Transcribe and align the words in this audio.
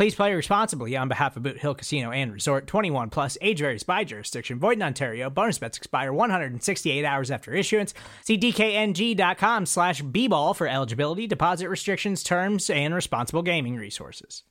Please 0.00 0.14
play 0.14 0.32
responsibly 0.32 0.96
on 0.96 1.08
behalf 1.08 1.36
of 1.36 1.42
Boot 1.42 1.58
Hill 1.58 1.74
Casino 1.74 2.10
and 2.10 2.32
Resort 2.32 2.66
21 2.66 3.10
plus 3.10 3.36
age 3.42 3.58
varies 3.58 3.82
by 3.82 4.02
jurisdiction. 4.02 4.58
Void 4.58 4.78
in 4.78 4.82
Ontario. 4.82 5.28
Bonus 5.28 5.58
bets 5.58 5.76
expire 5.76 6.10
168 6.10 7.04
hours 7.04 7.30
after 7.30 7.52
issuance. 7.52 7.92
See 8.24 8.38
DKNG.com 8.38 9.66
slash 9.66 10.00
B 10.00 10.26
ball 10.26 10.54
for 10.54 10.66
eligibility, 10.66 11.26
deposit 11.26 11.68
restrictions, 11.68 12.22
terms, 12.22 12.70
and 12.70 12.94
responsible 12.94 13.42
gaming 13.42 13.76
resources. 13.76 14.42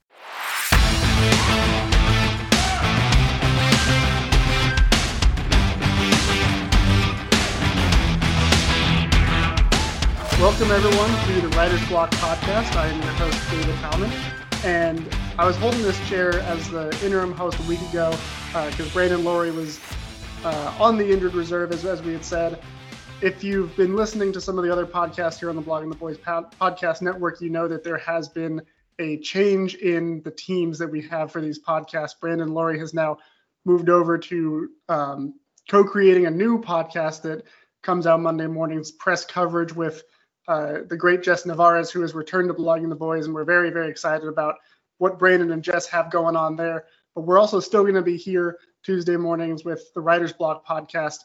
Welcome, 10.39 10.69
everyone, 10.69 11.09
to 11.25 11.41
the 11.41 11.51
Writer's 11.57 11.87
Block 11.87 12.11
podcast. 12.11 12.75
I 12.75 12.89
am 12.89 13.01
your 13.01 13.11
host, 13.13 13.49
David 13.49 13.75
Howman. 13.77 14.35
And 14.63 15.28
I 15.37 15.45
was 15.45 15.55
holding 15.57 15.81
this 15.81 15.99
chair 16.09 16.39
as 16.41 16.69
the 16.69 16.89
interim 17.03 17.33
host 17.33 17.59
a 17.59 17.63
week 17.63 17.81
ago 17.89 18.11
because 18.47 18.79
uh, 18.81 18.93
Brandon 18.93 19.21
Loree 19.21 19.53
was 19.53 19.79
uh, 20.43 20.75
on 20.79 20.97
the 20.97 21.09
injured 21.09 21.33
reserve, 21.33 21.71
as, 21.71 21.85
as 21.85 22.01
we 22.01 22.13
had 22.13 22.25
said. 22.25 22.61
If 23.21 23.43
you've 23.43 23.75
been 23.75 23.95
listening 23.95 24.33
to 24.33 24.41
some 24.41 24.57
of 24.57 24.63
the 24.63 24.71
other 24.71 24.85
podcasts 24.85 25.39
here 25.39 25.49
on 25.49 25.55
the 25.55 25.61
Blogging 25.61 25.89
the 25.89 25.97
Boys 25.97 26.17
podcast 26.17 27.01
network, 27.01 27.41
you 27.41 27.49
know 27.49 27.67
that 27.67 27.83
there 27.83 27.97
has 27.97 28.29
been 28.29 28.61
a 28.99 29.17
change 29.19 29.75
in 29.75 30.21
the 30.23 30.31
teams 30.31 30.77
that 30.79 30.89
we 30.89 31.01
have 31.03 31.31
for 31.31 31.41
these 31.41 31.61
podcasts. 31.61 32.19
Brandon 32.19 32.49
Loree 32.49 32.79
has 32.79 32.93
now 32.93 33.17
moved 33.65 33.89
over 33.89 34.17
to 34.17 34.69
um, 34.87 35.35
co 35.69 35.83
creating 35.83 36.25
a 36.25 36.31
new 36.31 36.61
podcast 36.61 37.21
that 37.23 37.43
comes 37.81 38.07
out 38.07 38.21
Monday 38.21 38.47
mornings, 38.47 38.91
press 38.91 39.25
coverage 39.25 39.73
with 39.73 40.03
uh, 40.47 40.79
the 40.87 40.97
great 40.97 41.23
Jess 41.23 41.45
Navarez, 41.45 41.91
who 41.91 42.01
has 42.01 42.13
returned 42.13 42.49
to 42.49 42.53
blogging 42.53 42.89
the 42.89 42.95
boys, 42.95 43.25
and 43.25 43.35
we're 43.35 43.45
very, 43.45 43.69
very 43.69 43.89
excited 43.89 44.27
about 44.27 44.55
what 44.99 45.17
Brandon 45.17 45.51
and 45.51 45.63
Jess 45.63 45.87
have 45.87 46.11
going 46.11 46.35
on 46.35 46.55
there. 46.55 46.85
But 47.15 47.21
we're 47.21 47.39
also 47.39 47.59
still 47.59 47.81
going 47.81 47.95
to 47.95 48.01
be 48.01 48.17
here 48.17 48.59
Tuesday 48.83 49.17
mornings 49.17 49.65
with 49.65 49.91
the 49.93 50.01
Writers 50.01 50.31
Block 50.31 50.65
podcast, 50.65 51.19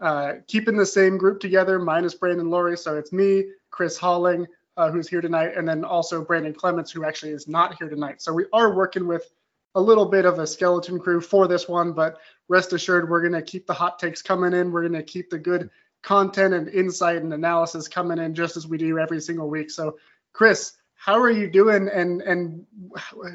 uh, 0.00 0.34
keeping 0.48 0.76
the 0.76 0.84
same 0.84 1.16
group 1.16 1.40
together, 1.40 1.78
minus 1.78 2.14
Brandon 2.14 2.48
Loree. 2.48 2.78
So 2.78 2.96
it's 2.96 3.12
me, 3.12 3.44
Chris 3.70 3.98
Halling, 3.98 4.46
uh, 4.76 4.90
who's 4.90 5.08
here 5.08 5.20
tonight, 5.20 5.52
and 5.56 5.68
then 5.68 5.84
also 5.84 6.24
Brandon 6.24 6.52
Clements, 6.52 6.90
who 6.90 7.04
actually 7.04 7.32
is 7.32 7.46
not 7.46 7.76
here 7.76 7.88
tonight. 7.88 8.20
So 8.20 8.32
we 8.32 8.46
are 8.52 8.74
working 8.74 9.06
with 9.06 9.30
a 9.74 9.80
little 9.80 10.06
bit 10.06 10.24
of 10.24 10.38
a 10.38 10.46
skeleton 10.46 10.98
crew 10.98 11.20
for 11.20 11.48
this 11.48 11.68
one, 11.68 11.92
but 11.92 12.18
rest 12.48 12.72
assured, 12.72 13.08
we're 13.08 13.20
going 13.20 13.32
to 13.32 13.42
keep 13.42 13.66
the 13.66 13.72
hot 13.72 13.98
takes 13.98 14.20
coming 14.20 14.52
in. 14.52 14.70
We're 14.70 14.82
going 14.82 14.92
to 14.92 15.02
keep 15.02 15.30
the 15.30 15.38
good 15.38 15.70
content 16.02 16.52
and 16.52 16.68
insight 16.68 17.22
and 17.22 17.32
analysis 17.32 17.88
coming 17.88 18.18
in 18.18 18.34
just 18.34 18.56
as 18.56 18.66
we 18.66 18.76
do 18.76 18.98
every 18.98 19.20
single 19.20 19.48
week. 19.48 19.70
So, 19.70 19.96
Chris, 20.32 20.72
how 21.04 21.18
are 21.18 21.30
you 21.32 21.50
doing 21.50 21.88
and 21.88 22.22
and 22.22 22.64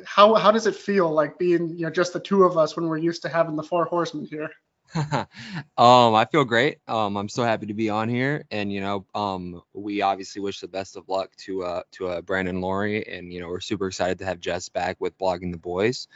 how 0.05 0.35
how 0.35 0.51
does 0.51 0.67
it 0.67 0.75
feel 0.75 1.11
like 1.11 1.37
being 1.37 1.67
you 1.75 1.81
know 1.81 1.89
just 1.89 2.13
the 2.13 2.19
two 2.19 2.45
of 2.45 2.57
us 2.57 2.77
when 2.77 2.87
we're 2.87 2.97
used 2.97 3.21
to 3.23 3.29
having 3.29 3.57
the 3.57 3.63
four 3.63 3.83
horsemen 3.83 4.25
here? 4.25 4.49
um, 4.95 6.15
I 6.15 6.25
feel 6.31 6.45
great. 6.45 6.77
Um, 6.87 7.17
I'm 7.17 7.27
so 7.27 7.43
happy 7.43 7.65
to 7.65 7.73
be 7.73 7.89
on 7.89 8.07
here, 8.07 8.45
and 8.51 8.71
you 8.71 8.79
know, 8.79 9.05
um, 9.13 9.61
we 9.73 10.01
obviously 10.01 10.41
wish 10.41 10.61
the 10.61 10.69
best 10.69 10.95
of 10.95 11.09
luck 11.09 11.35
to 11.39 11.63
uh 11.63 11.81
to 11.91 12.07
uh, 12.07 12.21
Brandon 12.21 12.61
Loree, 12.61 13.03
and 13.05 13.33
you 13.33 13.41
know, 13.41 13.49
we're 13.49 13.59
super 13.59 13.87
excited 13.87 14.19
to 14.19 14.25
have 14.25 14.39
Jess 14.39 14.69
back 14.69 14.95
with 15.01 15.17
blogging 15.17 15.51
the 15.51 15.57
boys. 15.57 16.07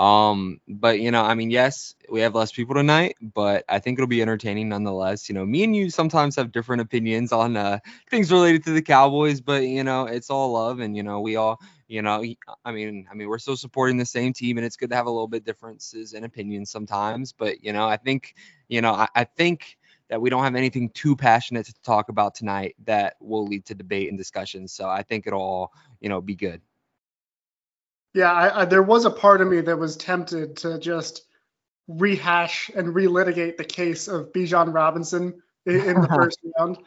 Um, 0.00 0.60
but 0.66 1.00
you 1.00 1.10
know, 1.10 1.22
I 1.22 1.34
mean, 1.34 1.50
yes, 1.50 1.94
we 2.10 2.20
have 2.22 2.34
less 2.34 2.52
people 2.52 2.74
tonight, 2.74 3.16
but 3.20 3.64
I 3.68 3.80
think 3.80 3.98
it'll 3.98 4.08
be 4.08 4.22
entertaining 4.22 4.70
nonetheless. 4.70 5.28
You 5.28 5.34
know, 5.34 5.44
me 5.44 5.62
and 5.62 5.76
you 5.76 5.90
sometimes 5.90 6.36
have 6.36 6.52
different 6.52 6.80
opinions 6.82 7.32
on 7.32 7.56
uh, 7.56 7.80
things 8.10 8.32
related 8.32 8.64
to 8.64 8.70
the 8.72 8.80
Cowboys, 8.82 9.42
but 9.42 9.64
you 9.64 9.84
know, 9.84 10.06
it's 10.06 10.30
all 10.30 10.52
love, 10.52 10.80
and 10.80 10.96
you 10.96 11.02
know, 11.02 11.20
we 11.20 11.36
all, 11.36 11.60
you 11.86 12.00
know, 12.02 12.24
I 12.64 12.72
mean, 12.72 13.06
I 13.10 13.14
mean, 13.14 13.28
we're 13.28 13.38
still 13.38 13.58
supporting 13.58 13.98
the 13.98 14.06
same 14.06 14.32
team, 14.32 14.56
and 14.56 14.64
it's 14.66 14.76
good 14.76 14.90
to 14.90 14.96
have 14.96 15.06
a 15.06 15.10
little 15.10 15.28
bit 15.28 15.44
differences 15.44 16.14
in 16.14 16.24
opinions 16.24 16.70
sometimes. 16.70 17.32
But 17.32 17.62
you 17.62 17.74
know, 17.74 17.86
I 17.86 17.98
think, 17.98 18.34
you 18.68 18.80
know, 18.80 18.92
I, 18.94 19.08
I 19.14 19.24
think 19.24 19.76
that 20.08 20.20
we 20.22 20.30
don't 20.30 20.44
have 20.44 20.56
anything 20.56 20.88
too 20.90 21.14
passionate 21.14 21.66
to 21.66 21.74
talk 21.82 22.08
about 22.08 22.34
tonight 22.34 22.74
that 22.86 23.16
will 23.20 23.46
lead 23.46 23.66
to 23.66 23.74
debate 23.74 24.08
and 24.08 24.16
discussion. 24.18 24.66
So 24.66 24.88
I 24.88 25.02
think 25.02 25.26
it'll 25.26 25.40
all, 25.42 25.72
you 26.00 26.08
know, 26.08 26.20
be 26.22 26.34
good. 26.34 26.62
Yeah, 28.14 28.32
I, 28.32 28.62
I, 28.62 28.64
there 28.64 28.82
was 28.82 29.04
a 29.04 29.10
part 29.10 29.40
of 29.40 29.48
me 29.48 29.60
that 29.60 29.78
was 29.78 29.96
tempted 29.96 30.56
to 30.58 30.78
just 30.78 31.22
rehash 31.86 32.70
and 32.74 32.88
relitigate 32.88 33.56
the 33.56 33.64
case 33.64 34.08
of 34.08 34.32
Bijan 34.32 34.72
Robinson 34.72 35.42
in, 35.66 35.80
in 35.80 36.00
the 36.00 36.08
first 36.14 36.38
round 36.58 36.78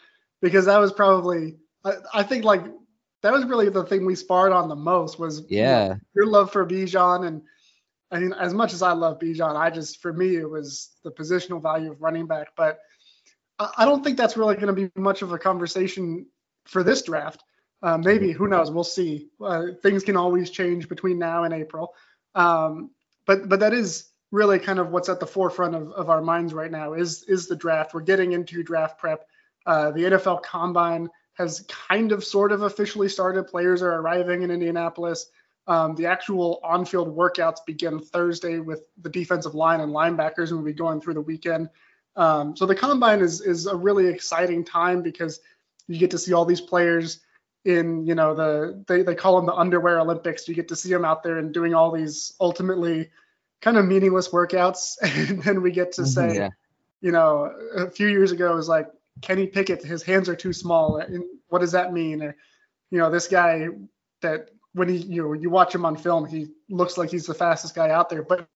because 0.42 0.66
that 0.66 0.78
was 0.78 0.92
probably 0.92 1.56
I, 1.84 1.94
I, 2.14 2.24
think 2.24 2.46
like 2.46 2.64
that 3.22 3.34
was 3.34 3.46
really 3.46 3.70
the 3.70 3.84
thing 3.84 4.06
we 4.06 4.16
sparred 4.16 4.54
on 4.54 4.70
the 4.70 4.76
most 4.76 5.20
was 5.20 5.44
yeah 5.50 5.84
you 5.84 5.90
know, 5.90 6.00
your 6.16 6.28
love 6.28 6.52
for 6.52 6.66
Bijan. 6.66 7.28
And 7.28 7.42
I 8.12 8.20
mean 8.20 8.34
as 8.34 8.54
much 8.54 8.74
as 8.74 8.82
I 8.82 8.94
love 8.94 9.20
Bijan, 9.20 9.56
I 9.56 9.70
just 9.70 10.02
for 10.02 10.14
me 10.14 10.36
it 10.36 10.50
was 10.50 10.92
the 11.04 11.12
positional 11.12 11.62
value 11.62 11.92
of 11.92 12.02
running 12.02 12.28
back, 12.28 12.50
but 12.56 12.80
I, 13.60 13.70
I 13.80 13.86
don't 13.86 14.04
think 14.04 14.18
that's 14.18 14.38
really 14.38 14.56
going 14.56 14.68
to 14.68 14.74
be 14.74 14.92
much 14.96 15.22
of 15.22 15.32
a 15.32 15.40
conversation 15.40 16.28
for 16.66 16.84
this 16.84 17.02
draft. 17.02 17.44
Uh, 17.84 17.98
maybe 17.98 18.32
who 18.32 18.48
knows? 18.48 18.72
We'll 18.72 18.86
see. 18.86 19.28
Uh, 19.42 19.68
things 19.82 20.04
can 20.04 20.16
always 20.16 20.50
change 20.50 20.88
between 20.88 21.20
now 21.20 21.44
and 21.44 21.54
April. 21.54 21.94
Um, 22.34 22.92
but 23.28 23.50
but 23.50 23.60
that 23.60 23.74
is 23.74 24.10
really 24.32 24.58
kind 24.58 24.80
of 24.80 24.90
what's 24.90 25.10
at 25.10 25.20
the 25.20 25.28
forefront 25.28 25.76
of, 25.76 25.92
of 25.92 26.10
our 26.10 26.22
minds 26.22 26.54
right 26.54 26.72
now 26.72 26.94
is 26.94 27.24
is 27.24 27.48
the 27.48 27.58
draft. 27.58 27.94
We're 27.94 28.02
getting 28.02 28.32
into 28.32 28.64
draft 28.64 28.98
prep. 28.98 29.28
Uh, 29.66 29.92
the 29.92 30.04
NFL 30.04 30.44
Combine 30.44 31.10
has 31.34 31.66
kind 31.90 32.14
of 32.14 32.24
sort 32.24 32.54
of 32.54 32.62
officially 32.62 33.10
started. 33.10 33.44
Players 33.48 33.82
are 33.82 33.92
arriving 33.92 34.44
in 34.44 34.52
Indianapolis. 34.52 35.28
Um, 35.66 35.96
the 35.96 36.06
actual 36.08 36.60
on-field 36.64 37.16
workouts 37.16 37.60
begin 37.66 38.00
Thursday 38.00 38.60
with 38.60 38.84
the 39.02 39.10
defensive 39.10 39.56
line 39.56 39.80
and 39.80 39.92
linebackers, 39.92 40.50
and 40.50 40.58
we'll 40.58 40.66
be 40.66 40.74
going 40.74 41.00
through 41.02 41.14
the 41.16 41.22
weekend. 41.22 41.70
Um, 42.16 42.56
so 42.56 42.66
the 42.66 42.76
combine 42.76 43.20
is 43.20 43.42
is 43.42 43.66
a 43.66 43.76
really 43.76 44.08
exciting 44.08 44.64
time 44.64 45.02
because 45.02 45.42
you 45.88 45.98
get 45.98 46.12
to 46.12 46.18
see 46.18 46.32
all 46.32 46.46
these 46.46 46.62
players 46.62 47.20
in 47.66 48.06
you 48.06 48.16
know 48.16 48.34
the 48.34 48.84
they, 48.88 49.04
they 49.04 49.16
call 49.16 49.38
them 49.38 49.46
the 49.46 49.54
underwear 49.54 50.00
olympics. 50.00 50.48
You 50.48 50.56
get 50.56 50.68
to 50.70 50.76
see 50.76 50.90
them 50.90 51.06
out 51.06 51.24
there 51.24 51.38
and 51.38 51.54
doing 51.54 51.74
all 51.74 51.92
these 51.92 52.34
ultimately 52.40 53.10
kind 53.62 53.78
of 53.78 53.86
meaningless 53.86 54.30
workouts. 54.30 54.98
And 55.30 55.42
then 55.44 55.62
we 55.62 55.72
get 55.72 55.94
to 55.94 56.02
mm-hmm, 56.02 56.10
say 56.10 56.36
yeah. 56.36 56.50
you 57.02 57.12
know 57.12 57.54
a 57.76 57.90
few 57.90 58.08
years 58.08 58.32
ago 58.32 58.52
it 58.52 58.56
was 58.56 58.70
like 58.70 58.88
kenny 59.22 59.48
pickett 59.48 59.84
his 59.84 60.04
hands 60.04 60.28
are 60.28 60.36
too 60.36 60.54
small. 60.54 60.98
And 60.98 61.24
what 61.48 61.60
does 61.60 61.72
that 61.72 61.94
mean? 61.94 62.22
Or 62.22 62.36
you 62.92 62.98
know 62.98 63.10
this 63.10 63.28
guy 63.28 63.68
that 64.22 64.50
when 64.74 64.90
he 64.90 64.98
you 64.98 65.24
know 65.24 65.34
you 65.34 65.50
watch 65.50 65.74
him 65.74 65.86
on 65.86 65.96
film 65.96 66.26
he 66.26 66.48
looks 66.70 66.98
like 66.98 67.12
he's 67.12 67.26
the 67.26 67.34
fastest 67.34 67.76
guy 67.76 67.92
out 67.92 68.10
there. 68.10 68.24
But 68.24 68.48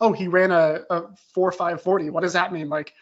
oh 0.00 0.12
he 0.12 0.26
ran 0.26 0.50
a, 0.50 0.80
a 0.90 1.02
4 1.34 1.52
5 1.52 1.82
40 1.82 2.10
what 2.10 2.22
does 2.22 2.32
that 2.32 2.52
mean? 2.52 2.68
Like 2.68 2.92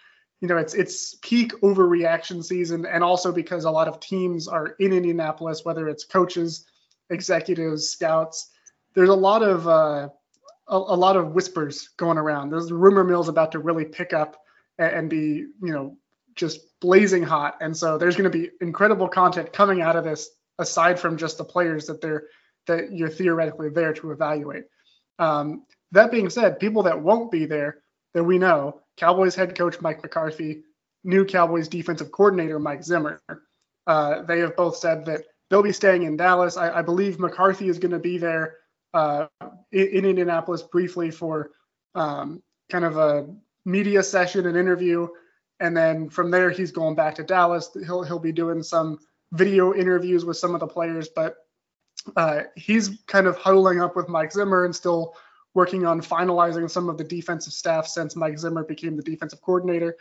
you 0.44 0.48
know, 0.48 0.58
it's 0.58 0.74
it's 0.74 1.14
peak 1.22 1.54
overreaction 1.62 2.44
season, 2.44 2.84
and 2.84 3.02
also 3.02 3.32
because 3.32 3.64
a 3.64 3.70
lot 3.70 3.88
of 3.88 3.98
teams 3.98 4.46
are 4.46 4.76
in 4.78 4.92
Indianapolis, 4.92 5.64
whether 5.64 5.88
it's 5.88 6.04
coaches, 6.04 6.66
executives, 7.08 7.88
scouts. 7.88 8.50
There's 8.92 9.08
a 9.08 9.14
lot 9.14 9.42
of 9.42 9.66
uh, 9.66 10.10
a, 10.68 10.76
a, 10.76 10.76
lot 10.76 11.16
of 11.16 11.32
whispers 11.32 11.88
going 11.96 12.18
around. 12.18 12.50
There's 12.50 12.70
rumor 12.70 13.04
mills 13.04 13.30
about 13.30 13.52
to 13.52 13.58
really 13.58 13.86
pick 13.86 14.12
up 14.12 14.36
and, 14.76 14.92
and 14.92 15.08
be, 15.08 15.46
you 15.62 15.72
know, 15.72 15.96
just 16.34 16.60
blazing 16.78 17.22
hot. 17.22 17.56
And 17.62 17.74
so 17.74 17.96
there's 17.96 18.14
going 18.14 18.30
to 18.30 18.38
be 18.38 18.50
incredible 18.60 19.08
content 19.08 19.50
coming 19.50 19.80
out 19.80 19.96
of 19.96 20.04
this, 20.04 20.28
aside 20.58 21.00
from 21.00 21.16
just 21.16 21.38
the 21.38 21.44
players 21.44 21.86
that 21.86 22.02
they're 22.02 22.24
that 22.66 22.92
you're 22.92 23.08
theoretically 23.08 23.70
there 23.70 23.94
to 23.94 24.10
evaluate. 24.10 24.64
Um, 25.18 25.64
that 25.92 26.10
being 26.10 26.28
said, 26.28 26.58
people 26.58 26.82
that 26.82 27.00
won't 27.00 27.30
be 27.30 27.46
there 27.46 27.78
that 28.14 28.24
we 28.24 28.38
know 28.38 28.80
Cowboys 28.96 29.34
head 29.34 29.56
coach 29.56 29.80
Mike 29.80 30.02
McCarthy, 30.02 30.62
new 31.02 31.24
Cowboys 31.24 31.68
defensive 31.68 32.12
coordinator, 32.12 32.58
Mike 32.58 32.82
Zimmer. 32.82 33.20
Uh, 33.86 34.22
they 34.22 34.38
have 34.38 34.56
both 34.56 34.76
said 34.76 35.04
that 35.04 35.24
they'll 35.50 35.62
be 35.62 35.72
staying 35.72 36.04
in 36.04 36.16
Dallas. 36.16 36.56
I, 36.56 36.78
I 36.78 36.82
believe 36.82 37.18
McCarthy 37.18 37.68
is 37.68 37.78
going 37.78 37.92
to 37.92 37.98
be 37.98 38.18
there 38.18 38.56
uh, 38.94 39.26
in, 39.72 39.88
in, 39.88 40.04
Indianapolis 40.04 40.62
briefly 40.62 41.10
for 41.10 41.50
um, 41.94 42.42
kind 42.70 42.84
of 42.84 42.96
a 42.96 43.26
media 43.64 44.02
session 44.02 44.46
and 44.46 44.56
interview. 44.56 45.08
And 45.60 45.76
then 45.76 46.08
from 46.08 46.30
there, 46.30 46.50
he's 46.50 46.72
going 46.72 46.94
back 46.94 47.16
to 47.16 47.24
Dallas. 47.24 47.70
He'll, 47.86 48.02
he'll 48.02 48.18
be 48.18 48.32
doing 48.32 48.62
some 48.62 48.98
video 49.32 49.74
interviews 49.74 50.24
with 50.24 50.36
some 50.36 50.54
of 50.54 50.60
the 50.60 50.66
players, 50.66 51.08
but 51.08 51.36
uh, 52.16 52.42
he's 52.56 53.02
kind 53.06 53.26
of 53.26 53.36
huddling 53.36 53.80
up 53.80 53.96
with 53.96 54.08
Mike 54.08 54.32
Zimmer 54.32 54.64
and 54.64 54.74
still 54.74 55.16
working 55.54 55.86
on 55.86 56.00
finalizing 56.00 56.68
some 56.70 56.88
of 56.88 56.98
the 56.98 57.04
defensive 57.04 57.52
staff 57.52 57.86
since 57.86 58.16
Mike 58.16 58.38
Zimmer 58.38 58.64
became 58.64 58.96
the 58.96 59.02
defensive 59.02 59.40
coordinator, 59.40 59.96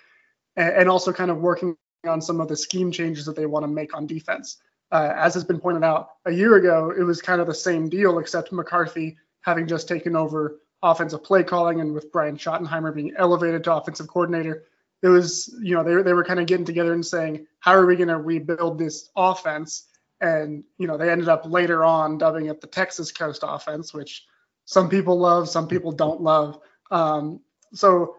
and, 0.56 0.74
and 0.74 0.90
also 0.90 1.14
kind 1.14 1.32
of 1.32 1.38
working 1.38 1.78
on 2.08 2.22
some 2.22 2.42
of 2.42 2.48
the 2.48 2.56
scheme 2.56 2.92
changes 2.92 3.26
that 3.26 3.36
they 3.36 3.46
want 3.46 3.64
to 3.64 3.68
make 3.68 3.96
on 3.96 4.08
defense. 4.08 4.58
Uh, 4.92 5.14
as 5.16 5.34
has 5.34 5.44
been 5.44 5.60
pointed 5.60 5.84
out, 5.84 6.12
a 6.26 6.32
year 6.32 6.56
ago, 6.58 6.94
it 6.96 7.04
was 7.04 7.22
kind 7.22 7.42
of 7.42 7.48
the 7.48 7.54
same 7.54 7.90
deal, 7.90 8.20
except 8.20 8.52
McCarthy 8.52 9.18
having 9.42 9.68
just 9.68 9.88
taken 9.88 10.16
over 10.16 10.60
offensive 10.84 11.24
play 11.24 11.44
calling 11.44 11.82
and 11.82 11.94
with 11.94 12.12
Brian 12.12 12.38
Schottenheimer 12.38 12.94
being 12.94 13.14
elevated 13.18 13.64
to 13.64 13.74
offensive 13.74 14.08
coordinator. 14.08 14.66
It 15.02 15.08
was, 15.08 15.54
you 15.62 15.76
know, 15.76 15.84
they, 15.84 16.02
they 16.02 16.14
were 16.14 16.24
kind 16.24 16.40
of 16.40 16.46
getting 16.46 16.66
together 16.66 16.94
and 16.94 17.06
saying, 17.06 17.48
how 17.60 17.74
are 17.74 17.86
we 17.86 17.96
going 17.96 18.10
to 18.10 18.18
rebuild 18.18 18.78
this 18.78 19.10
offense? 19.16 19.88
And, 20.22 20.64
you 20.78 20.88
know, 20.88 20.98
they 20.98 21.10
ended 21.10 21.28
up 21.28 21.46
later 21.46 21.84
on 21.84 22.18
dubbing 22.18 22.46
it 22.46 22.62
the 22.62 22.68
Texas 22.68 23.12
Coast 23.12 23.44
offense, 23.46 23.94
which 23.94 24.26
some 24.66 24.90
people 24.90 25.20
love, 25.20 25.50
some 25.50 25.68
people 25.68 25.92
don't 25.92 26.22
love. 26.22 26.60
Um, 26.92 27.42
so 27.74 28.16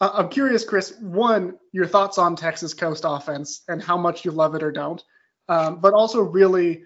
uh, 0.00 0.10
I'm 0.14 0.28
curious, 0.28 0.64
Chris, 0.64 0.94
one, 1.00 1.54
your 1.72 1.86
thoughts 1.86 2.18
on 2.18 2.36
Texas 2.36 2.74
Coast 2.74 3.04
offense 3.06 3.62
and 3.68 3.82
how 3.82 3.96
much 3.96 4.24
you 4.24 4.30
love 4.30 4.54
it 4.54 4.62
or 4.62 4.72
don't, 4.72 5.02
um, 5.48 5.80
but 5.80 5.94
also 5.94 6.20
really 6.20 6.82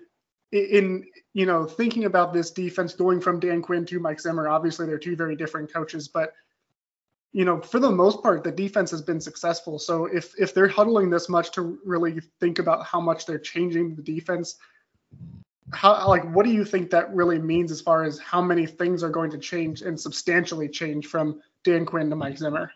in, 0.52 1.04
you 1.32 1.46
know, 1.46 1.64
thinking 1.64 2.04
about 2.04 2.32
this 2.32 2.50
defense 2.50 2.94
going 2.94 3.20
from 3.20 3.40
Dan 3.40 3.62
Quinn 3.62 3.86
to 3.86 4.00
Mike 4.00 4.20
Zimmer, 4.20 4.48
obviously 4.48 4.86
they're 4.86 4.98
two 4.98 5.16
very 5.16 5.36
different 5.36 5.72
coaches, 5.72 6.08
but 6.08 6.32
you 7.32 7.44
know, 7.44 7.60
for 7.60 7.78
the 7.78 7.90
most 7.90 8.22
part, 8.22 8.42
the 8.42 8.50
defense 8.50 8.90
has 8.90 9.02
been 9.02 9.20
successful. 9.20 9.78
So 9.78 10.06
if 10.06 10.34
if 10.38 10.52
they're 10.52 10.66
huddling 10.66 11.10
this 11.10 11.28
much 11.28 11.52
to 11.52 11.78
really 11.84 12.20
think 12.40 12.58
about 12.58 12.84
how 12.84 13.00
much 13.00 13.24
they're 13.24 13.38
changing 13.38 13.94
the 13.94 14.02
defense, 14.02 14.56
how 15.72 16.08
like 16.08 16.24
what 16.34 16.44
do 16.44 16.52
you 16.52 16.64
think 16.64 16.90
that 16.90 17.12
really 17.14 17.38
means 17.38 17.70
as 17.70 17.80
far 17.80 18.04
as 18.04 18.18
how 18.18 18.42
many 18.42 18.66
things 18.66 19.02
are 19.02 19.10
going 19.10 19.30
to 19.30 19.38
change 19.38 19.82
and 19.82 19.98
substantially 19.98 20.68
change 20.68 21.06
from 21.06 21.40
Dan 21.64 21.86
Quinn 21.86 22.10
to 22.10 22.16
Mike 22.16 22.38
Zimmer? 22.38 22.70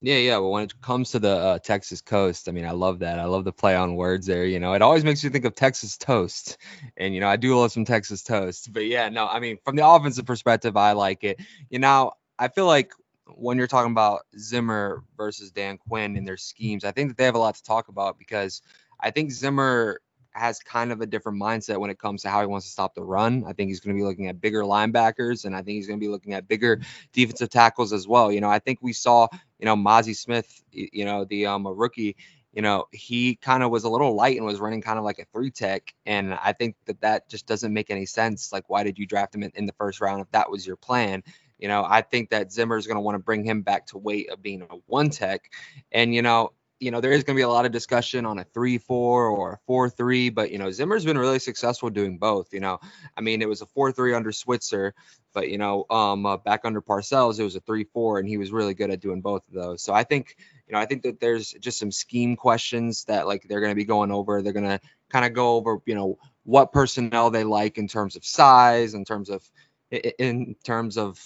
Yeah, 0.00 0.16
yeah. 0.16 0.36
Well, 0.36 0.50
when 0.50 0.64
it 0.64 0.80
comes 0.82 1.12
to 1.12 1.18
the 1.18 1.34
uh, 1.34 1.58
Texas 1.60 2.02
coast, 2.02 2.46
I 2.46 2.52
mean, 2.52 2.66
I 2.66 2.72
love 2.72 2.98
that. 2.98 3.18
I 3.18 3.24
love 3.24 3.44
the 3.44 3.52
play 3.52 3.74
on 3.74 3.96
words 3.96 4.26
there. 4.26 4.44
You 4.44 4.60
know, 4.60 4.74
it 4.74 4.82
always 4.82 5.02
makes 5.02 5.24
you 5.24 5.30
think 5.30 5.46
of 5.46 5.54
Texas 5.54 5.96
toast, 5.96 6.58
and 6.98 7.14
you 7.14 7.20
know, 7.20 7.28
I 7.28 7.36
do 7.36 7.58
love 7.58 7.72
some 7.72 7.86
Texas 7.86 8.22
toast. 8.22 8.70
But 8.72 8.84
yeah, 8.84 9.08
no, 9.08 9.26
I 9.26 9.40
mean, 9.40 9.56
from 9.64 9.76
the 9.76 9.86
offensive 9.86 10.26
perspective, 10.26 10.76
I 10.76 10.92
like 10.92 11.24
it. 11.24 11.40
You 11.70 11.78
know, 11.78 12.12
I 12.38 12.48
feel 12.48 12.66
like 12.66 12.92
when 13.36 13.56
you're 13.56 13.66
talking 13.66 13.92
about 13.92 14.26
Zimmer 14.38 15.02
versus 15.16 15.50
Dan 15.50 15.78
Quinn 15.78 16.16
and 16.16 16.28
their 16.28 16.36
schemes, 16.36 16.84
I 16.84 16.92
think 16.92 17.08
that 17.08 17.16
they 17.16 17.24
have 17.24 17.34
a 17.34 17.38
lot 17.38 17.54
to 17.54 17.62
talk 17.62 17.88
about 17.88 18.18
because 18.18 18.60
I 19.00 19.10
think 19.10 19.32
Zimmer 19.32 20.00
has 20.34 20.58
kind 20.60 20.92
of 20.92 21.00
a 21.00 21.06
different 21.06 21.40
mindset 21.40 21.78
when 21.78 21.90
it 21.90 21.98
comes 21.98 22.22
to 22.22 22.30
how 22.30 22.40
he 22.40 22.46
wants 22.46 22.66
to 22.66 22.72
stop 22.72 22.94
the 22.94 23.02
run. 23.02 23.44
I 23.46 23.52
think 23.52 23.68
he's 23.68 23.80
going 23.80 23.96
to 23.96 24.00
be 24.00 24.04
looking 24.04 24.28
at 24.28 24.40
bigger 24.40 24.62
linebackers, 24.62 25.44
and 25.44 25.54
I 25.54 25.58
think 25.58 25.76
he's 25.76 25.86
going 25.86 25.98
to 25.98 26.04
be 26.04 26.10
looking 26.10 26.34
at 26.34 26.48
bigger 26.48 26.80
defensive 27.12 27.50
tackles 27.50 27.92
as 27.92 28.06
well. 28.06 28.32
You 28.32 28.40
know, 28.40 28.50
I 28.50 28.58
think 28.58 28.78
we 28.82 28.92
saw, 28.92 29.28
you 29.58 29.66
know, 29.66 29.76
Mazi 29.76 30.16
Smith, 30.16 30.62
you 30.72 31.04
know, 31.04 31.24
the 31.24 31.46
um 31.46 31.66
rookie, 31.66 32.16
you 32.52 32.62
know, 32.62 32.86
he 32.92 33.36
kind 33.36 33.62
of 33.62 33.70
was 33.70 33.84
a 33.84 33.88
little 33.88 34.14
light 34.14 34.36
and 34.36 34.46
was 34.46 34.60
running 34.60 34.82
kind 34.82 34.98
of 34.98 35.04
like 35.04 35.18
a 35.18 35.24
three 35.32 35.50
tech, 35.50 35.94
and 36.06 36.34
I 36.34 36.52
think 36.52 36.76
that 36.86 37.00
that 37.00 37.28
just 37.28 37.46
doesn't 37.46 37.72
make 37.72 37.90
any 37.90 38.06
sense. 38.06 38.52
Like, 38.52 38.68
why 38.68 38.84
did 38.84 38.98
you 38.98 39.06
draft 39.06 39.34
him 39.34 39.42
in, 39.42 39.52
in 39.54 39.66
the 39.66 39.74
first 39.74 40.00
round 40.00 40.20
if 40.20 40.30
that 40.32 40.50
was 40.50 40.66
your 40.66 40.76
plan? 40.76 41.22
You 41.58 41.68
know, 41.68 41.84
I 41.88 42.02
think 42.02 42.30
that 42.30 42.52
Zimmer 42.52 42.76
is 42.76 42.86
going 42.86 42.96
to 42.96 43.00
want 43.00 43.16
to 43.16 43.22
bring 43.22 43.44
him 43.44 43.62
back 43.62 43.86
to 43.86 43.98
weight 43.98 44.30
of 44.30 44.42
being 44.42 44.62
a 44.62 44.76
one 44.86 45.10
tech, 45.10 45.50
and 45.90 46.14
you 46.14 46.22
know, 46.22 46.52
you 46.80 46.90
know, 46.90 47.00
there 47.00 47.12
is 47.12 47.22
going 47.22 47.36
to 47.36 47.38
be 47.38 47.44
a 47.44 47.48
lot 47.48 47.66
of 47.66 47.72
discussion 47.72 48.26
on 48.26 48.38
a 48.38 48.44
3 48.44 48.78
4 48.78 49.26
or 49.26 49.52
a 49.52 49.58
4 49.66 49.88
3, 49.88 50.30
but, 50.30 50.50
you 50.50 50.58
know, 50.58 50.70
Zimmer's 50.70 51.04
been 51.04 51.18
really 51.18 51.38
successful 51.38 51.88
doing 51.88 52.18
both. 52.18 52.52
You 52.52 52.60
know, 52.60 52.78
I 53.16 53.20
mean, 53.20 53.42
it 53.42 53.48
was 53.48 53.62
a 53.62 53.66
4 53.66 53.92
3 53.92 54.14
under 54.14 54.32
Switzer, 54.32 54.94
but, 55.32 55.48
you 55.48 55.58
know, 55.58 55.86
um, 55.90 56.26
uh, 56.26 56.36
back 56.36 56.60
under 56.64 56.82
Parcells, 56.82 57.38
it 57.38 57.44
was 57.44 57.56
a 57.56 57.60
3 57.60 57.84
4, 57.84 58.18
and 58.18 58.28
he 58.28 58.38
was 58.38 58.52
really 58.52 58.74
good 58.74 58.90
at 58.90 59.00
doing 59.00 59.20
both 59.20 59.46
of 59.48 59.54
those. 59.54 59.82
So 59.82 59.94
I 59.94 60.04
think, 60.04 60.36
you 60.66 60.72
know, 60.72 60.78
I 60.78 60.86
think 60.86 61.02
that 61.04 61.20
there's 61.20 61.52
just 61.60 61.78
some 61.78 61.92
scheme 61.92 62.36
questions 62.36 63.04
that, 63.04 63.26
like, 63.26 63.46
they're 63.48 63.60
going 63.60 63.72
to 63.72 63.76
be 63.76 63.84
going 63.84 64.10
over. 64.10 64.42
They're 64.42 64.52
going 64.52 64.68
to 64.68 64.80
kind 65.10 65.24
of 65.24 65.32
go 65.32 65.54
over, 65.56 65.78
you 65.86 65.94
know, 65.94 66.18
what 66.42 66.72
personnel 66.72 67.30
they 67.30 67.44
like 67.44 67.78
in 67.78 67.88
terms 67.88 68.16
of 68.16 68.24
size, 68.24 68.94
in 68.94 69.04
terms 69.04 69.30
of, 69.30 69.48
in 69.90 70.56
terms 70.64 70.98
of, 70.98 71.18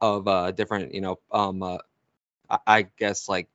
of 0.00 0.26
uh, 0.26 0.50
different, 0.52 0.94
you 0.94 1.00
know, 1.00 1.18
um, 1.30 1.62
uh, 1.62 1.78
I 2.66 2.86
guess 2.98 3.28
like 3.28 3.48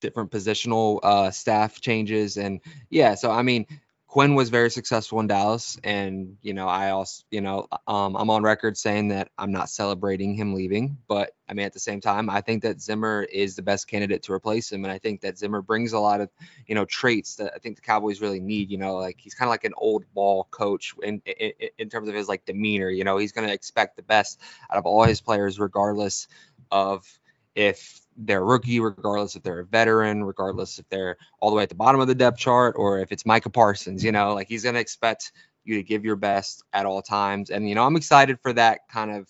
different 0.00 0.30
positional 0.30 1.00
uh, 1.02 1.30
staff 1.30 1.80
changes, 1.80 2.36
and 2.36 2.60
yeah. 2.90 3.14
So 3.14 3.30
I 3.30 3.42
mean, 3.42 3.66
Quinn 4.08 4.34
was 4.34 4.48
very 4.48 4.70
successful 4.70 5.20
in 5.20 5.26
Dallas, 5.26 5.78
and 5.84 6.38
you 6.40 6.54
know, 6.54 6.66
I 6.66 6.90
also, 6.90 7.24
you 7.30 7.42
know, 7.42 7.66
um, 7.86 8.16
I'm 8.16 8.30
on 8.30 8.42
record 8.42 8.78
saying 8.78 9.08
that 9.08 9.28
I'm 9.36 9.52
not 9.52 9.68
celebrating 9.68 10.34
him 10.34 10.54
leaving, 10.54 10.96
but 11.08 11.32
I 11.46 11.52
mean, 11.52 11.66
at 11.66 11.74
the 11.74 11.78
same 11.78 12.00
time, 12.00 12.30
I 12.30 12.40
think 12.40 12.62
that 12.62 12.80
Zimmer 12.80 13.22
is 13.22 13.54
the 13.54 13.60
best 13.60 13.86
candidate 13.86 14.22
to 14.22 14.32
replace 14.32 14.72
him, 14.72 14.84
and 14.86 14.90
I 14.90 14.96
think 14.96 15.20
that 15.20 15.36
Zimmer 15.36 15.60
brings 15.60 15.92
a 15.92 15.98
lot 15.98 16.22
of, 16.22 16.30
you 16.66 16.74
know, 16.74 16.86
traits 16.86 17.36
that 17.36 17.52
I 17.54 17.58
think 17.58 17.76
the 17.76 17.82
Cowboys 17.82 18.22
really 18.22 18.40
need. 18.40 18.70
You 18.70 18.78
know, 18.78 18.96
like 18.96 19.20
he's 19.20 19.34
kind 19.34 19.46
of 19.46 19.50
like 19.50 19.64
an 19.64 19.74
old 19.76 20.06
ball 20.14 20.48
coach 20.50 20.94
in, 21.02 21.20
in 21.26 21.52
in 21.76 21.90
terms 21.90 22.08
of 22.08 22.14
his 22.14 22.28
like 22.28 22.46
demeanor. 22.46 22.88
You 22.88 23.04
know, 23.04 23.18
he's 23.18 23.32
going 23.32 23.46
to 23.46 23.52
expect 23.52 23.96
the 23.96 24.02
best 24.02 24.40
out 24.70 24.78
of 24.78 24.86
all 24.86 25.04
his 25.04 25.20
players, 25.20 25.60
regardless 25.60 26.28
of 26.70 27.06
if 27.54 28.00
they're 28.18 28.40
a 28.40 28.44
rookie, 28.44 28.80
regardless 28.80 29.36
if 29.36 29.42
they're 29.42 29.60
a 29.60 29.64
veteran, 29.64 30.24
regardless 30.24 30.78
if 30.78 30.88
they're 30.88 31.16
all 31.40 31.50
the 31.50 31.56
way 31.56 31.62
at 31.62 31.68
the 31.68 31.74
bottom 31.74 32.00
of 32.00 32.08
the 32.08 32.14
depth 32.14 32.38
chart 32.38 32.74
or 32.76 32.98
if 32.98 33.12
it's 33.12 33.24
Micah 33.24 33.50
Parsons, 33.50 34.02
you 34.02 34.12
know, 34.12 34.34
like 34.34 34.48
he's 34.48 34.64
going 34.64 34.74
to 34.74 34.80
expect 34.80 35.32
you 35.64 35.76
to 35.76 35.82
give 35.82 36.04
your 36.04 36.16
best 36.16 36.64
at 36.72 36.84
all 36.84 37.00
times. 37.00 37.50
And, 37.50 37.68
you 37.68 37.74
know, 37.74 37.84
I'm 37.84 37.96
excited 37.96 38.40
for 38.40 38.52
that 38.54 38.88
kind 38.88 39.12
of 39.12 39.28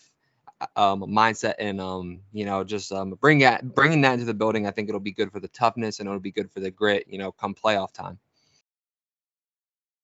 um, 0.77 1.03
mindset 1.03 1.55
and, 1.59 1.81
um, 1.81 2.21
you 2.33 2.45
know, 2.45 2.65
just 2.65 2.91
um, 2.91 3.11
bring 3.21 3.45
bringing 3.75 4.01
that 4.01 4.15
into 4.15 4.25
the 4.25 4.35
building. 4.35 4.67
I 4.67 4.71
think 4.71 4.89
it'll 4.89 5.01
be 5.01 5.13
good 5.13 5.31
for 5.31 5.41
the 5.41 5.49
toughness 5.49 6.01
and 6.01 6.09
it'll 6.09 6.21
be 6.21 6.33
good 6.33 6.51
for 6.51 6.61
the 6.61 6.71
grit, 6.71 7.07
you 7.09 7.19
know, 7.19 7.31
come 7.31 7.55
playoff 7.55 7.93
time. 7.93 8.19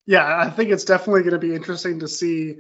Yeah, 0.07 0.39
I 0.39 0.51
think 0.51 0.71
it's 0.71 0.85
definitely 0.85 1.23
going 1.23 1.33
to 1.33 1.39
be 1.39 1.55
interesting 1.55 1.99
to 2.01 2.09
see 2.09 2.57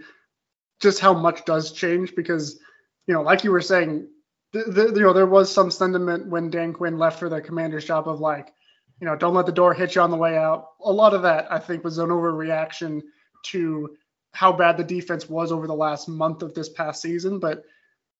just 0.80 0.98
how 0.98 1.12
much 1.12 1.44
does 1.44 1.72
change 1.72 2.14
because, 2.14 2.58
you 3.06 3.12
know, 3.12 3.22
like 3.22 3.44
you 3.44 3.50
were 3.50 3.60
saying, 3.60 4.08
the, 4.54 4.70
the, 4.70 5.00
you 5.00 5.02
know, 5.02 5.12
there 5.12 5.26
was 5.26 5.52
some 5.52 5.70
sentiment 5.70 6.28
when 6.28 6.48
Dan 6.48 6.72
Quinn 6.72 6.96
left 6.96 7.18
for 7.18 7.28
the 7.28 7.40
commander's 7.40 7.84
job 7.84 8.08
of 8.08 8.20
like, 8.20 8.52
you 9.00 9.06
know, 9.06 9.16
don't 9.16 9.34
let 9.34 9.46
the 9.46 9.52
door 9.52 9.74
hit 9.74 9.96
you 9.96 10.00
on 10.00 10.12
the 10.12 10.16
way 10.16 10.38
out. 10.38 10.68
A 10.84 10.92
lot 10.92 11.12
of 11.12 11.22
that, 11.22 11.52
I 11.52 11.58
think, 11.58 11.82
was 11.82 11.98
an 11.98 12.10
overreaction 12.10 13.02
to 13.46 13.96
how 14.32 14.52
bad 14.52 14.76
the 14.76 14.84
defense 14.84 15.28
was 15.28 15.50
over 15.50 15.66
the 15.66 15.74
last 15.74 16.08
month 16.08 16.42
of 16.42 16.54
this 16.54 16.68
past 16.68 17.02
season. 17.02 17.40
But, 17.40 17.64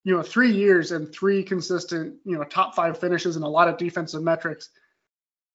you 0.02 0.16
know, 0.16 0.22
three 0.22 0.50
years 0.50 0.90
and 0.90 1.12
three 1.12 1.44
consistent, 1.44 2.16
you 2.24 2.36
know, 2.36 2.44
top 2.44 2.74
five 2.74 2.98
finishes 2.98 3.36
and 3.36 3.44
a 3.44 3.48
lot 3.48 3.68
of 3.68 3.78
defensive 3.78 4.22
metrics. 4.22 4.70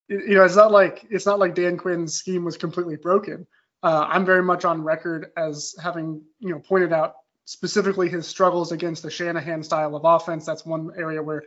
You 0.07 0.35
know, 0.35 0.45
it's 0.45 0.55
not 0.55 0.71
like 0.71 1.05
it's 1.11 1.25
not 1.25 1.39
like 1.39 1.53
Dan 1.53 1.77
Quinn's 1.77 2.15
scheme 2.15 2.45
was 2.45 2.57
completely 2.57 2.95
broken. 2.95 3.45
Uh, 3.83 4.07
I'm 4.09 4.25
very 4.25 4.41
much 4.41 4.65
on 4.65 4.81
record 4.81 5.27
as 5.37 5.75
having, 5.81 6.23
you 6.39 6.51
know, 6.51 6.59
pointed 6.59 6.93
out 6.93 7.15
specifically 7.49 8.09
his 8.09 8.27
struggles 8.27 8.71
against 8.71 9.01
the 9.01 9.09
Shanahan 9.09 9.63
style 9.63 9.95
of 9.95 10.05
offense. 10.05 10.45
That's 10.45 10.67
one 10.67 10.91
area 10.95 11.23
where 11.23 11.45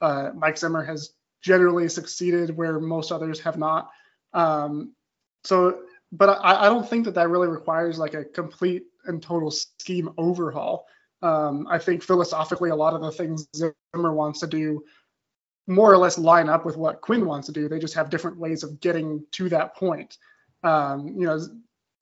uh, 0.00 0.30
Mike 0.34 0.58
Zimmer 0.58 0.82
has 0.82 1.12
generally 1.42 1.88
succeeded 1.88 2.56
where 2.56 2.80
most 2.80 3.12
others 3.12 3.38
have 3.38 3.56
not. 3.56 3.88
Um, 4.32 4.94
so, 5.44 5.82
but 6.10 6.40
I, 6.42 6.62
I, 6.62 6.68
don't 6.68 6.88
think 6.88 7.04
that 7.04 7.14
that 7.14 7.28
really 7.28 7.46
requires 7.46 8.00
like 8.00 8.14
a 8.14 8.24
complete 8.24 8.82
and 9.04 9.22
total 9.22 9.52
scheme 9.52 10.10
overhaul. 10.18 10.86
Um, 11.22 11.68
I 11.70 11.78
think 11.78 12.02
philosophically, 12.02 12.70
a 12.70 12.76
lot 12.76 12.94
of 12.94 13.00
the 13.00 13.12
things 13.12 13.46
Zimmer 13.54 14.12
wants 14.12 14.40
to 14.40 14.48
do 14.48 14.82
more 15.68 15.92
or 15.92 15.98
less 15.98 16.18
line 16.18 16.48
up 16.48 16.64
with 16.66 16.76
what 16.76 17.00
Quinn 17.00 17.26
wants 17.26 17.46
to 17.46 17.52
do. 17.52 17.68
They 17.68 17.78
just 17.78 17.94
have 17.94 18.10
different 18.10 18.38
ways 18.38 18.64
of 18.64 18.80
getting 18.80 19.24
to 19.32 19.48
that 19.50 19.76
point. 19.76 20.18
Um, 20.64 21.14
you 21.16 21.26
know, 21.28 21.38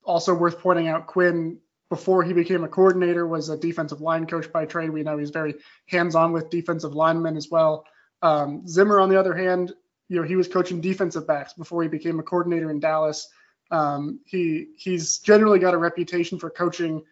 also 0.05 0.33
worth 0.33 0.59
pointing 0.59 0.89
out, 0.89 1.07
Quinn 1.07 1.59
before 1.93 2.23
he 2.23 2.33
became 2.33 2.65
a 2.65 2.69
coordinator 2.69 3.27
was 3.27 3.51
a 3.51 3.57
defensive 3.59 4.01
line 4.01 4.27
coach 4.27 4.51
by 4.51 4.65
trade. 4.65 4.89
We 4.89 5.03
know 5.03 5.19
he's 5.19 5.29
very 5.29 5.57
hands-on 5.89 6.33
with 6.33 6.49
defensive 6.49 6.95
linemen 6.95 7.37
as 7.37 7.51
well. 7.51 7.85
Um, 8.23 8.67
Zimmer, 8.67 8.99
on 8.99 9.11
the 9.11 9.21
other 9.21 9.35
hand, 9.35 9.75
you 10.09 10.17
know, 10.17 10.27
he 10.27 10.35
was 10.35 10.49
coaching 10.49 10.81
defensive 10.81 11.27
backs 11.27 11.53
before 11.53 11.83
he 11.83 11.91
became 11.91 12.19
a 12.19 12.23
coordinator 12.23 12.71
in 12.71 12.81
Dallas. 12.81 13.29
Um, 13.71 14.21
he 14.25 14.69
he's 14.79 15.19
generally 15.19 15.59
got 15.59 15.75
a 15.75 15.77
reputation 15.77 16.39
for 16.39 16.49
coaching, 16.49 17.03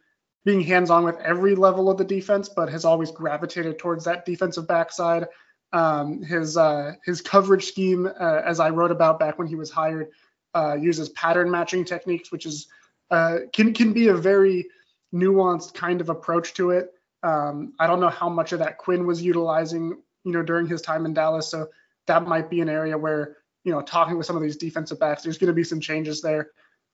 being 0.46 0.62
hands-on 0.62 1.04
with 1.04 1.20
every 1.20 1.54
level 1.54 1.90
of 1.90 1.98
the 1.98 2.04
defense, 2.04 2.48
but 2.48 2.70
has 2.70 2.86
always 2.86 3.10
gravitated 3.10 3.78
towards 3.78 4.06
that 4.06 4.24
defensive 4.24 4.66
backside. 4.66 5.26
Um, 5.74 6.22
his 6.22 6.56
uh, 6.56 6.94
his 7.04 7.20
coverage 7.20 7.66
scheme, 7.66 8.06
uh, 8.06 8.40
as 8.46 8.60
I 8.60 8.70
wrote 8.70 8.92
about 8.92 9.18
back 9.18 9.38
when 9.38 9.46
he 9.46 9.56
was 9.56 9.70
hired, 9.70 10.08
uh, 10.54 10.78
uses 10.80 11.10
pattern 11.10 11.50
matching 11.50 11.84
techniques, 11.84 12.32
which 12.32 12.46
is 12.46 12.66
uh, 13.10 13.38
can 13.52 13.72
can 13.72 13.92
be 13.92 14.08
a 14.08 14.14
very 14.14 14.66
nuanced 15.14 15.74
kind 15.74 16.00
of 16.00 16.08
approach 16.08 16.54
to 16.54 16.70
it. 16.70 16.92
Um, 17.22 17.74
I 17.78 17.86
don't 17.86 18.00
know 18.00 18.08
how 18.08 18.28
much 18.28 18.52
of 18.52 18.58
that 18.60 18.78
Quinn 18.78 19.06
was 19.06 19.22
utilizing, 19.22 19.96
you 20.24 20.32
know, 20.32 20.42
during 20.42 20.66
his 20.66 20.80
time 20.80 21.04
in 21.04 21.12
Dallas. 21.12 21.48
So 21.48 21.68
that 22.06 22.26
might 22.26 22.48
be 22.48 22.60
an 22.60 22.68
area 22.68 22.96
where, 22.96 23.36
you 23.64 23.72
know, 23.72 23.82
talking 23.82 24.16
with 24.16 24.26
some 24.26 24.36
of 24.36 24.42
these 24.42 24.56
defensive 24.56 24.98
backs, 24.98 25.22
there's 25.22 25.38
going 25.38 25.48
to 25.48 25.54
be 25.54 25.64
some 25.64 25.80
changes 25.80 26.22
there. 26.22 26.50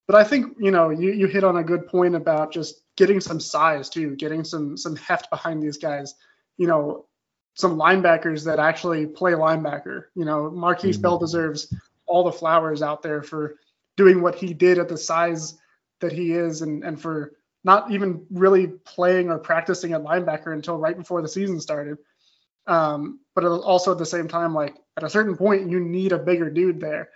But 0.07 0.17
I 0.17 0.25
think, 0.25 0.57
you 0.59 0.71
know, 0.71 0.91
you, 0.91 1.13
you 1.13 1.27
hit 1.27 1.45
on 1.45 1.57
a 1.57 1.65
good 1.65 1.87
point 1.87 2.15
about 2.15 2.53
just 2.53 2.83
getting 2.97 3.21
some 3.21 3.41
size 3.41 3.89
too, 3.89 4.17
getting 4.17 4.45
some 4.45 4.77
some 4.77 4.97
heft 4.97 5.31
behind 5.31 5.63
these 5.63 5.79
guys. 5.79 6.15
You 6.57 6.67
know, 6.67 7.07
some 7.55 7.77
linebackers 7.77 8.45
that 8.45 8.59
actually 8.59 9.07
play 9.07 9.33
linebacker. 9.33 10.05
You 10.15 10.25
know, 10.25 10.51
Markquese 10.51 10.93
mm-hmm. 10.93 11.03
Bell 11.03 11.19
deserves 11.19 11.73
all 12.07 12.25
the 12.25 12.33
flowers 12.33 12.83
out 12.83 13.03
there 13.03 13.23
for 13.23 13.57
doing 13.97 14.23
what 14.23 14.35
he 14.35 14.55
did 14.55 14.79
at 14.79 14.89
the 14.89 14.97
size 14.97 15.59
that 16.01 16.13
he 16.13 16.33
is 16.33 16.63
and, 16.63 16.85
and 16.85 17.01
for 17.01 17.33
not 17.65 17.91
even 17.91 18.25
really 18.31 18.69
playing 18.69 19.31
or 19.31 19.39
practicing 19.39 19.93
at 19.93 20.03
linebacker 20.03 20.53
until 20.53 20.79
right 20.79 20.97
before 20.97 21.21
the 21.21 21.29
season 21.29 21.61
started. 21.61 21.99
Um, 22.67 23.21
but 23.35 23.45
also 23.45 23.93
at 23.93 23.99
the 23.99 24.07
same 24.07 24.29
time, 24.29 24.55
like 24.55 24.77
at 24.97 25.05
a 25.05 25.11
certain 25.11 25.37
point, 25.37 25.71
you 25.71 25.81
need 25.81 26.13
a 26.13 26.19
bigger 26.19 26.51
dude 26.51 26.81
there. 26.81 27.11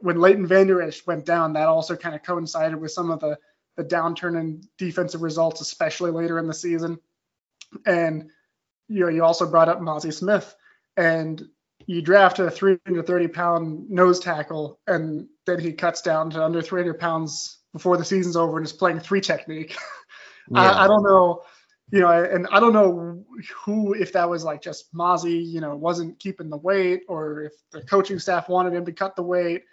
When 0.00 0.20
Leighton 0.20 0.46
Vander 0.46 0.80
Esch 0.82 1.06
went 1.06 1.24
down, 1.24 1.52
that 1.54 1.68
also 1.68 1.96
kind 1.96 2.14
of 2.14 2.22
coincided 2.22 2.80
with 2.80 2.92
some 2.92 3.10
of 3.10 3.20
the 3.20 3.38
the 3.76 3.84
downturn 3.84 4.38
in 4.38 4.60
defensive 4.76 5.22
results, 5.22 5.60
especially 5.60 6.10
later 6.10 6.38
in 6.38 6.48
the 6.48 6.54
season. 6.54 6.98
And 7.86 8.30
you 8.88 9.00
know, 9.00 9.08
you 9.08 9.24
also 9.24 9.48
brought 9.48 9.68
up 9.68 9.80
Mazi 9.80 10.12
Smith, 10.12 10.54
and 10.96 11.48
you 11.86 12.02
draft 12.02 12.38
a 12.38 12.50
330 12.50 13.28
pound 13.28 13.90
nose 13.90 14.20
tackle, 14.20 14.80
and 14.86 15.26
then 15.46 15.60
he 15.60 15.72
cuts 15.72 16.02
down 16.02 16.30
to 16.30 16.44
under 16.44 16.60
300 16.60 16.98
pounds 16.98 17.58
before 17.72 17.96
the 17.96 18.04
season's 18.04 18.36
over 18.36 18.56
and 18.56 18.66
is 18.66 18.72
playing 18.72 19.00
three 19.00 19.20
technique. 19.20 19.76
Yeah. 20.50 20.62
I, 20.62 20.84
I, 20.84 20.88
don't 20.88 21.02
know, 21.02 21.42
you 21.90 22.00
know, 22.00 22.08
and 22.08 22.46
I 22.50 22.58
don't 22.58 22.72
know 22.72 23.22
who, 23.66 23.92
if 23.92 24.14
that 24.14 24.30
was 24.30 24.44
like 24.44 24.62
just 24.62 24.90
Mazi, 24.94 25.44
you 25.46 25.60
know, 25.60 25.76
wasn't 25.76 26.18
keeping 26.18 26.48
the 26.48 26.56
weight 26.56 27.02
or 27.06 27.42
if 27.42 27.52
the 27.70 27.82
coaching 27.82 28.18
staff 28.18 28.48
wanted 28.48 28.72
him 28.72 28.86
to 28.86 28.92
cut 28.92 29.14
the 29.14 29.22
weight. 29.22 29.64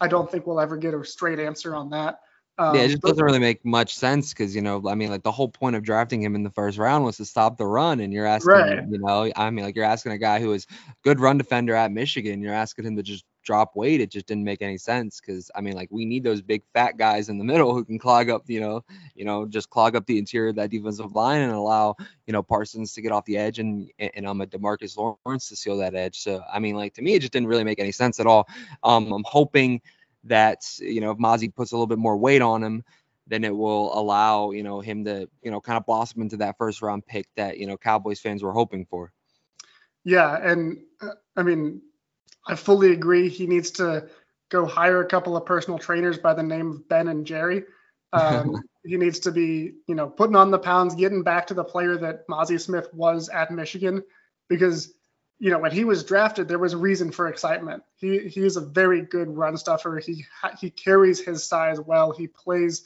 I 0.00 0.08
don't 0.08 0.28
think 0.28 0.44
we'll 0.44 0.58
ever 0.58 0.76
get 0.76 0.92
a 0.92 1.04
straight 1.04 1.38
answer 1.38 1.76
on 1.76 1.90
that. 1.90 2.18
Um, 2.56 2.76
yeah, 2.76 2.82
it 2.82 2.88
just 2.88 3.02
but, 3.02 3.08
doesn't 3.08 3.24
really 3.24 3.40
make 3.40 3.64
much 3.64 3.96
sense 3.96 4.32
because 4.32 4.54
you 4.54 4.62
know, 4.62 4.82
I 4.88 4.94
mean, 4.94 5.10
like 5.10 5.24
the 5.24 5.32
whole 5.32 5.48
point 5.48 5.74
of 5.74 5.82
drafting 5.82 6.22
him 6.22 6.34
in 6.36 6.44
the 6.44 6.50
first 6.50 6.78
round 6.78 7.04
was 7.04 7.16
to 7.16 7.24
stop 7.24 7.58
the 7.58 7.66
run, 7.66 8.00
and 8.00 8.12
you're 8.12 8.26
asking, 8.26 8.52
right. 8.52 8.88
you 8.88 8.98
know, 8.98 9.30
I 9.34 9.50
mean, 9.50 9.64
like 9.64 9.74
you're 9.74 9.84
asking 9.84 10.12
a 10.12 10.18
guy 10.18 10.38
who 10.40 10.52
is 10.52 10.66
good 11.02 11.18
run 11.18 11.36
defender 11.36 11.74
at 11.74 11.90
Michigan, 11.90 12.40
you're 12.40 12.54
asking 12.54 12.84
him 12.84 12.96
to 12.96 13.02
just 13.02 13.24
drop 13.44 13.76
weight, 13.76 14.00
it 14.00 14.10
just 14.10 14.26
didn't 14.26 14.44
make 14.44 14.62
any 14.62 14.78
sense 14.78 15.20
because 15.20 15.50
I 15.54 15.60
mean, 15.60 15.74
like 15.74 15.88
we 15.90 16.04
need 16.04 16.24
those 16.24 16.42
big 16.42 16.62
fat 16.72 16.96
guys 16.96 17.28
in 17.28 17.38
the 17.38 17.44
middle 17.44 17.74
who 17.74 17.84
can 17.84 17.98
clog 17.98 18.30
up, 18.30 18.44
you 18.46 18.60
know, 18.60 18.84
you 19.14 19.24
know, 19.24 19.46
just 19.46 19.70
clog 19.70 19.94
up 19.94 20.06
the 20.06 20.18
interior 20.18 20.50
of 20.50 20.56
that 20.56 20.70
defensive 20.70 21.14
line 21.14 21.42
and 21.42 21.52
allow, 21.52 21.96
you 22.26 22.32
know, 22.32 22.42
Parsons 22.42 22.94
to 22.94 23.02
get 23.02 23.12
off 23.12 23.24
the 23.26 23.36
edge 23.36 23.58
and 23.58 23.90
and 23.98 24.26
I'm 24.26 24.32
um, 24.32 24.40
a 24.40 24.46
Demarcus 24.46 24.96
Lawrence 24.96 25.48
to 25.48 25.56
seal 25.56 25.76
that 25.78 25.94
edge. 25.94 26.20
So 26.20 26.42
I 26.52 26.58
mean, 26.58 26.74
like 26.74 26.94
to 26.94 27.02
me, 27.02 27.14
it 27.14 27.20
just 27.20 27.32
didn't 27.32 27.48
really 27.48 27.64
make 27.64 27.80
any 27.80 27.92
sense 27.92 28.18
at 28.18 28.26
all. 28.26 28.48
Um, 28.82 29.12
I'm 29.12 29.24
hoping 29.26 29.80
that 30.24 30.64
you 30.78 31.00
know 31.00 31.10
if 31.10 31.18
Mazi 31.18 31.54
puts 31.54 31.72
a 31.72 31.76
little 31.76 31.86
bit 31.86 31.98
more 31.98 32.16
weight 32.16 32.42
on 32.42 32.62
him, 32.62 32.84
then 33.26 33.44
it 33.44 33.54
will 33.54 33.98
allow 33.98 34.50
you 34.50 34.62
know 34.62 34.80
him 34.80 35.04
to 35.04 35.28
you 35.42 35.50
know 35.50 35.60
kind 35.60 35.76
of 35.76 35.86
blossom 35.86 36.22
into 36.22 36.38
that 36.38 36.56
first 36.58 36.82
round 36.82 37.06
pick 37.06 37.26
that 37.36 37.58
you 37.58 37.66
know 37.66 37.76
Cowboys 37.76 38.20
fans 38.20 38.42
were 38.42 38.52
hoping 38.52 38.86
for. 38.86 39.12
Yeah, 40.04 40.36
and 40.36 40.82
uh, 41.00 41.14
I 41.36 41.42
mean 41.42 41.82
I 42.46 42.54
fully 42.54 42.92
agree. 42.92 43.28
He 43.28 43.46
needs 43.46 43.72
to 43.72 44.08
go 44.50 44.66
hire 44.66 45.00
a 45.00 45.06
couple 45.06 45.36
of 45.36 45.46
personal 45.46 45.78
trainers 45.78 46.18
by 46.18 46.34
the 46.34 46.42
name 46.42 46.70
of 46.70 46.88
Ben 46.88 47.08
and 47.08 47.26
Jerry. 47.26 47.64
Um, 48.14 48.62
he 48.84 48.96
needs 48.96 49.18
to 49.18 49.32
be, 49.32 49.72
you 49.88 49.96
know, 49.96 50.06
putting 50.06 50.36
on 50.36 50.52
the 50.52 50.58
pounds, 50.60 50.94
getting 50.94 51.24
back 51.24 51.48
to 51.48 51.54
the 51.54 51.64
player 51.64 51.96
that 51.96 52.28
Mazi 52.28 52.60
Smith 52.60 52.86
was 52.94 53.28
at 53.28 53.50
Michigan, 53.50 54.04
because, 54.48 54.94
you 55.38 55.50
know, 55.50 55.58
when 55.58 55.72
he 55.72 55.84
was 55.84 56.04
drafted, 56.04 56.48
there 56.48 56.58
was 56.58 56.72
a 56.72 56.78
reason 56.78 57.10
for 57.10 57.28
excitement. 57.28 57.82
He 57.96 58.28
he 58.28 58.44
is 58.44 58.56
a 58.56 58.60
very 58.60 59.02
good 59.02 59.28
run 59.28 59.56
stuffer. 59.56 59.98
He 59.98 60.24
he 60.60 60.70
carries 60.70 61.20
his 61.20 61.44
size 61.44 61.80
well. 61.80 62.12
He 62.12 62.26
plays, 62.26 62.84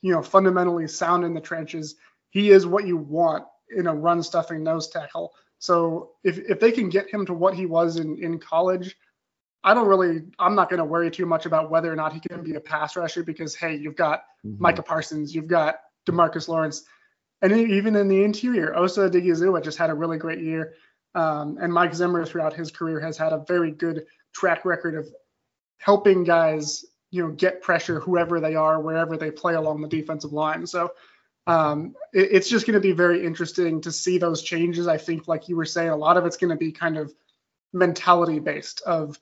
you 0.00 0.12
know, 0.12 0.22
fundamentally 0.22 0.86
sound 0.86 1.24
in 1.24 1.34
the 1.34 1.40
trenches. 1.40 1.96
He 2.30 2.50
is 2.50 2.66
what 2.66 2.86
you 2.86 2.96
want 2.96 3.44
in 3.76 3.86
a 3.86 3.94
run 3.94 4.22
stuffing 4.22 4.62
nose 4.62 4.88
tackle. 4.88 5.34
So 5.58 6.12
if 6.22 6.38
if 6.38 6.60
they 6.60 6.72
can 6.72 6.88
get 6.88 7.10
him 7.10 7.26
to 7.26 7.34
what 7.34 7.54
he 7.54 7.66
was 7.66 7.96
in 7.96 8.22
in 8.22 8.38
college, 8.38 8.96
I 9.64 9.74
don't 9.74 9.88
really 9.88 10.22
I'm 10.38 10.54
not 10.54 10.70
going 10.70 10.78
to 10.78 10.84
worry 10.84 11.10
too 11.10 11.26
much 11.26 11.46
about 11.46 11.70
whether 11.70 11.92
or 11.92 11.96
not 11.96 12.12
he 12.12 12.20
can 12.20 12.44
be 12.44 12.54
a 12.54 12.60
pass 12.60 12.96
rusher 12.96 13.24
because 13.24 13.54
hey, 13.54 13.74
you've 13.74 13.96
got 13.96 14.20
mm-hmm. 14.46 14.62
Micah 14.62 14.82
Parsons, 14.82 15.34
you've 15.34 15.48
got 15.48 15.80
Demarcus 16.08 16.48
Lawrence, 16.48 16.84
and 17.42 17.52
even 17.52 17.96
in 17.96 18.08
the 18.08 18.22
interior, 18.22 18.76
Osa 18.76 19.10
Odighizuwa 19.10 19.62
just 19.62 19.78
had 19.78 19.90
a 19.90 19.94
really 19.94 20.18
great 20.18 20.40
year. 20.40 20.74
Um, 21.18 21.58
and 21.60 21.72
Mike 21.72 21.94
Zimmer 21.94 22.24
throughout 22.24 22.54
his 22.54 22.70
career 22.70 23.00
has 23.00 23.18
had 23.18 23.32
a 23.32 23.44
very 23.48 23.72
good 23.72 24.06
track 24.32 24.64
record 24.64 24.94
of 24.94 25.08
helping 25.78 26.22
guys, 26.22 26.84
you 27.10 27.26
know, 27.26 27.32
get 27.32 27.60
pressure 27.60 27.98
whoever 27.98 28.38
they 28.38 28.54
are, 28.54 28.80
wherever 28.80 29.16
they 29.16 29.32
play 29.32 29.54
along 29.54 29.80
the 29.80 29.88
defensive 29.88 30.32
line. 30.32 30.64
So 30.64 30.92
um, 31.48 31.96
it, 32.12 32.28
it's 32.30 32.48
just 32.48 32.66
going 32.66 32.74
to 32.74 32.80
be 32.80 32.92
very 32.92 33.26
interesting 33.26 33.80
to 33.80 33.90
see 33.90 34.18
those 34.18 34.42
changes. 34.42 34.86
I 34.86 34.96
think, 34.96 35.26
like 35.26 35.48
you 35.48 35.56
were 35.56 35.64
saying, 35.64 35.88
a 35.88 35.96
lot 35.96 36.16
of 36.16 36.24
it's 36.24 36.36
going 36.36 36.50
to 36.50 36.56
be 36.56 36.70
kind 36.70 36.96
of 36.96 37.12
mentality 37.72 38.38
based. 38.38 38.82
Of 38.82 39.18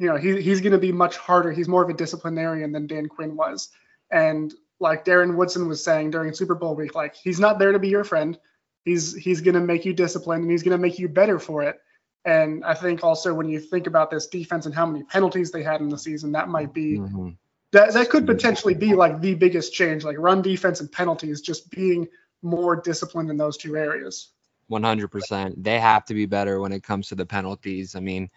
you 0.00 0.08
know, 0.08 0.16
he, 0.16 0.42
he's 0.42 0.60
going 0.60 0.72
to 0.72 0.78
be 0.78 0.90
much 0.90 1.18
harder. 1.18 1.52
He's 1.52 1.68
more 1.68 1.84
of 1.84 1.88
a 1.88 1.94
disciplinarian 1.94 2.72
than 2.72 2.88
Dan 2.88 3.06
Quinn 3.06 3.36
was, 3.36 3.68
and 4.10 4.52
like 4.80 5.04
Darren 5.04 5.36
Woodson 5.36 5.68
was 5.68 5.84
saying 5.84 6.10
during 6.10 6.34
Super 6.34 6.56
Bowl 6.56 6.74
week, 6.74 6.96
like 6.96 7.14
he's 7.14 7.38
not 7.38 7.60
there 7.60 7.70
to 7.70 7.78
be 7.78 7.90
your 7.90 8.02
friend. 8.02 8.36
He's 8.84 9.14
he's 9.14 9.40
going 9.40 9.54
to 9.54 9.60
make 9.60 9.84
you 9.84 9.92
disciplined 9.92 10.42
and 10.42 10.50
he's 10.50 10.62
going 10.62 10.76
to 10.76 10.82
make 10.82 10.98
you 10.98 11.08
better 11.08 11.38
for 11.38 11.62
it. 11.62 11.78
And 12.24 12.64
I 12.64 12.74
think 12.74 13.04
also 13.04 13.32
when 13.34 13.48
you 13.48 13.60
think 13.60 13.86
about 13.86 14.10
this 14.10 14.26
defense 14.26 14.66
and 14.66 14.74
how 14.74 14.86
many 14.86 15.04
penalties 15.04 15.50
they 15.50 15.62
had 15.62 15.80
in 15.80 15.88
the 15.88 15.98
season, 15.98 16.32
that 16.32 16.48
might 16.48 16.72
be 16.72 16.98
mm-hmm 16.98 17.30
that 17.72 17.92
that 17.92 18.10
could 18.10 18.26
potentially 18.26 18.74
be 18.74 18.94
like 18.94 19.20
the 19.20 19.34
biggest 19.34 19.72
change, 19.72 20.04
like 20.04 20.18
run 20.18 20.42
defense 20.42 20.80
and 20.80 20.90
penalties, 20.90 21.40
just 21.40 21.70
being 21.70 22.08
more 22.42 22.76
disciplined 22.76 23.30
in 23.30 23.36
those 23.36 23.56
two 23.56 23.76
areas. 23.76 24.30
100%. 24.70 25.54
They 25.62 25.78
have 25.78 26.04
to 26.06 26.14
be 26.14 26.26
better 26.26 26.60
when 26.60 26.72
it 26.72 26.82
comes 26.82 27.08
to 27.08 27.14
the 27.14 27.26
penalties. 27.26 27.94
I 27.94 28.00
mean, 28.00 28.30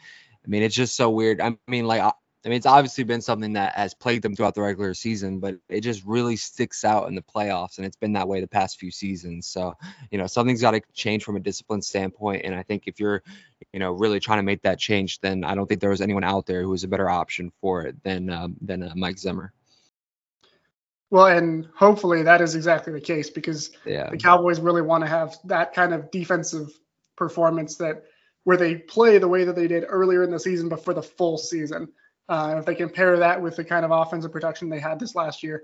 I 0.44 0.48
mean, 0.48 0.64
it's 0.64 0.76
just 0.76 0.96
so 0.96 1.10
weird. 1.10 1.40
I 1.42 1.56
mean, 1.68 1.86
like 1.86 2.02
I 2.44 2.50
mean, 2.50 2.58
it's 2.58 2.66
obviously 2.66 3.04
been 3.04 3.22
something 3.22 3.54
that 3.54 3.76
has 3.76 3.94
plagued 3.94 4.24
them 4.24 4.36
throughout 4.36 4.56
the 4.56 4.62
regular 4.62 4.96
season, 4.96 5.40
but 5.40 5.58
it 5.70 5.82
just 5.82 6.04
really 6.06 6.36
sticks 6.36 6.84
out 6.84 7.08
in 7.08 7.14
the 7.14 7.22
playoffs, 7.22 7.78
and 7.78 7.86
it's 7.86 7.96
been 7.96 8.14
that 8.14 8.28
way 8.28 8.42
the 8.42 8.48
past 8.48 8.80
few 8.80 8.90
seasons. 8.90 9.46
So, 9.46 9.76
you 10.10 10.18
know, 10.18 10.26
something's 10.26 10.62
got 10.62 10.72
to 10.72 10.82
change 10.94 11.24
from 11.24 11.36
a 11.36 11.40
discipline 11.40 11.84
standpoint, 11.84 12.42
and 12.44 12.56
I 12.56 12.64
think 12.64 12.84
if 12.88 13.00
you're, 13.00 13.22
you 13.72 13.80
know, 13.80 13.92
really 13.92 14.20
trying 14.20 14.40
to 14.40 14.44
make 14.44 14.64
that 14.64 14.80
change, 14.80 15.20
then 15.20 15.44
I 15.44 15.54
don't 15.54 15.68
think 15.68 15.82
there 15.82 15.92
was 15.92 16.02
anyone 16.02 16.24
out 16.24 16.48
there 16.48 16.64
who 16.64 16.70
was 16.70 16.84
a 16.84 16.88
better 16.88 17.10
option 17.10 17.52
for 17.62 17.84
it 17.84 18.02
than 18.04 18.32
um, 18.32 18.56
than 18.62 18.82
uh, 18.82 18.94
Mike 18.96 19.20
Zimmer. 19.20 19.54
Well, 21.12 21.28
and 21.28 21.68
hopefully 21.76 22.24
that 22.24 22.42
is 22.42 22.56
exactly 22.56 22.94
the 22.94 23.02
case 23.02 23.30
because 23.30 23.72
yeah. 23.86 24.10
the 24.10 24.18
Cowboys 24.18 24.60
really 24.62 24.82
want 24.82 25.04
to 25.04 25.10
have 25.10 25.38
that 25.46 25.74
kind 25.74 25.94
of 25.94 26.10
defensive 26.10 26.72
performance 27.18 27.76
that 27.76 28.06
where 28.46 28.58
they 28.58 28.76
play 28.76 29.20
the 29.20 29.28
way 29.28 29.44
that 29.44 29.56
they 29.56 29.68
did 29.68 29.84
earlier 29.88 30.24
in 30.24 30.32
the 30.32 30.40
season, 30.40 30.70
but 30.70 30.84
for 30.84 30.94
the 30.94 31.04
full 31.04 31.38
season. 31.38 31.90
Uh, 32.30 32.56
if 32.60 32.66
they 32.66 32.76
compare 32.76 33.18
that 33.18 33.42
with 33.42 33.56
the 33.56 33.64
kind 33.64 33.84
of 33.84 33.92
offensive 33.92 34.32
production 34.32 34.70
they 34.70 34.80
had 34.80 35.00
this 35.00 35.16
last 35.16 35.44
year, 35.44 35.64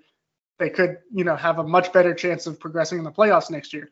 they 0.60 0.70
could, 0.70 0.98
you 1.14 1.24
know, 1.24 1.36
have 1.36 1.60
a 1.60 1.64
much 1.64 1.94
better 1.94 2.14
chance 2.14 2.48
of 2.48 2.60
progressing 2.60 2.98
in 2.98 3.04
the 3.04 3.12
playoffs 3.12 3.52
next 3.52 3.74
year. 3.74 3.90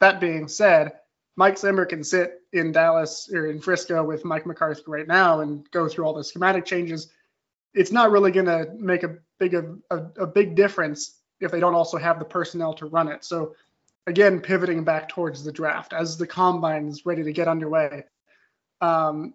That 0.00 0.20
being 0.20 0.48
said, 0.48 0.92
Mike 1.36 1.58
Zimmer 1.58 1.86
can 1.86 2.02
sit 2.02 2.40
in 2.52 2.72
Dallas 2.72 3.30
or 3.32 3.46
in 3.46 3.60
Frisco 3.60 4.02
with 4.02 4.24
Mike 4.24 4.46
McCarthy 4.46 4.82
right 4.86 5.06
now 5.06 5.40
and 5.40 5.70
go 5.70 5.88
through 5.88 6.04
all 6.04 6.14
the 6.14 6.24
schematic 6.24 6.64
changes. 6.64 7.12
It's 7.74 7.92
not 7.92 8.10
really 8.10 8.32
going 8.32 8.46
to 8.46 8.68
make 8.76 9.04
a 9.04 9.18
big 9.38 9.54
a, 9.54 9.76
a 9.90 10.26
big 10.26 10.56
difference 10.56 11.20
if 11.40 11.52
they 11.52 11.60
don't 11.60 11.74
also 11.74 11.98
have 11.98 12.18
the 12.18 12.24
personnel 12.24 12.74
to 12.74 12.86
run 12.86 13.08
it. 13.08 13.24
So 13.24 13.54
again, 14.08 14.40
pivoting 14.40 14.82
back 14.82 15.08
towards 15.08 15.44
the 15.44 15.52
draft 15.52 15.92
as 15.92 16.16
the 16.16 16.26
combine 16.26 16.88
is 16.88 17.06
ready 17.06 17.22
to 17.22 17.32
get 17.32 17.46
underway. 17.46 18.04
Um, 18.80 19.34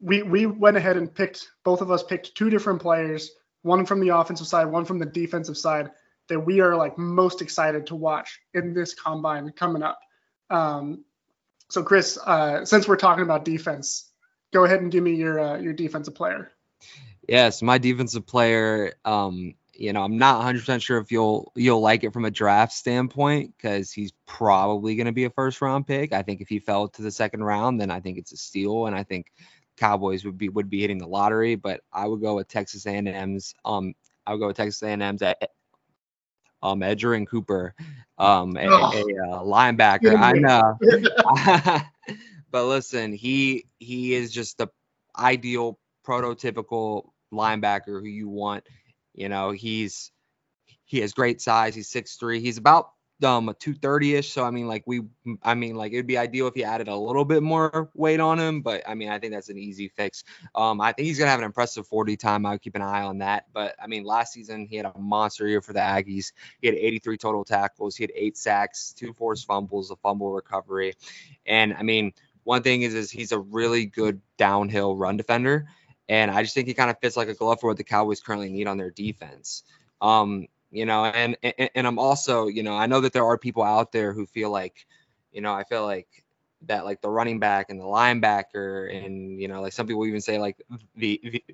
we 0.00 0.22
we 0.22 0.46
went 0.46 0.76
ahead 0.76 0.96
and 0.96 1.12
picked 1.12 1.50
both 1.64 1.80
of 1.80 1.90
us 1.90 2.02
picked 2.02 2.34
two 2.34 2.50
different 2.50 2.80
players, 2.80 3.30
one 3.62 3.86
from 3.86 4.00
the 4.00 4.10
offensive 4.10 4.46
side, 4.46 4.66
one 4.66 4.84
from 4.84 4.98
the 4.98 5.06
defensive 5.06 5.56
side, 5.56 5.90
that 6.28 6.40
we 6.40 6.60
are 6.60 6.76
like 6.76 6.98
most 6.98 7.42
excited 7.42 7.86
to 7.86 7.96
watch 7.96 8.40
in 8.54 8.74
this 8.74 8.94
combine 8.94 9.50
coming 9.52 9.82
up. 9.82 9.98
Um, 10.50 11.04
so 11.68 11.82
Chris, 11.82 12.18
uh, 12.24 12.64
since 12.64 12.86
we're 12.86 12.96
talking 12.96 13.24
about 13.24 13.44
defense, 13.44 14.10
go 14.52 14.64
ahead 14.64 14.80
and 14.80 14.92
give 14.92 15.02
me 15.02 15.14
your 15.14 15.40
uh, 15.40 15.58
your 15.58 15.72
defensive 15.72 16.14
player. 16.14 16.52
Yes, 17.28 17.62
my 17.62 17.78
defensive 17.78 18.26
player 18.26 18.94
um, 19.04 19.54
you 19.78 19.92
know, 19.92 20.02
I'm 20.02 20.18
not 20.18 20.42
100% 20.42 20.82
sure 20.82 20.98
if 20.98 21.12
you'll 21.12 21.52
you'll 21.54 21.80
like 21.80 22.04
it 22.04 22.12
from 22.12 22.24
a 22.24 22.30
draft 22.30 22.72
standpoint 22.72 23.54
because 23.56 23.92
he's 23.92 24.12
probably 24.26 24.96
going 24.96 25.06
to 25.06 25.12
be 25.12 25.24
a 25.24 25.30
first 25.30 25.60
round 25.60 25.86
pick. 25.86 26.12
I 26.12 26.22
think 26.22 26.40
if 26.40 26.48
he 26.48 26.58
fell 26.58 26.88
to 26.88 27.02
the 27.02 27.10
second 27.10 27.44
round, 27.44 27.80
then 27.80 27.90
I 27.90 28.00
think 28.00 28.18
it's 28.18 28.32
a 28.32 28.36
steal, 28.36 28.86
and 28.86 28.96
I 28.96 29.02
think 29.02 29.26
Cowboys 29.76 30.24
would 30.24 30.38
be 30.38 30.48
would 30.48 30.70
be 30.70 30.80
hitting 30.80 30.98
the 30.98 31.06
lottery. 31.06 31.54
But 31.54 31.80
I 31.92 32.06
would 32.06 32.20
go 32.20 32.36
with 32.36 32.48
Texas 32.48 32.86
A&M's. 32.86 33.54
Um, 33.64 33.94
I 34.26 34.32
would 34.32 34.40
go 34.40 34.46
with 34.48 34.56
Texas 34.56 34.82
A&M's 34.82 35.22
at 35.22 35.50
um 36.62 36.80
Edgerrin 36.80 37.26
Cooper, 37.26 37.74
um 38.18 38.56
a, 38.56 38.66
oh. 38.66 38.92
a, 38.92 39.00
a 39.00 39.36
uh, 39.36 39.42
linebacker. 39.42 40.16
I 40.18 40.32
know, 40.32 40.78
but 42.50 42.64
listen, 42.66 43.12
he 43.12 43.66
he 43.78 44.14
is 44.14 44.32
just 44.32 44.58
the 44.58 44.68
ideal 45.18 45.78
prototypical 46.06 47.10
linebacker 47.32 48.00
who 48.00 48.06
you 48.06 48.28
want. 48.28 48.64
You 49.14 49.28
know, 49.28 49.50
he's 49.50 50.12
he 50.86 51.00
has 51.00 51.12
great 51.12 51.40
size. 51.40 51.74
He's 51.74 51.90
6'3. 51.90 52.40
He's 52.40 52.58
about 52.58 52.90
um 53.24 53.46
230ish. 53.46 54.26
So 54.26 54.44
I 54.44 54.50
mean, 54.50 54.66
like 54.68 54.82
we, 54.86 55.02
I 55.42 55.54
mean, 55.54 55.74
like 55.76 55.92
it'd 55.92 56.06
be 56.06 56.18
ideal 56.18 56.46
if 56.46 56.54
he 56.54 56.64
added 56.64 56.88
a 56.88 56.96
little 56.96 57.24
bit 57.24 57.42
more 57.42 57.90
weight 57.94 58.20
on 58.20 58.38
him. 58.38 58.60
But 58.60 58.82
I 58.88 58.94
mean, 58.94 59.08
I 59.08 59.18
think 59.18 59.32
that's 59.32 59.48
an 59.48 59.58
easy 59.58 59.88
fix. 59.88 60.24
Um, 60.54 60.80
I 60.80 60.92
think 60.92 61.06
he's 61.06 61.18
gonna 61.18 61.30
have 61.30 61.40
an 61.40 61.46
impressive 61.46 61.86
40 61.86 62.16
time. 62.16 62.44
I 62.44 62.50
would 62.52 62.62
keep 62.62 62.74
an 62.74 62.82
eye 62.82 63.02
on 63.02 63.18
that. 63.18 63.46
But 63.52 63.74
I 63.82 63.86
mean, 63.86 64.04
last 64.04 64.32
season 64.32 64.66
he 64.66 64.76
had 64.76 64.86
a 64.86 64.98
monster 64.98 65.46
year 65.48 65.62
for 65.62 65.72
the 65.72 65.80
Aggies. 65.80 66.32
He 66.60 66.66
had 66.66 66.76
83 66.76 67.16
total 67.16 67.44
tackles. 67.44 67.96
He 67.96 68.04
had 68.04 68.12
eight 68.14 68.36
sacks, 68.36 68.92
two 68.92 69.12
forced 69.12 69.46
fumbles, 69.46 69.90
a 69.90 69.96
fumble 69.96 70.32
recovery, 70.32 70.94
and 71.46 71.74
I 71.74 71.82
mean. 71.82 72.12
One 72.44 72.62
thing 72.62 72.82
is, 72.82 72.94
is 72.94 73.10
he's 73.10 73.32
a 73.32 73.40
really 73.40 73.86
good 73.86 74.20
downhill 74.38 74.94
run 74.94 75.16
defender. 75.16 75.66
And 76.08 76.30
I 76.30 76.42
just 76.42 76.54
think 76.54 76.68
he 76.68 76.74
kind 76.74 76.90
of 76.90 76.98
fits 77.00 77.16
like 77.16 77.26
a 77.26 77.34
glove 77.34 77.58
for 77.60 77.68
what 77.68 77.76
the 77.76 77.82
Cowboys 77.82 78.20
currently 78.20 78.50
need 78.50 78.68
on 78.68 78.76
their 78.76 78.92
defense. 78.92 79.64
Um, 80.00 80.46
you 80.70 80.86
know, 80.86 81.04
and, 81.04 81.36
and 81.42 81.70
and 81.74 81.86
I'm 81.86 81.98
also, 81.98 82.48
you 82.48 82.62
know, 82.62 82.74
I 82.74 82.86
know 82.86 83.00
that 83.00 83.12
there 83.12 83.24
are 83.24 83.38
people 83.38 83.62
out 83.62 83.92
there 83.92 84.12
who 84.12 84.26
feel 84.26 84.50
like, 84.50 84.86
you 85.32 85.40
know, 85.40 85.52
I 85.52 85.64
feel 85.64 85.84
like 85.84 86.08
that 86.62 86.84
like 86.84 87.00
the 87.00 87.10
running 87.10 87.38
back 87.38 87.70
and 87.70 87.80
the 87.80 87.84
linebacker 87.84 88.94
and 88.94 89.40
you 89.40 89.48
know 89.48 89.60
like 89.60 89.72
some 89.72 89.86
people 89.86 90.06
even 90.06 90.20
say 90.20 90.38
like 90.38 90.56
the, 90.94 91.20
the 91.22 91.44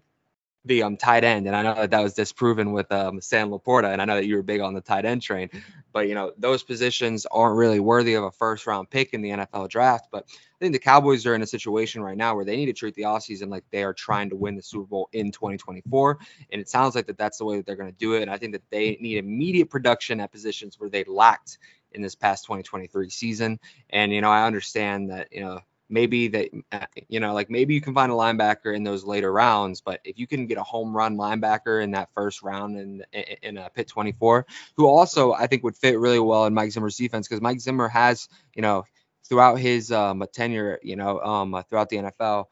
the 0.64 0.83
um 0.83 0.97
tight 0.97 1.25
end, 1.25 1.47
and 1.47 1.57
I 1.57 1.62
know 1.62 1.75
that 1.75 1.90
that 1.90 2.02
was 2.02 2.14
disproven 2.14 2.73
with 2.73 2.90
um 2.92 3.21
Sam 3.21 3.50
LaPorta, 3.50 3.92
and 3.92 4.00
I 4.00 4.04
know 4.04 4.16
that 4.16 4.26
you 4.26 4.37
were 4.37 4.42
big 4.42 4.61
on 4.61 4.75
the 4.75 4.81
tight 4.81 5.04
end 5.04 5.23
train, 5.23 5.50
but 5.92 6.09
you 6.09 6.14
know 6.14 6.33
those 6.38 6.62
positions 6.62 7.26
aren't 7.26 7.57
really 7.57 7.81
worthy 7.81 8.14
of 8.14 8.25
a 8.25 8.31
first 8.31 8.66
round 8.66 8.90
pick 8.90 9.12
in 9.12 9.23
the 9.23 9.31
NFL 9.31 9.69
draft. 9.69 10.09
But 10.12 10.25
I 10.28 10.59
think 10.61 10.73
the 10.73 10.78
Cowboys 10.78 11.26
are 11.26 11.35
in 11.35 11.42
a 11.42 11.47
situation 11.47 12.02
right 12.02 12.16
now 12.16 12.37
where 12.37 12.45
they 12.45 12.57
need 12.57 12.66
to 12.66 12.73
treat 12.73 12.95
the 12.95 13.02
offseason 13.02 13.50
like 13.50 13.64
they 13.71 13.83
are 13.83 13.92
trying 13.92 14.31
to 14.31 14.37
win 14.37 14.54
the 14.54 14.62
Super 14.62 14.85
Bowl 14.85 15.09
in 15.12 15.33
2024, 15.33 16.19
and 16.52 16.61
it 16.61 16.69
sounds 16.69 16.95
like 16.95 17.07
that 17.07 17.19
that's 17.19 17.38
the 17.38 17.45
way 17.45 17.57
that 17.57 17.66
they're 17.66 17.76
going 17.76 17.90
to 17.90 17.99
do 17.99 18.14
it. 18.14 18.23
And 18.23 18.31
I 18.31 18.38
think 18.38 18.52
that 18.52 18.62
they 18.71 18.97
need 19.00 19.19
immediate 19.19 19.69
production 19.71 20.21
at 20.21 20.31
positions 20.31 20.78
where 20.78 20.90
they 20.90 21.04
lacked 21.04 21.59
in 21.95 22.02
this 22.02 22.14
past 22.14 22.45
2023 22.45 23.11
season. 23.11 23.59
And 23.90 24.12
you 24.12 24.21
know 24.21 24.31
I 24.31 24.47
understand 24.47 25.11
that 25.11 25.28
you 25.33 25.40
know 25.40 25.61
maybe 25.93 26.27
that 26.29 26.49
uh, 26.73 26.87
you 27.09 27.21
know 27.21 27.35
like 27.35 27.51
maybe 27.51 27.75
you 27.75 27.81
can 27.81 27.95
find 27.95 28.11
a 28.11 28.15
linebacker 28.15 28.75
in 28.75 28.83
those 28.83 29.05
later 29.05 29.31
rounds 29.31 29.81
but 29.81 30.01
if 30.05 30.19
you 30.19 30.27
can 30.27 30.47
get 30.47 30.59
a 30.59 30.63
home 30.63 30.97
run 30.97 31.17
linebacker 31.17 31.83
in 31.85 31.93
that 31.93 32.09
first 32.15 32.43
round 32.43 32.77
in 32.79 33.05
in 33.43 33.59
a 33.59 33.71
pit 33.71 33.87
24 33.87 34.47
who 34.77 34.87
also 34.87 35.33
i 35.33 35.47
think 35.47 35.63
would 35.63 35.77
fit 35.77 35.99
really 35.99 36.19
well 36.19 36.47
in 36.47 36.55
mike 36.55 36.73
zimmer's 36.73 36.97
defense 36.97 37.29
because 37.29 37.43
mike 37.43 37.61
zimmer 37.61 37.89
has 37.89 38.29
you 38.55 38.63
know 38.63 38.85
throughout 39.29 39.57
his 39.57 39.93
um, 39.93 40.25
tenure 40.33 40.81
you 40.83 40.97
know 40.97 41.21
um, 41.21 41.63
throughout 41.69 41.91
the 41.91 41.97
nfl 41.99 42.47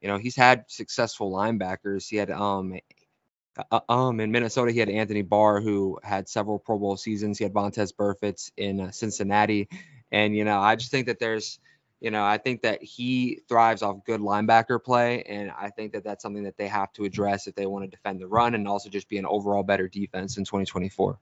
you 0.00 0.08
know 0.08 0.16
he's 0.18 0.36
had 0.36 0.64
successful 0.66 1.30
linebackers 1.30 2.08
he 2.08 2.16
had 2.16 2.30
um 2.30 2.74
uh, 3.70 3.80
um 3.88 4.20
in 4.20 4.30
Minnesota 4.30 4.70
he 4.70 4.78
had 4.78 4.90
Anthony 4.90 5.22
Barr 5.22 5.60
who 5.62 5.98
had 6.02 6.28
several 6.28 6.58
Pro 6.58 6.78
Bowl 6.78 6.98
seasons. 6.98 7.38
He 7.38 7.44
had 7.44 7.54
Vontaze 7.54 7.94
Burfict 7.94 8.50
in 8.58 8.80
uh, 8.80 8.90
Cincinnati, 8.90 9.70
and 10.12 10.36
you 10.36 10.44
know 10.44 10.60
I 10.60 10.76
just 10.76 10.90
think 10.90 11.06
that 11.06 11.18
there's 11.18 11.58
you 12.00 12.10
know, 12.10 12.24
I 12.24 12.36
think 12.38 12.62
that 12.62 12.82
he 12.82 13.40
thrives 13.48 13.82
off 13.82 14.04
good 14.04 14.20
linebacker 14.20 14.82
play, 14.82 15.22
and 15.22 15.50
I 15.50 15.70
think 15.70 15.92
that 15.92 16.04
that's 16.04 16.22
something 16.22 16.44
that 16.44 16.56
they 16.58 16.68
have 16.68 16.92
to 16.94 17.04
address 17.04 17.46
if 17.46 17.54
they 17.54 17.66
want 17.66 17.84
to 17.84 17.90
defend 17.90 18.20
the 18.20 18.26
run 18.26 18.54
and 18.54 18.68
also 18.68 18.90
just 18.90 19.08
be 19.08 19.18
an 19.18 19.26
overall 19.26 19.62
better 19.62 19.88
defense 19.88 20.36
in 20.36 20.44
2024. 20.44 21.18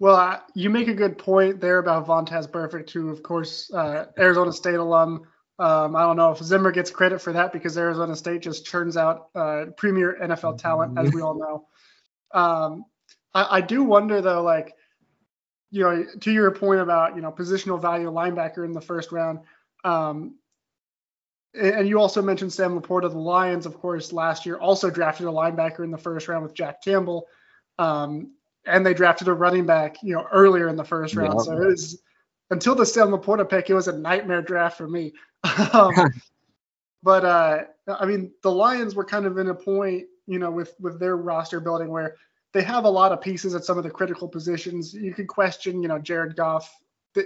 Well, 0.00 0.16
uh, 0.16 0.40
you 0.54 0.70
make 0.70 0.88
a 0.88 0.94
good 0.94 1.18
point 1.18 1.60
there 1.60 1.78
about 1.78 2.06
Vontaze 2.06 2.48
Burfict, 2.48 2.90
who, 2.90 3.10
of 3.10 3.22
course, 3.22 3.70
uh, 3.72 4.06
Arizona 4.18 4.52
State 4.52 4.76
alum. 4.76 5.22
Um, 5.58 5.96
I 5.96 6.02
don't 6.02 6.16
know 6.16 6.30
if 6.30 6.38
Zimmer 6.38 6.70
gets 6.70 6.90
credit 6.90 7.20
for 7.20 7.32
that 7.32 7.52
because 7.52 7.76
Arizona 7.76 8.14
State 8.14 8.42
just 8.42 8.64
churns 8.64 8.96
out 8.96 9.28
uh, 9.34 9.66
premier 9.76 10.16
NFL 10.22 10.58
talent, 10.58 10.96
as 10.98 11.12
we 11.12 11.20
all 11.20 11.38
know. 11.38 12.40
Um, 12.40 12.84
I, 13.34 13.56
I 13.56 13.60
do 13.60 13.82
wonder, 13.82 14.22
though, 14.22 14.42
like 14.42 14.74
you 15.70 15.82
know, 15.82 16.04
to 16.20 16.32
your 16.32 16.50
point 16.50 16.80
about 16.80 17.16
you 17.16 17.22
know 17.22 17.32
positional 17.32 17.80
value 17.80 18.10
linebacker 18.10 18.64
in 18.64 18.72
the 18.72 18.80
first 18.80 19.12
round, 19.12 19.40
um, 19.84 20.34
and 21.54 21.88
you 21.88 21.98
also 21.98 22.22
mentioned 22.22 22.52
Sam 22.52 22.78
LaPorta. 22.78 23.10
The 23.10 23.18
Lions, 23.18 23.66
of 23.66 23.78
course, 23.78 24.12
last 24.12 24.46
year 24.46 24.56
also 24.56 24.90
drafted 24.90 25.26
a 25.26 25.30
linebacker 25.30 25.84
in 25.84 25.90
the 25.90 25.98
first 25.98 26.28
round 26.28 26.42
with 26.42 26.54
Jack 26.54 26.82
Campbell, 26.82 27.26
um, 27.78 28.32
and 28.66 28.84
they 28.84 28.94
drafted 28.94 29.28
a 29.28 29.32
running 29.32 29.66
back, 29.66 29.96
you 30.02 30.14
know, 30.14 30.26
earlier 30.32 30.68
in 30.68 30.76
the 30.76 30.84
first 30.84 31.14
round. 31.14 31.34
Yep. 31.34 31.46
So 31.46 31.62
it 31.62 31.66
was 31.66 32.02
until 32.50 32.74
the 32.74 32.86
Sam 32.86 33.08
LaPorta 33.08 33.48
pick, 33.48 33.68
it 33.68 33.74
was 33.74 33.88
a 33.88 33.98
nightmare 33.98 34.42
draft 34.42 34.76
for 34.76 34.88
me. 34.88 35.12
um, 35.72 35.92
but 37.02 37.24
uh, 37.24 37.64
I 37.88 38.06
mean, 38.06 38.32
the 38.42 38.50
Lions 38.50 38.94
were 38.94 39.04
kind 39.04 39.26
of 39.26 39.38
in 39.38 39.48
a 39.48 39.54
point, 39.54 40.04
you 40.26 40.38
know, 40.38 40.50
with 40.50 40.74
with 40.80 40.98
their 40.98 41.16
roster 41.16 41.60
building 41.60 41.88
where 41.88 42.16
they 42.52 42.62
have 42.62 42.84
a 42.84 42.90
lot 42.90 43.12
of 43.12 43.20
pieces 43.20 43.54
at 43.54 43.64
some 43.64 43.78
of 43.78 43.84
the 43.84 43.90
critical 43.90 44.28
positions. 44.28 44.94
You 44.94 45.12
could 45.12 45.28
question, 45.28 45.82
you 45.82 45.88
know, 45.88 45.98
Jared 45.98 46.36
Goff. 46.36 46.74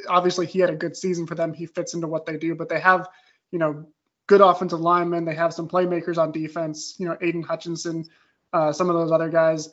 Obviously, 0.08 0.46
he 0.46 0.58
had 0.58 0.70
a 0.70 0.76
good 0.76 0.96
season 0.96 1.26
for 1.26 1.34
them. 1.34 1.52
He 1.52 1.66
fits 1.66 1.94
into 1.94 2.06
what 2.06 2.26
they 2.26 2.36
do, 2.36 2.54
but 2.54 2.68
they 2.68 2.80
have, 2.80 3.08
you 3.50 3.58
know, 3.58 3.86
good 4.26 4.40
offensive 4.40 4.80
linemen. 4.80 5.24
They 5.24 5.34
have 5.34 5.54
some 5.54 5.68
playmakers 5.68 6.18
on 6.18 6.32
defense. 6.32 6.94
You 6.98 7.06
know, 7.06 7.16
Aiden 7.16 7.44
Hutchinson, 7.44 8.06
uh, 8.52 8.72
some 8.72 8.88
of 8.88 8.96
those 8.96 9.12
other 9.12 9.28
guys. 9.28 9.68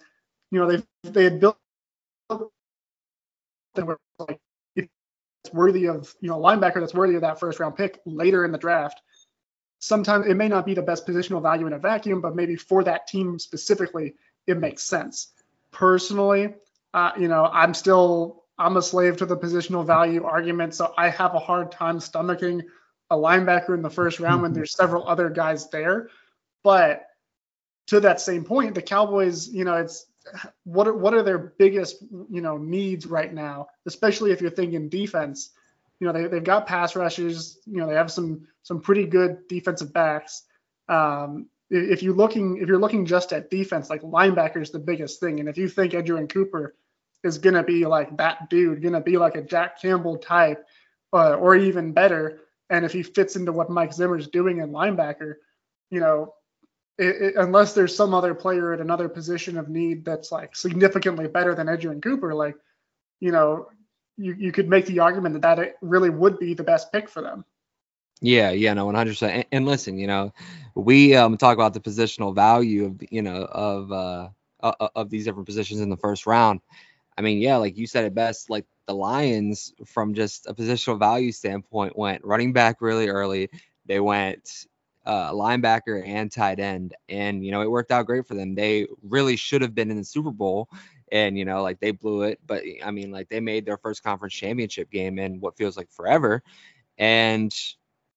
You 0.52 0.60
know, 0.60 0.72
they 0.72 0.84
they 1.10 1.24
had 1.24 1.40
built 1.40 1.58
they 3.76 3.84
were 3.84 4.00
like 4.20 4.40
it's 4.76 5.54
worthy 5.54 5.88
of 5.88 6.14
you 6.22 6.30
know 6.30 6.38
a 6.38 6.42
linebacker 6.42 6.80
that's 6.80 6.94
worthy 6.94 7.16
of 7.16 7.22
that 7.22 7.40
first 7.40 7.60
round 7.60 7.76
pick 7.76 8.00
later 8.06 8.46
in 8.46 8.52
the 8.52 8.58
draft. 8.58 9.02
Sometimes 9.80 10.28
it 10.28 10.36
may 10.36 10.50
not 10.50 10.66
be 10.66 10.74
the 10.74 10.82
best 10.82 11.08
positional 11.08 11.42
value 11.42 11.66
in 11.66 11.74
a 11.74 11.80
vacuum, 11.80 12.20
but 12.20 12.36
maybe 12.36 12.56
for 12.56 12.84
that 12.84 13.08
team 13.08 13.40
specifically, 13.40 14.16
it 14.46 14.58
makes 14.58 14.84
sense 14.84 15.32
personally, 15.72 16.56
uh, 16.94 17.12
you 17.18 17.28
know, 17.28 17.46
I'm 17.46 17.74
still 17.74 18.44
I'm 18.58 18.78
a 18.78 18.82
slave 18.82 19.18
to 19.18 19.26
the 19.26 19.38
positional 19.38 19.86
value 19.86 20.26
argument, 20.26 20.76
so 20.76 20.94
I 20.98 21.10
have 21.10 21.34
a 21.34 21.40
hard 21.40 21.72
time 21.72 22.00
stomaching 22.00 22.64
a 23.10 23.16
linebacker 23.16 23.74
in 23.74 23.82
the 23.82 23.90
first 23.90 24.20
round 24.20 24.42
when 24.42 24.54
there's 24.54 24.76
several 24.76 25.08
other 25.08 25.30
guys 25.30 25.70
there. 25.70 26.10
But 26.64 27.06
to 27.88 28.00
that 28.02 28.22
same 28.22 28.44
point, 28.44 28.76
the 28.76 28.82
Cowboys, 28.82 29.48
you 29.48 29.66
know, 29.66 29.76
it's 29.76 30.06
what 30.64 30.88
are, 30.88 30.94
what 30.94 31.14
are 31.14 31.24
their 31.24 31.40
biggest, 31.40 32.04
you 32.30 32.42
know, 32.42 32.58
needs 32.58 33.08
right 33.08 33.34
now, 33.34 33.68
especially 33.88 34.32
if 34.32 34.42
you're 34.42 34.52
thinking 34.52 34.90
defense. 34.90 35.52
You 36.00 36.08
know, 36.08 36.14
they, 36.14 36.28
they've 36.28 36.44
got 36.44 36.68
pass 36.68 36.96
rushers, 36.96 37.58
you 37.66 37.78
know, 37.78 37.88
they 37.88 37.96
have 37.96 38.12
some 38.12 38.48
some 38.64 38.82
pretty 38.82 39.06
good 39.06 39.48
defensive 39.48 39.92
backs. 39.92 40.44
Um, 40.88 41.48
if 41.70 42.02
you're 42.02 42.16
looking 42.16 42.58
if 42.58 42.68
you're 42.68 42.80
looking 42.80 43.06
just 43.06 43.34
at 43.34 43.50
defense, 43.50 43.90
like 43.90 44.02
linebacker 44.02 44.62
is 44.62 44.72
the 44.72 44.80
biggest 44.80 45.20
thing. 45.20 45.40
And 45.40 45.48
if 45.48 45.58
you 45.58 45.68
think 45.68 45.94
Edgerrin 45.94 46.30
Cooper 46.30 46.76
is 47.24 47.38
gonna 47.38 47.64
be 47.64 47.86
like 47.86 48.18
that 48.18 48.50
dude, 48.50 48.82
gonna 48.82 49.02
be 49.02 49.18
like 49.18 49.36
a 49.36 49.42
Jack 49.42 49.82
Campbell 49.82 50.18
type, 50.18 50.66
uh, 51.14 51.36
or 51.36 51.56
even 51.56 51.92
better, 51.94 52.40
and 52.70 52.86
if 52.86 52.92
he 52.92 53.04
fits 53.04 53.36
into 53.36 53.52
what 53.52 53.70
Mike 53.70 53.94
Zimmer's 53.94 54.28
doing 54.28 54.60
in 54.60 54.72
linebacker, 54.72 55.36
you 55.90 56.00
know, 56.00 56.34
it, 56.98 57.22
it, 57.22 57.36
unless 57.38 57.74
there's 57.74 57.96
some 57.96 58.14
other 58.14 58.36
player 58.36 58.74
at 58.74 58.82
another 58.82 59.10
position 59.10 59.58
of 59.58 59.70
need 59.70 60.06
that's 60.06 60.32
like 60.32 60.56
significantly 60.56 61.28
better 61.28 61.56
than 61.56 61.68
Edgerrin 61.68 62.02
Cooper, 62.02 62.34
like, 62.34 62.56
you 63.20 63.32
know, 63.32 63.68
you, 64.18 64.36
you 64.38 64.52
could 64.52 64.68
make 64.68 64.86
the 64.86 65.00
argument 65.00 65.34
that 65.34 65.56
that 65.56 65.76
really 65.82 66.10
would 66.10 66.40
be 66.40 66.54
the 66.54 66.64
best 66.64 66.92
pick 66.92 67.10
for 67.10 67.22
them. 67.22 67.46
Yeah, 68.22 68.52
yeah, 68.52 68.74
no, 68.74 68.86
one 68.86 68.96
hundred 68.96 69.12
percent. 69.12 69.48
And 69.52 69.66
listen, 69.66 69.98
you 69.98 70.08
know, 70.08 70.34
we 70.76 71.16
um 71.16 71.38
talk 71.38 71.56
about 71.56 71.74
the 71.74 71.80
positional 71.80 72.36
value 72.36 72.86
of 72.86 73.02
you 73.12 73.22
know 73.22 73.44
of 73.46 73.92
uh 73.92 74.30
of 74.96 75.10
these 75.10 75.24
different 75.26 75.46
positions 75.48 75.80
in 75.80 75.90
the 75.90 75.98
first 75.98 76.26
round. 76.28 76.60
I 77.18 77.22
mean, 77.22 77.40
yeah, 77.40 77.58
like 77.58 77.78
you 77.78 77.88
said 77.88 78.06
it 78.06 78.16
best. 78.16 78.50
Like 78.50 78.66
the 78.88 78.96
Lions, 78.96 79.74
from 79.86 80.16
just 80.16 80.48
a 80.48 80.56
positional 80.56 81.00
value 81.00 81.32
standpoint, 81.34 81.98
went 81.98 82.26
running 82.26 82.54
back 82.54 82.78
really 82.82 83.10
early. 83.10 83.50
They 83.86 84.00
went 84.00 84.66
uh, 85.06 85.32
linebacker 85.34 86.06
and 86.08 86.32
tight 86.32 86.60
end, 86.60 86.96
and 87.10 87.46
you 87.46 87.52
know 87.52 87.62
it 87.62 87.72
worked 87.72 87.92
out 87.92 88.08
great 88.08 88.28
for 88.28 88.36
them. 88.36 88.56
They 88.56 88.88
really 89.04 89.36
should 89.36 89.62
have 89.62 89.76
been 89.76 89.92
in 89.92 89.98
the 89.98 90.06
Super 90.06 90.32
Bowl, 90.32 90.70
and 91.12 91.38
you 91.38 91.46
know 91.46 91.64
like 91.64 91.80
they 91.82 91.92
blew 91.92 92.24
it. 92.24 92.40
But 92.48 92.64
I 92.84 92.92
mean, 92.92 93.12
like 93.12 93.30
they 93.30 93.42
made 93.42 93.66
their 93.66 93.78
first 93.78 94.04
conference 94.04 94.34
championship 94.34 94.92
game 94.92 95.20
in 95.20 95.42
what 95.42 95.58
feels 95.58 95.78
like 95.78 95.92
forever, 95.92 96.44
and 96.98 97.54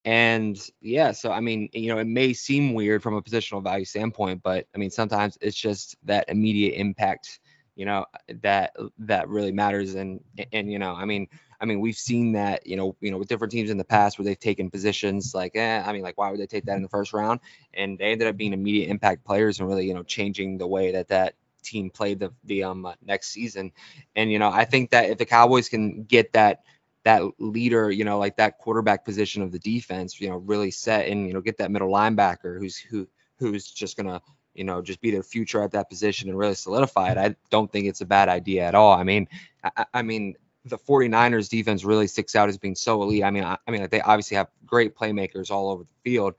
And 0.04 0.58
yeah, 0.80 1.12
so 1.12 1.30
I 1.30 1.40
mean, 1.40 1.68
you 1.72 1.88
know, 1.88 1.98
it 1.98 2.06
may 2.06 2.32
seem 2.32 2.74
weird 2.74 3.02
from 3.02 3.14
a 3.14 3.22
positional 3.22 3.62
value 3.62 3.84
standpoint, 3.84 4.42
but 4.42 4.66
I 4.74 4.78
mean, 4.78 4.90
sometimes 4.90 5.38
it's 5.40 5.56
just 5.56 5.96
that 6.04 6.24
immediate 6.28 6.74
impact, 6.74 7.38
you 7.76 7.86
know, 7.86 8.06
that 8.42 8.74
that 8.98 9.28
really 9.28 9.52
matters. 9.52 9.94
And 9.94 10.20
and 10.52 10.72
you 10.72 10.80
know, 10.80 10.92
I 10.94 11.04
mean, 11.04 11.28
I 11.60 11.66
mean, 11.66 11.78
we've 11.78 11.96
seen 11.96 12.32
that, 12.32 12.66
you 12.66 12.76
know, 12.76 12.96
you 13.00 13.12
know, 13.12 13.18
with 13.18 13.28
different 13.28 13.52
teams 13.52 13.70
in 13.70 13.78
the 13.78 13.84
past 13.84 14.18
where 14.18 14.24
they've 14.24 14.38
taken 14.38 14.70
positions 14.70 15.34
like, 15.36 15.52
eh, 15.54 15.82
I 15.86 15.92
mean, 15.92 16.02
like, 16.02 16.18
why 16.18 16.30
would 16.32 16.40
they 16.40 16.46
take 16.46 16.64
that 16.64 16.76
in 16.76 16.82
the 16.82 16.88
first 16.88 17.12
round? 17.12 17.38
And 17.72 17.96
they 17.96 18.06
ended 18.10 18.26
up 18.26 18.36
being 18.36 18.52
immediate 18.52 18.88
impact 18.90 19.24
players 19.24 19.60
and 19.60 19.68
really, 19.68 19.86
you 19.86 19.94
know, 19.94 20.02
changing 20.02 20.58
the 20.58 20.66
way 20.66 20.90
that 20.92 21.08
that 21.08 21.34
team 21.62 21.90
played 21.90 22.18
the 22.18 22.32
the 22.42 22.64
um 22.64 22.92
next 23.04 23.28
season. 23.28 23.70
And 24.16 24.32
you 24.32 24.40
know, 24.40 24.50
I 24.50 24.64
think 24.64 24.90
that 24.90 25.10
if 25.10 25.18
the 25.18 25.26
Cowboys 25.26 25.68
can 25.68 26.02
get 26.02 26.32
that 26.32 26.64
that 27.04 27.22
leader, 27.38 27.90
you 27.90 28.04
know, 28.04 28.18
like 28.18 28.36
that 28.36 28.58
quarterback 28.58 29.04
position 29.04 29.42
of 29.42 29.52
the 29.52 29.58
defense, 29.58 30.20
you 30.20 30.28
know, 30.28 30.36
really 30.36 30.70
set 30.70 31.08
and 31.08 31.26
you 31.26 31.34
know 31.34 31.40
get 31.40 31.58
that 31.58 31.70
middle 31.70 31.90
linebacker 31.90 32.58
who's 32.58 32.76
who 32.76 33.08
who's 33.38 33.70
just 33.70 33.96
gonna 33.96 34.20
you 34.54 34.64
know 34.64 34.82
just 34.82 35.00
be 35.00 35.10
their 35.10 35.22
future 35.22 35.62
at 35.62 35.72
that 35.72 35.88
position 35.88 36.28
and 36.28 36.38
really 36.38 36.54
solidify 36.54 37.12
it. 37.12 37.18
I 37.18 37.34
don't 37.50 37.70
think 37.70 37.86
it's 37.86 38.00
a 38.00 38.06
bad 38.06 38.28
idea 38.28 38.64
at 38.64 38.74
all. 38.74 38.92
I 38.92 39.02
mean, 39.02 39.28
I, 39.64 39.86
I 39.94 40.02
mean 40.02 40.36
the 40.64 40.78
49ers 40.78 41.48
defense 41.48 41.84
really 41.84 42.06
sticks 42.06 42.36
out 42.36 42.48
as 42.48 42.58
being 42.58 42.76
so 42.76 43.02
elite. 43.02 43.24
I 43.24 43.30
mean, 43.30 43.44
I, 43.44 43.58
I 43.66 43.70
mean, 43.70 43.80
like 43.80 43.90
they 43.90 44.00
obviously 44.00 44.36
have 44.36 44.48
great 44.64 44.94
playmakers 44.94 45.50
all 45.50 45.70
over 45.70 45.82
the 45.82 46.10
field. 46.10 46.34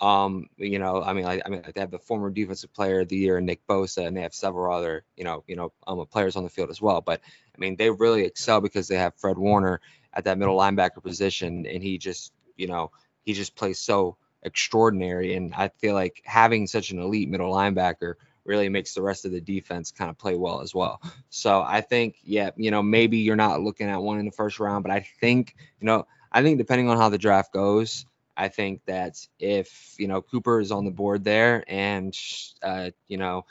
Um, 0.00 0.48
you 0.56 0.78
know, 0.78 1.02
I 1.02 1.12
mean, 1.12 1.26
I, 1.26 1.42
I 1.44 1.48
mean, 1.50 1.62
they 1.74 1.80
have 1.80 1.90
the 1.90 1.98
former 1.98 2.30
defensive 2.30 2.72
player 2.72 3.00
of 3.00 3.08
the 3.08 3.16
year, 3.16 3.40
Nick 3.40 3.66
Bosa, 3.66 4.06
and 4.06 4.16
they 4.16 4.22
have 4.22 4.34
several 4.34 4.74
other, 4.74 5.04
you 5.14 5.24
know, 5.24 5.44
you 5.46 5.56
know, 5.56 5.72
um, 5.86 6.04
players 6.06 6.36
on 6.36 6.42
the 6.42 6.48
field 6.48 6.70
as 6.70 6.80
well. 6.80 7.02
But 7.02 7.20
I 7.54 7.58
mean, 7.58 7.76
they 7.76 7.90
really 7.90 8.22
excel 8.24 8.62
because 8.62 8.88
they 8.88 8.96
have 8.96 9.14
Fred 9.16 9.36
Warner 9.36 9.80
at 10.14 10.24
that 10.24 10.38
middle 10.38 10.56
linebacker 10.56 11.02
position, 11.02 11.66
and 11.66 11.82
he 11.82 11.98
just, 11.98 12.32
you 12.56 12.66
know, 12.66 12.90
he 13.22 13.32
just 13.32 13.54
plays 13.54 13.78
so 13.78 14.16
extraordinary. 14.42 15.34
And 15.34 15.54
I 15.54 15.68
feel 15.68 15.94
like 15.94 16.22
having 16.24 16.66
such 16.66 16.90
an 16.90 16.98
elite 16.98 17.28
middle 17.28 17.52
linebacker 17.52 18.14
really 18.44 18.68
makes 18.68 18.94
the 18.94 19.02
rest 19.02 19.24
of 19.24 19.32
the 19.32 19.40
defense 19.40 19.92
kind 19.92 20.10
of 20.10 20.18
play 20.18 20.36
well 20.36 20.60
as 20.60 20.74
well. 20.74 21.00
So 21.28 21.62
I 21.62 21.80
think, 21.80 22.16
yeah, 22.22 22.50
you 22.56 22.70
know, 22.70 22.82
maybe 22.82 23.18
you're 23.18 23.36
not 23.36 23.60
looking 23.60 23.88
at 23.88 24.02
one 24.02 24.18
in 24.18 24.24
the 24.24 24.32
first 24.32 24.58
round, 24.58 24.82
but 24.82 24.90
I 24.90 25.06
think, 25.20 25.54
you 25.80 25.86
know, 25.86 26.06
I 26.32 26.42
think 26.42 26.58
depending 26.58 26.88
on 26.88 26.96
how 26.96 27.08
the 27.08 27.18
draft 27.18 27.52
goes, 27.52 28.06
I 28.36 28.48
think 28.48 28.84
that 28.86 29.16
if 29.38 29.94
you 29.98 30.08
know 30.08 30.22
Cooper 30.22 30.60
is 30.60 30.72
on 30.72 30.86
the 30.86 30.90
board 30.90 31.24
there, 31.24 31.62
and 31.68 32.16
uh, 32.62 32.90
you 33.06 33.18
know 33.18 33.44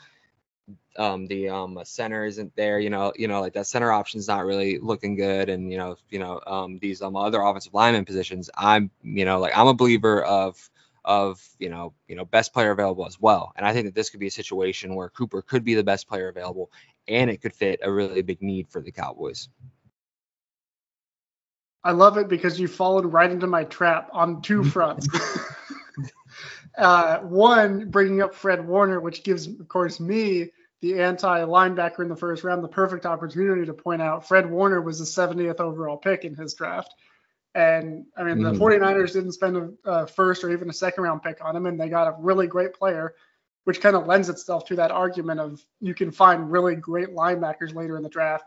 um, 0.96 1.26
the 1.26 1.48
um, 1.48 1.78
center 1.84 2.24
isn't 2.24 2.54
there, 2.56 2.80
you 2.80 2.90
know, 2.90 3.12
you 3.16 3.28
know, 3.28 3.40
like 3.40 3.52
that 3.54 3.66
center 3.66 3.92
option 3.92 4.18
is 4.18 4.28
not 4.28 4.44
really 4.44 4.78
looking 4.78 5.14
good, 5.14 5.48
and 5.48 5.70
you 5.70 5.78
know, 5.78 5.96
you 6.10 6.18
know, 6.18 6.40
um, 6.46 6.78
these 6.80 7.02
um, 7.02 7.16
other 7.16 7.40
offensive 7.40 7.74
lineman 7.74 8.04
positions, 8.04 8.50
I'm, 8.56 8.90
you 9.02 9.24
know, 9.24 9.38
like 9.38 9.56
I'm 9.56 9.68
a 9.68 9.74
believer 9.74 10.22
of 10.24 10.70
of 11.04 11.46
you 11.58 11.68
know 11.68 11.94
you 12.08 12.14
know 12.14 12.24
best 12.24 12.52
player 12.52 12.70
available 12.70 13.06
as 13.06 13.20
well. 13.20 13.52
And 13.56 13.66
i 13.66 13.72
think 13.72 13.86
that 13.86 13.94
this 13.94 14.10
could 14.10 14.20
be 14.20 14.26
a 14.26 14.30
situation 14.30 14.94
where 14.94 15.08
cooper 15.08 15.42
could 15.42 15.64
be 15.64 15.74
the 15.74 15.84
best 15.84 16.08
player 16.08 16.28
available 16.28 16.70
and 17.08 17.30
it 17.30 17.40
could 17.40 17.54
fit 17.54 17.80
a 17.82 17.90
really 17.90 18.22
big 18.22 18.42
need 18.42 18.68
for 18.68 18.80
the 18.80 18.92
cowboys. 18.92 19.48
I 21.82 21.92
love 21.92 22.18
it 22.18 22.28
because 22.28 22.60
you 22.60 22.68
followed 22.68 23.06
right 23.06 23.30
into 23.30 23.46
my 23.46 23.64
trap 23.64 24.10
on 24.12 24.42
two 24.42 24.64
fronts. 24.74 25.08
Uh, 26.78 27.18
one 27.18 27.90
bringing 27.90 28.22
up 28.22 28.32
fred 28.32 28.64
warner 28.66 29.00
which 29.00 29.24
gives 29.24 29.48
of 29.48 29.66
course 29.66 29.98
me 29.98 30.48
the 30.80 31.00
anti 31.00 31.40
linebacker 31.40 32.00
in 32.00 32.08
the 32.08 32.16
first 32.16 32.44
round 32.44 32.64
the 32.64 32.68
perfect 32.68 33.06
opportunity 33.06 33.66
to 33.66 33.74
point 33.74 34.02
out 34.02 34.26
fred 34.26 34.50
warner 34.50 34.80
was 34.80 34.98
the 34.98 35.04
70th 35.04 35.60
overall 35.60 35.96
pick 35.96 36.24
in 36.24 36.34
his 36.34 36.54
draft 36.54 36.94
and 37.54 38.06
I 38.16 38.22
mean, 38.22 38.42
the 38.42 38.52
mm. 38.52 38.58
49ers 38.58 39.12
didn't 39.12 39.32
spend 39.32 39.56
a, 39.56 39.90
a, 39.90 40.06
first 40.06 40.44
or 40.44 40.50
even 40.50 40.70
a 40.70 40.72
second 40.72 41.02
round 41.02 41.22
pick 41.22 41.44
on 41.44 41.56
him, 41.56 41.66
and 41.66 41.80
they 41.80 41.88
got 41.88 42.06
a 42.06 42.16
really 42.20 42.46
great 42.46 42.74
player, 42.74 43.14
which 43.64 43.80
kind 43.80 43.96
of 43.96 44.06
lends 44.06 44.28
itself 44.28 44.66
to 44.66 44.76
that 44.76 44.92
argument 44.92 45.40
of 45.40 45.60
you 45.80 45.94
can 45.94 46.12
find 46.12 46.52
really 46.52 46.76
great 46.76 47.08
linebackers 47.08 47.74
later 47.74 47.96
in 47.96 48.02
the 48.02 48.08
draft. 48.08 48.44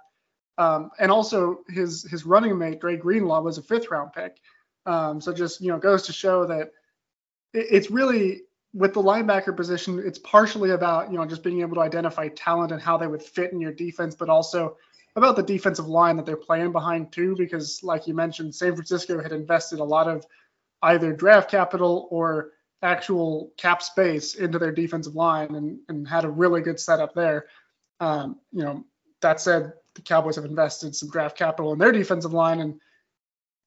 Um, 0.58 0.92
and 1.00 1.12
also, 1.12 1.60
his 1.68 2.04
his 2.10 2.26
running 2.26 2.58
mate 2.58 2.80
Dre 2.80 2.96
Greenlaw 2.96 3.42
was 3.42 3.58
a 3.58 3.62
fifth 3.62 3.92
round 3.92 4.14
pick. 4.14 4.38
Um, 4.86 5.20
so 5.20 5.34
just 5.34 5.60
you 5.60 5.70
know 5.70 5.80
goes 5.80 6.04
to 6.04 6.14
show 6.14 6.46
that 6.46 6.72
it, 7.54 7.68
it's 7.72 7.92
really 7.92 8.44
with 8.74 8.94
the 8.94 9.02
linebacker 9.02 9.56
position, 9.56 10.02
it's 10.04 10.20
partially 10.20 10.72
about 10.72 11.12
you 11.12 11.18
know 11.18 11.26
just 11.26 11.44
being 11.44 11.62
able 11.62 11.76
to 11.76 11.82
identify 11.82 12.28
talent 12.30 12.72
and 12.72 12.82
how 12.82 12.98
they 12.98 13.08
would 13.08 13.22
fit 13.22 13.52
in 13.52 13.60
your 13.60 13.74
defense, 13.74 14.16
but 14.16 14.30
also 14.30 14.78
about 15.16 15.36
the 15.36 15.44
defensive 15.44 15.88
line 15.88 16.18
that 16.18 16.26
they're 16.26 16.36
playing 16.36 16.72
behind 16.72 17.12
too, 17.12 17.36
because 17.36 17.84
like 17.84 18.08
you 18.08 18.16
mentioned, 18.16 18.56
San 18.56 18.74
Francisco 18.74 19.22
had 19.22 19.32
invested 19.32 19.80
a 19.80 19.84
lot 19.84 20.08
of 20.08 20.26
either 20.82 21.14
draft 21.14 21.52
capital 21.52 22.08
or 22.10 22.52
actual 22.82 23.54
cap 23.58 23.82
space 23.82 24.36
into 24.36 24.60
their 24.60 24.72
defensive 24.72 25.16
line 25.16 25.56
and, 25.56 25.80
and 25.88 26.08
had 26.08 26.26
a 26.26 26.30
really 26.30 26.62
good 26.62 26.80
setup 26.80 27.14
there. 27.14 27.46
Um, 28.00 28.40
you 28.52 28.64
know, 28.64 28.84
that 29.22 29.40
said, 29.40 29.74
the 29.96 30.02
Cowboys 30.02 30.36
have 30.36 30.46
invested 30.46 30.96
some 30.96 31.10
draft 31.10 31.38
capital 31.38 31.74
in 31.74 31.80
their 31.80 31.92
defensive 31.92 32.34
line, 32.34 32.60
and 32.60 32.80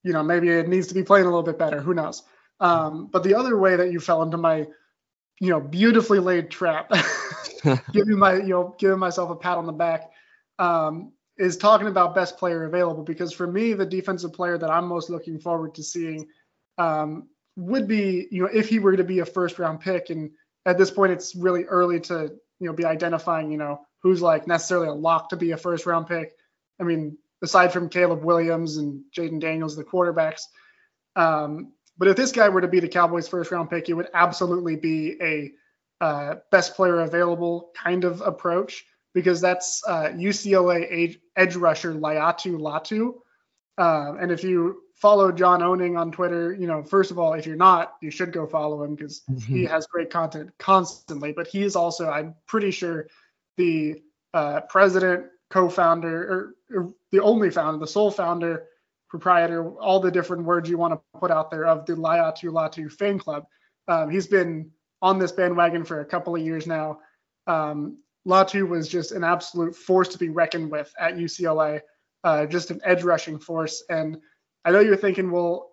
you 0.03 0.13
know 0.13 0.23
maybe 0.23 0.49
it 0.49 0.67
needs 0.67 0.87
to 0.87 0.93
be 0.93 1.03
playing 1.03 1.25
a 1.25 1.29
little 1.29 1.43
bit 1.43 1.57
better. 1.57 1.81
Who 1.81 1.93
knows? 1.93 2.23
Um, 2.59 3.07
but 3.07 3.23
the 3.23 3.35
other 3.35 3.57
way 3.57 3.75
that 3.75 3.91
you 3.91 3.99
fell 3.99 4.23
into 4.23 4.37
my, 4.37 4.67
you 5.39 5.49
know, 5.49 5.59
beautifully 5.59 6.19
laid 6.19 6.49
trap, 6.49 6.91
giving 7.91 8.17
my, 8.17 8.35
you 8.35 8.49
know, 8.49 8.75
giving 8.79 8.99
myself 8.99 9.29
a 9.29 9.35
pat 9.35 9.57
on 9.57 9.65
the 9.65 9.73
back, 9.73 10.09
um, 10.59 11.11
is 11.37 11.57
talking 11.57 11.87
about 11.87 12.15
best 12.15 12.37
player 12.37 12.65
available 12.65 13.03
because 13.03 13.31
for 13.31 13.45
me, 13.45 13.73
the 13.73 13.85
defensive 13.85 14.33
player 14.33 14.57
that 14.57 14.69
I'm 14.69 14.87
most 14.87 15.09
looking 15.09 15.39
forward 15.39 15.75
to 15.75 15.83
seeing 15.83 16.27
um, 16.77 17.27
would 17.55 17.87
be, 17.87 18.27
you 18.31 18.43
know, 18.43 18.49
if 18.51 18.69
he 18.69 18.79
were 18.79 18.97
to 18.97 19.03
be 19.03 19.19
a 19.19 19.25
first 19.25 19.59
round 19.59 19.79
pick. 19.79 20.09
And 20.09 20.31
at 20.65 20.77
this 20.77 20.91
point, 20.91 21.11
it's 21.11 21.35
really 21.35 21.65
early 21.65 21.99
to, 22.01 22.31
you 22.59 22.67
know, 22.67 22.73
be 22.73 22.85
identifying, 22.85 23.51
you 23.51 23.57
know, 23.57 23.81
who's 24.01 24.21
like 24.21 24.47
necessarily 24.47 24.87
a 24.87 24.93
lock 24.93 25.29
to 25.29 25.37
be 25.37 25.51
a 25.51 25.57
first 25.57 25.85
round 25.85 26.07
pick. 26.07 26.33
I 26.79 26.83
mean, 26.83 27.17
aside 27.43 27.71
from 27.71 27.89
Caleb 27.89 28.23
Williams 28.23 28.77
and 28.77 29.03
Jayden 29.15 29.39
Daniels, 29.39 29.75
the 29.75 29.83
quarterbacks. 29.83 30.41
Um, 31.15 31.73
but 31.97 32.07
if 32.07 32.15
this 32.15 32.31
guy 32.31 32.49
were 32.49 32.61
to 32.61 32.67
be 32.67 32.79
the 32.79 32.87
Cowboys' 32.87 33.27
first 33.27 33.51
round 33.51 33.69
pick, 33.69 33.89
it 33.89 33.93
would 33.93 34.09
absolutely 34.13 34.75
be 34.75 35.17
a 35.21 35.51
uh, 35.99 36.35
best 36.51 36.75
player 36.75 37.01
available 37.01 37.71
kind 37.75 38.03
of 38.03 38.21
approach 38.21 38.85
because 39.13 39.41
that's 39.41 39.83
uh, 39.87 40.09
UCLA 40.09 41.19
edge 41.35 41.55
rusher 41.55 41.93
Laiatu 41.93 42.59
Latu. 42.59 43.15
Uh, 43.77 44.15
and 44.19 44.31
if 44.31 44.43
you 44.43 44.83
follow 44.93 45.31
John 45.31 45.61
Owning 45.61 45.97
on 45.97 46.11
Twitter, 46.11 46.53
you 46.53 46.67
know, 46.67 46.83
first 46.83 47.11
of 47.11 47.19
all, 47.19 47.33
if 47.33 47.45
you're 47.45 47.55
not, 47.55 47.95
you 48.01 48.11
should 48.11 48.31
go 48.31 48.45
follow 48.45 48.83
him 48.83 48.95
because 48.95 49.21
mm-hmm. 49.29 49.39
he 49.39 49.63
has 49.65 49.87
great 49.87 50.09
content 50.09 50.51
constantly. 50.57 51.31
But 51.31 51.47
he 51.47 51.63
is 51.63 51.75
also, 51.75 52.09
I'm 52.09 52.35
pretty 52.47 52.71
sure, 52.71 53.07
the 53.57 54.01
uh, 54.33 54.61
president, 54.61 55.27
co-founder, 55.49 56.23
or, 56.23 56.55
or, 56.75 56.93
the 57.11 57.21
only 57.21 57.49
founder, 57.49 57.79
the 57.79 57.87
sole 57.87 58.11
founder, 58.11 58.65
proprietor, 59.09 59.71
all 59.77 59.99
the 59.99 60.11
different 60.11 60.43
words 60.43 60.69
you 60.69 60.77
want 60.77 60.93
to 60.93 61.19
put 61.19 61.31
out 61.31 61.49
there 61.51 61.65
of 61.65 61.85
the 61.85 61.93
Laiatu 61.93 62.51
Latu 62.51 62.91
fan 62.91 63.19
club. 63.19 63.45
Um, 63.87 64.09
he's 64.09 64.27
been 64.27 64.71
on 65.01 65.19
this 65.19 65.31
bandwagon 65.31 65.85
for 65.85 66.01
a 66.01 66.05
couple 66.05 66.35
of 66.35 66.41
years 66.41 66.67
now. 66.67 66.99
Um, 67.45 67.99
Latu 68.27 68.67
was 68.67 68.89
just 68.89 69.11
an 69.11 69.23
absolute 69.23 69.75
force 69.75 70.09
to 70.09 70.17
be 70.17 70.29
reckoned 70.29 70.69
with 70.69 70.93
at 70.99 71.15
UCLA, 71.15 71.81
uh, 72.23 72.45
just 72.45 72.71
an 72.71 72.81
edge 72.83 73.03
rushing 73.03 73.39
force. 73.39 73.83
And 73.89 74.17
I 74.65 74.71
know 74.71 74.81
you're 74.81 74.97
thinking, 74.97 75.31
well, 75.31 75.71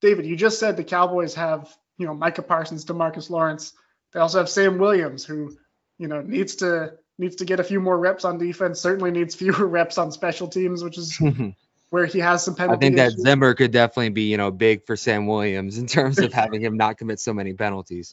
David, 0.00 0.26
you 0.26 0.36
just 0.36 0.58
said 0.58 0.76
the 0.76 0.84
Cowboys 0.84 1.34
have, 1.34 1.72
you 1.98 2.06
know, 2.06 2.14
Micah 2.14 2.42
Parsons, 2.42 2.84
Demarcus 2.84 3.30
Lawrence. 3.30 3.72
They 4.12 4.20
also 4.20 4.38
have 4.38 4.48
Sam 4.48 4.78
Williams, 4.78 5.24
who, 5.24 5.56
you 5.98 6.08
know, 6.08 6.22
needs 6.22 6.56
to 6.56 6.94
needs 7.18 7.36
to 7.36 7.44
get 7.44 7.60
a 7.60 7.64
few 7.64 7.80
more 7.80 7.98
reps 7.98 8.24
on 8.24 8.38
defense. 8.38 8.80
Certainly 8.80 9.10
needs 9.12 9.34
fewer 9.34 9.66
reps 9.66 9.98
on 9.98 10.10
special 10.10 10.48
teams, 10.48 10.82
which 10.82 10.98
is 10.98 11.20
where 11.90 12.06
he 12.06 12.18
has 12.18 12.44
some 12.44 12.54
penalty. 12.54 12.76
I 12.76 12.80
think 12.80 12.96
that 12.96 13.08
issues. 13.08 13.22
Zimmer 13.22 13.54
could 13.54 13.70
definitely 13.70 14.10
be, 14.10 14.22
you 14.22 14.36
know, 14.36 14.50
big 14.50 14.84
for 14.84 14.96
Sam 14.96 15.26
Williams 15.26 15.78
in 15.78 15.86
terms 15.86 16.18
of 16.18 16.32
having 16.32 16.60
him 16.60 16.76
not 16.76 16.98
commit 16.98 17.18
so 17.20 17.32
many 17.32 17.54
penalties. 17.54 18.12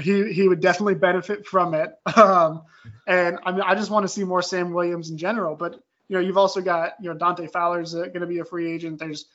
He 0.00 0.32
he 0.32 0.48
would 0.48 0.60
definitely 0.60 0.96
benefit 0.96 1.46
from 1.46 1.74
it. 1.74 1.94
Um, 2.20 2.62
and 3.06 3.38
I 3.44 3.52
mean, 3.52 3.62
I 3.62 3.74
just 3.74 3.90
want 3.90 4.04
to 4.04 4.08
see 4.08 4.24
more 4.24 4.42
Sam 4.42 4.72
Williams 4.72 5.10
in 5.10 5.18
general. 5.18 5.54
But 5.54 5.74
you 6.08 6.16
know, 6.16 6.20
you've 6.20 6.36
also 6.36 6.60
got 6.60 6.94
you 7.00 7.10
know 7.10 7.16
Dante 7.16 7.46
Fowler's 7.46 7.94
uh, 7.94 8.06
going 8.06 8.20
to 8.20 8.26
be 8.26 8.40
a 8.40 8.44
free 8.44 8.72
agent. 8.72 8.98
There's 8.98 9.26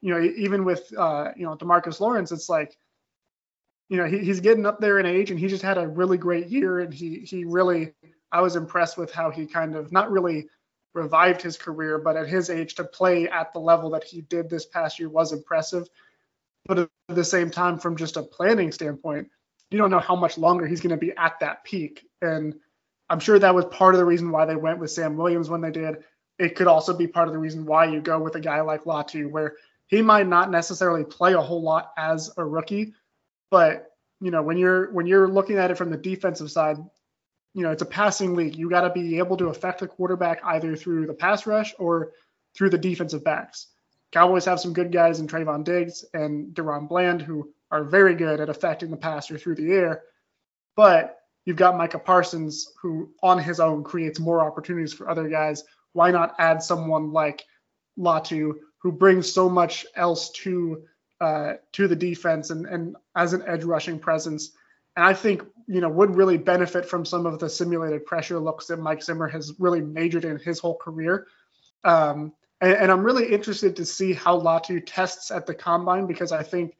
you 0.00 0.14
know 0.14 0.20
even 0.20 0.64
with 0.64 0.92
uh, 0.96 1.32
you 1.36 1.44
know 1.44 1.56
Demarcus 1.56 2.00
Lawrence, 2.00 2.32
it's 2.32 2.48
like 2.48 2.76
you 3.88 3.96
know 3.96 4.04
he, 4.04 4.18
he's 4.18 4.40
getting 4.40 4.66
up 4.66 4.80
there 4.80 4.98
in 4.98 5.06
age, 5.06 5.30
and 5.30 5.40
he 5.40 5.48
just 5.48 5.62
had 5.62 5.78
a 5.78 5.88
really 5.88 6.16
great 6.16 6.48
year, 6.48 6.80
and 6.80 6.92
he 6.92 7.20
he 7.20 7.44
really 7.44 7.92
I 8.30 8.40
was 8.40 8.56
impressed 8.56 8.96
with 8.96 9.12
how 9.12 9.30
he 9.30 9.46
kind 9.46 9.74
of 9.74 9.92
not 9.92 10.10
really 10.10 10.48
revived 10.94 11.42
his 11.42 11.56
career, 11.56 11.98
but 11.98 12.16
at 12.16 12.28
his 12.28 12.50
age 12.50 12.74
to 12.76 12.84
play 12.84 13.28
at 13.28 13.52
the 13.52 13.58
level 13.58 13.90
that 13.90 14.04
he 14.04 14.20
did 14.22 14.48
this 14.48 14.66
past 14.66 14.98
year 14.98 15.08
was 15.08 15.32
impressive. 15.32 15.88
But 16.66 16.78
at 16.78 16.90
the 17.08 17.24
same 17.24 17.50
time, 17.50 17.78
from 17.78 17.96
just 17.96 18.16
a 18.16 18.22
planning 18.22 18.72
standpoint, 18.72 19.28
you 19.70 19.78
don't 19.78 19.90
know 19.90 19.98
how 19.98 20.16
much 20.16 20.38
longer 20.38 20.66
he's 20.66 20.80
going 20.80 20.90
to 20.90 20.96
be 20.96 21.16
at 21.16 21.40
that 21.40 21.64
peak. 21.64 22.06
And 22.20 22.54
I'm 23.08 23.20
sure 23.20 23.38
that 23.38 23.54
was 23.54 23.64
part 23.66 23.94
of 23.94 23.98
the 23.98 24.04
reason 24.04 24.30
why 24.30 24.44
they 24.44 24.56
went 24.56 24.78
with 24.78 24.90
Sam 24.90 25.16
Williams 25.16 25.50
when 25.50 25.60
they 25.60 25.70
did. 25.70 26.04
It 26.38 26.56
could 26.56 26.66
also 26.66 26.96
be 26.96 27.06
part 27.06 27.28
of 27.28 27.34
the 27.34 27.38
reason 27.38 27.66
why 27.66 27.86
you 27.86 28.00
go 28.00 28.18
with 28.18 28.34
a 28.36 28.40
guy 28.40 28.60
like 28.60 28.84
Latu, 28.84 29.30
where 29.30 29.56
he 29.86 30.02
might 30.02 30.26
not 30.26 30.50
necessarily 30.50 31.04
play 31.04 31.34
a 31.34 31.40
whole 31.40 31.62
lot 31.62 31.92
as 31.96 32.30
a 32.36 32.44
rookie, 32.44 32.94
but 33.50 33.88
you 34.20 34.30
know 34.30 34.42
when 34.42 34.56
you're 34.56 34.90
when 34.92 35.06
you're 35.06 35.28
looking 35.28 35.58
at 35.58 35.70
it 35.70 35.76
from 35.76 35.90
the 35.90 35.96
defensive 35.96 36.50
side, 36.50 36.78
you 37.54 37.62
know 37.62 37.70
it's 37.70 37.82
a 37.82 37.86
passing 37.86 38.34
league. 38.34 38.56
You 38.56 38.70
got 38.70 38.82
to 38.82 38.90
be 38.90 39.18
able 39.18 39.36
to 39.38 39.48
affect 39.48 39.80
the 39.80 39.86
quarterback 39.86 40.40
either 40.44 40.76
through 40.76 41.06
the 41.06 41.14
pass 41.14 41.46
rush 41.46 41.74
or 41.78 42.12
through 42.56 42.70
the 42.70 42.78
defensive 42.78 43.24
backs. 43.24 43.68
Cowboys 44.12 44.44
have 44.44 44.60
some 44.60 44.72
good 44.72 44.92
guys 44.92 45.20
in 45.20 45.26
Trevon 45.26 45.64
Diggs 45.64 46.04
and 46.12 46.54
DaRon 46.54 46.88
Bland 46.88 47.22
who 47.22 47.52
are 47.70 47.84
very 47.84 48.14
good 48.14 48.40
at 48.40 48.50
affecting 48.50 48.90
the 48.90 48.96
passer 48.96 49.38
through 49.38 49.54
the 49.54 49.72
air, 49.72 50.02
but 50.76 51.18
you've 51.46 51.56
got 51.56 51.76
Micah 51.76 51.98
Parsons 51.98 52.72
who 52.80 53.10
on 53.22 53.38
his 53.38 53.58
own 53.58 53.82
creates 53.82 54.20
more 54.20 54.40
opportunities 54.40 54.92
for 54.92 55.08
other 55.08 55.28
guys. 55.28 55.64
Why 55.94 56.10
not 56.10 56.34
add 56.38 56.62
someone 56.62 57.12
like 57.12 57.42
Latu 57.98 58.54
who 58.78 58.92
brings 58.92 59.32
so 59.32 59.48
much 59.48 59.86
else 59.94 60.30
to 60.30 60.84
uh, 61.20 61.54
to 61.70 61.86
the 61.86 61.94
defense 61.94 62.50
and, 62.50 62.66
and 62.66 62.96
as 63.14 63.32
an 63.32 63.44
edge 63.46 63.62
rushing 63.62 63.98
presence. 63.98 64.50
And 64.96 65.04
I 65.04 65.14
think, 65.14 65.42
you 65.66 65.80
know, 65.80 65.88
would 65.88 66.16
really 66.16 66.36
benefit 66.36 66.86
from 66.86 67.04
some 67.04 67.26
of 67.26 67.38
the 67.38 67.48
simulated 67.48 68.04
pressure 68.04 68.38
looks 68.38 68.66
that 68.66 68.78
Mike 68.78 69.02
Zimmer 69.02 69.28
has 69.28 69.54
really 69.58 69.80
majored 69.80 70.24
in 70.24 70.38
his 70.38 70.58
whole 70.58 70.76
career. 70.76 71.26
Um, 71.84 72.32
and, 72.60 72.74
and, 72.74 72.92
I'm 72.92 73.02
really 73.02 73.32
interested 73.32 73.74
to 73.76 73.84
see 73.84 74.12
how 74.12 74.38
Latu 74.38 74.82
tests 74.84 75.30
at 75.30 75.46
the 75.46 75.54
combine 75.54 76.06
because 76.06 76.30
I 76.30 76.42
think 76.42 76.76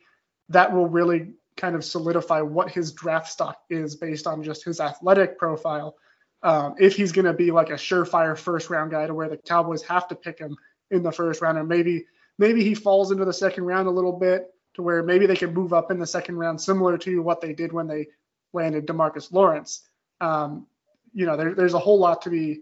that 0.48 0.72
will 0.72 0.88
really 0.88 1.33
kind 1.57 1.75
of 1.75 1.85
solidify 1.85 2.40
what 2.40 2.70
his 2.70 2.92
draft 2.92 3.29
stock 3.29 3.59
is 3.68 3.96
based 3.96 4.27
on 4.27 4.42
just 4.42 4.64
his 4.64 4.81
athletic 4.81 5.38
profile. 5.38 5.96
Um, 6.42 6.75
if 6.79 6.96
he's 6.96 7.12
going 7.12 7.25
to 7.25 7.33
be 7.33 7.51
like 7.51 7.70
a 7.70 7.75
surefire 7.75 8.37
first 8.37 8.70
round 8.70 8.90
guy 8.90 9.07
to 9.07 9.14
where 9.14 9.29
the 9.29 9.37
Cowboys 9.37 9.83
have 9.83 10.09
to 10.09 10.14
pick 10.14 10.38
him 10.38 10.57
in 10.90 11.03
the 11.03 11.12
first 11.12 11.40
round, 11.40 11.59
and 11.59 11.68
maybe 11.68 12.05
maybe 12.38 12.62
he 12.62 12.75
falls 12.75 13.11
into 13.11 13.25
the 13.25 13.33
second 13.33 13.64
round 13.64 13.88
a 13.88 13.92
little 13.92 14.12
bit 14.12 14.46
to 14.74 14.82
where 14.82 15.02
maybe 15.02 15.26
they 15.26 15.37
could 15.37 15.54
move 15.54 15.72
up 15.72 15.90
in 15.90 15.98
the 15.98 16.06
second 16.06 16.37
round, 16.37 16.61
similar 16.61 16.98
to 16.98 17.22
what 17.22 17.40
they 17.40 17.52
did 17.52 17.72
when 17.72 17.87
they 17.87 18.08
landed 18.52 18.87
Demarcus 18.87 19.32
Lawrence. 19.32 19.87
Um, 20.20 20.66
you 21.12 21.26
know, 21.26 21.37
there, 21.37 21.54
there's 21.54 21.74
a 21.74 21.78
whole 21.78 21.98
lot 21.98 22.22
to 22.22 22.30
be 22.30 22.61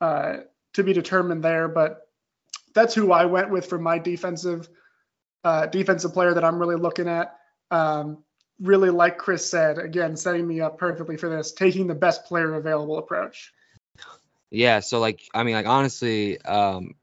uh, 0.00 0.38
to 0.74 0.84
be 0.84 0.92
determined 0.92 1.42
there, 1.42 1.68
but 1.68 2.08
that's 2.74 2.94
who 2.94 3.12
I 3.12 3.24
went 3.24 3.50
with 3.50 3.66
for 3.66 3.78
my 3.78 3.98
defensive 3.98 4.68
uh, 5.44 5.66
defensive 5.66 6.12
player 6.12 6.34
that 6.34 6.44
I'm 6.44 6.58
really 6.58 6.76
looking 6.76 7.08
at. 7.08 7.36
Um, 7.70 8.24
really, 8.60 8.90
like 8.90 9.18
Chris 9.18 9.48
said, 9.48 9.78
again, 9.78 10.16
setting 10.16 10.46
me 10.46 10.60
up 10.60 10.78
perfectly 10.78 11.16
for 11.16 11.28
this, 11.28 11.52
taking 11.52 11.86
the 11.86 11.94
best 11.94 12.24
player 12.24 12.54
available 12.54 12.98
approach. 12.98 13.52
Yeah, 14.50 14.80
so 14.80 14.98
like 15.00 15.22
I 15.34 15.42
mean, 15.42 15.54
like 15.54 15.66
honestly, 15.66 16.40
um, 16.42 16.94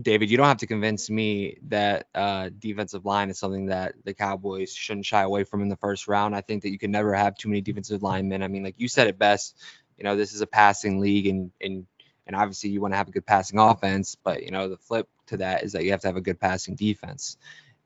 David, 0.00 0.30
you 0.30 0.36
don't 0.36 0.46
have 0.46 0.58
to 0.58 0.66
convince 0.66 1.10
me 1.10 1.58
that 1.68 2.06
uh, 2.14 2.50
defensive 2.58 3.04
line 3.04 3.30
is 3.30 3.38
something 3.38 3.66
that 3.66 3.94
the 4.04 4.14
Cowboys 4.14 4.72
shouldn't 4.72 5.06
shy 5.06 5.22
away 5.22 5.44
from 5.44 5.62
in 5.62 5.68
the 5.68 5.76
first 5.76 6.08
round. 6.08 6.34
I 6.34 6.40
think 6.40 6.62
that 6.62 6.70
you 6.70 6.78
can 6.78 6.90
never 6.90 7.14
have 7.14 7.34
too 7.34 7.48
many 7.48 7.60
defensive 7.60 8.02
linemen. 8.02 8.42
I 8.42 8.48
mean, 8.48 8.62
like 8.62 8.76
you 8.78 8.88
said 8.88 9.08
it 9.08 9.18
best, 9.18 9.56
you 9.98 10.04
know, 10.04 10.16
this 10.16 10.32
is 10.32 10.40
a 10.40 10.46
passing 10.46 11.00
league, 11.00 11.26
and 11.26 11.50
and 11.60 11.86
and 12.26 12.36
obviously 12.36 12.70
you 12.70 12.80
want 12.80 12.92
to 12.94 12.98
have 12.98 13.08
a 13.08 13.12
good 13.12 13.26
passing 13.26 13.58
offense, 13.58 14.14
but 14.14 14.42
you 14.42 14.50
know 14.50 14.68
the 14.68 14.78
flip 14.78 15.08
to 15.26 15.38
that 15.38 15.64
is 15.64 15.72
that 15.72 15.84
you 15.84 15.90
have 15.90 16.00
to 16.02 16.08
have 16.08 16.16
a 16.16 16.22
good 16.22 16.40
passing 16.40 16.76
defense. 16.76 17.36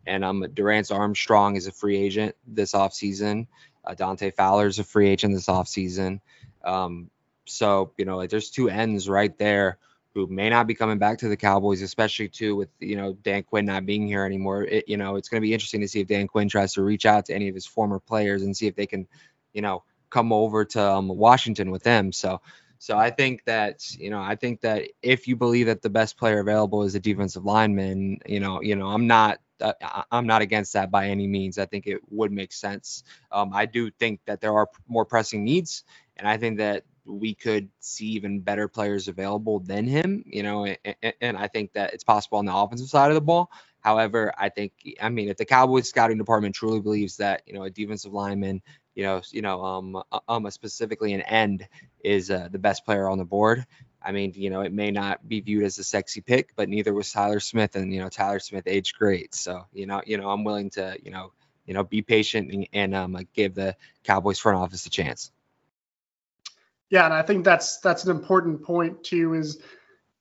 And 0.06 0.24
um, 0.24 0.42
Dorance 0.42 0.94
Armstrong 0.94 1.56
is 1.56 1.66
a 1.66 1.72
free 1.72 1.96
agent 1.96 2.36
this 2.46 2.72
offseason. 2.72 3.46
Uh, 3.84 3.94
Dante 3.94 4.30
Fowler 4.30 4.66
is 4.66 4.78
a 4.78 4.84
free 4.84 5.08
agent 5.08 5.34
this 5.34 5.46
offseason. 5.46 6.20
Um, 6.62 7.10
so 7.46 7.92
you 7.96 8.04
know, 8.04 8.16
like 8.16 8.30
there's 8.30 8.50
two 8.50 8.68
ends 8.68 9.08
right 9.08 9.36
there 9.38 9.78
who 10.14 10.28
may 10.28 10.48
not 10.48 10.66
be 10.66 10.74
coming 10.74 10.98
back 10.98 11.18
to 11.18 11.28
the 11.28 11.36
Cowboys, 11.36 11.82
especially 11.82 12.28
too 12.28 12.54
with 12.54 12.68
you 12.78 12.96
know 12.96 13.14
Dan 13.22 13.42
Quinn 13.42 13.66
not 13.66 13.84
being 13.84 14.06
here 14.06 14.24
anymore. 14.24 14.64
It, 14.64 14.88
you 14.88 14.96
know, 14.96 15.16
it's 15.16 15.28
going 15.28 15.40
to 15.40 15.46
be 15.46 15.52
interesting 15.52 15.80
to 15.80 15.88
see 15.88 16.00
if 16.00 16.06
Dan 16.06 16.28
Quinn 16.28 16.48
tries 16.48 16.72
to 16.74 16.82
reach 16.82 17.04
out 17.04 17.26
to 17.26 17.34
any 17.34 17.48
of 17.48 17.54
his 17.54 17.66
former 17.66 17.98
players 17.98 18.42
and 18.42 18.56
see 18.56 18.66
if 18.66 18.76
they 18.76 18.86
can, 18.86 19.06
you 19.52 19.62
know, 19.62 19.82
come 20.10 20.32
over 20.32 20.64
to 20.64 20.82
um, 20.82 21.08
Washington 21.08 21.70
with 21.70 21.82
them. 21.82 22.12
So, 22.12 22.40
so 22.78 22.96
I 22.96 23.10
think 23.10 23.44
that 23.46 23.90
you 23.98 24.10
know, 24.10 24.20
I 24.20 24.36
think 24.36 24.60
that 24.60 24.84
if 25.02 25.26
you 25.26 25.36
believe 25.36 25.66
that 25.66 25.82
the 25.82 25.90
best 25.90 26.16
player 26.16 26.38
available 26.38 26.84
is 26.84 26.94
a 26.94 27.00
defensive 27.00 27.44
lineman, 27.44 28.20
you 28.26 28.40
know, 28.40 28.62
you 28.62 28.76
know, 28.76 28.88
I'm 28.88 29.06
not. 29.06 29.40
Uh, 29.60 30.02
I'm 30.10 30.26
not 30.26 30.42
against 30.42 30.72
that 30.72 30.90
by 30.90 31.08
any 31.08 31.28
means. 31.28 31.58
I 31.58 31.64
think 31.64 31.86
it 31.86 32.00
would 32.10 32.32
make 32.32 32.52
sense. 32.52 33.04
Um, 33.30 33.52
I 33.54 33.66
do 33.66 33.88
think 33.88 34.18
that 34.26 34.40
there 34.40 34.52
are 34.52 34.68
more 34.88 35.04
pressing 35.04 35.44
needs, 35.44 35.84
and 36.16 36.26
I 36.26 36.36
think 36.36 36.58
that 36.58 36.82
we 37.06 37.34
could 37.34 37.68
see 37.80 38.06
even 38.08 38.40
better 38.40 38.68
players 38.68 39.08
available 39.08 39.60
than 39.60 39.86
him, 39.86 40.24
you 40.26 40.42
know, 40.42 40.64
and, 40.64 40.96
and, 41.20 41.36
I 41.36 41.48
think 41.48 41.72
that 41.74 41.92
it's 41.92 42.04
possible 42.04 42.38
on 42.38 42.46
the 42.46 42.54
offensive 42.54 42.88
side 42.88 43.10
of 43.10 43.14
the 43.14 43.20
ball. 43.20 43.50
However, 43.80 44.32
I 44.38 44.48
think, 44.48 44.72
I 45.00 45.10
mean, 45.10 45.28
if 45.28 45.36
the 45.36 45.44
Cowboys 45.44 45.88
scouting 45.88 46.16
department 46.16 46.54
truly 46.54 46.80
believes 46.80 47.18
that, 47.18 47.42
you 47.46 47.52
know, 47.52 47.64
a 47.64 47.70
defensive 47.70 48.12
lineman, 48.12 48.62
you 48.94 49.02
know, 49.02 49.20
you 49.30 49.42
know, 49.42 49.62
um, 49.62 50.02
um, 50.28 50.50
specifically 50.50 51.12
an 51.12 51.20
end 51.22 51.68
is 52.02 52.30
uh, 52.30 52.48
the 52.50 52.58
best 52.58 52.84
player 52.84 53.08
on 53.08 53.18
the 53.18 53.24
board. 53.24 53.66
I 54.00 54.12
mean, 54.12 54.32
you 54.36 54.50
know, 54.50 54.60
it 54.60 54.72
may 54.72 54.90
not 54.90 55.26
be 55.26 55.40
viewed 55.40 55.64
as 55.64 55.78
a 55.78 55.84
sexy 55.84 56.20
pick, 56.20 56.54
but 56.56 56.68
neither 56.68 56.92
was 56.92 57.10
Tyler 57.10 57.40
Smith, 57.40 57.74
and 57.74 57.92
you 57.92 58.00
know, 58.00 58.10
Tyler 58.10 58.38
Smith 58.38 58.64
aged 58.66 58.96
great. 58.98 59.34
So, 59.34 59.66
you 59.72 59.86
know, 59.86 60.02
you 60.04 60.18
know, 60.18 60.28
I'm 60.28 60.44
willing 60.44 60.70
to, 60.70 60.96
you 61.02 61.10
know, 61.10 61.32
you 61.66 61.72
know, 61.74 61.84
be 61.84 62.02
patient 62.02 62.52
and, 62.52 62.68
and 62.72 62.94
um, 62.94 63.18
give 63.32 63.54
the 63.54 63.76
Cowboys 64.04 64.38
front 64.38 64.58
office 64.58 64.84
a 64.86 64.90
chance. 64.90 65.30
Yeah, 66.94 67.06
and 67.06 67.12
I 67.12 67.22
think 67.22 67.44
that's 67.44 67.78
that's 67.78 68.04
an 68.04 68.12
important 68.12 68.62
point 68.62 69.02
too. 69.02 69.34
Is 69.34 69.58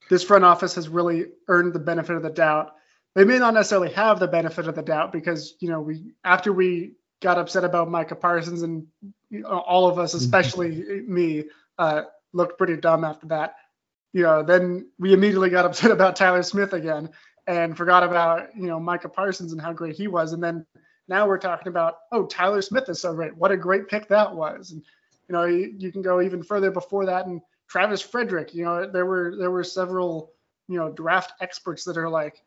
this 0.10 0.24
front 0.24 0.44
office 0.44 0.74
has 0.74 0.90
really 0.90 1.28
earned 1.48 1.72
the 1.72 1.80
benefit 1.80 2.16
of 2.16 2.24
the 2.24 2.32
doubt. 2.32 2.72
They 3.14 3.26
may 3.26 3.38
not 3.38 3.54
necessarily 3.54 3.92
have 3.92 4.20
the 4.20 4.28
benefit 4.28 4.68
of 4.68 4.74
the 4.74 4.82
doubt 4.82 5.12
because 5.12 5.54
you 5.60 5.70
know 5.70 5.80
we 5.82 6.14
after 6.24 6.52
we 6.52 6.96
got 7.22 7.38
upset 7.38 7.64
about 7.64 7.92
Micah 7.92 8.16
Parsons 8.16 8.64
and 8.64 8.88
all 9.46 9.88
of 9.88 10.00
us, 10.00 10.16
especially 10.16 11.04
me, 11.06 11.44
uh, 11.78 12.06
looked 12.34 12.58
pretty 12.58 12.78
dumb 12.78 13.04
after 13.04 13.28
that. 13.28 13.54
You 14.12 14.24
know, 14.24 14.42
then 14.42 14.90
we 14.98 15.14
immediately 15.14 15.52
got 15.52 15.66
upset 15.70 15.92
about 15.92 16.16
Tyler 16.16 16.42
Smith 16.42 16.74
again 16.74 17.08
and 17.46 17.78
forgot 17.78 18.02
about 18.02 18.48
you 18.56 18.66
know 18.66 18.80
Micah 18.80 19.10
Parsons 19.10 19.52
and 19.52 19.62
how 19.62 19.74
great 19.74 19.96
he 19.96 20.08
was. 20.08 20.34
And 20.34 20.44
then 20.44 20.66
now 21.08 21.28
we're 21.28 21.38
talking 21.38 21.68
about 21.68 21.98
oh 22.12 22.26
Tyler 22.26 22.64
Smith 22.64 22.90
is 22.90 23.00
so 23.00 23.14
great. 23.14 23.38
What 23.38 23.52
a 23.52 23.58
great 23.58 23.88
pick 23.88 24.08
that 24.08 24.36
was. 24.36 24.72
And 24.72 24.82
you 25.28 25.34
know, 25.34 25.46
you, 25.46 25.92
can 25.92 26.02
go 26.02 26.22
even 26.22 26.44
further 26.44 26.72
before 26.72 27.06
that. 27.06 27.26
And 27.26 27.42
Travis 27.70 28.02
Frederick, 28.02 28.54
you 28.54 28.66
know, 28.66 28.90
there 28.90 29.06
were 29.06 29.36
there 29.38 29.52
were 29.52 29.64
several, 29.64 30.32
you 30.68 30.78
know, 30.78 30.92
draft 30.92 31.34
experts 31.42 31.84
that 31.86 31.98
are 31.98 32.10
like, 32.10 32.42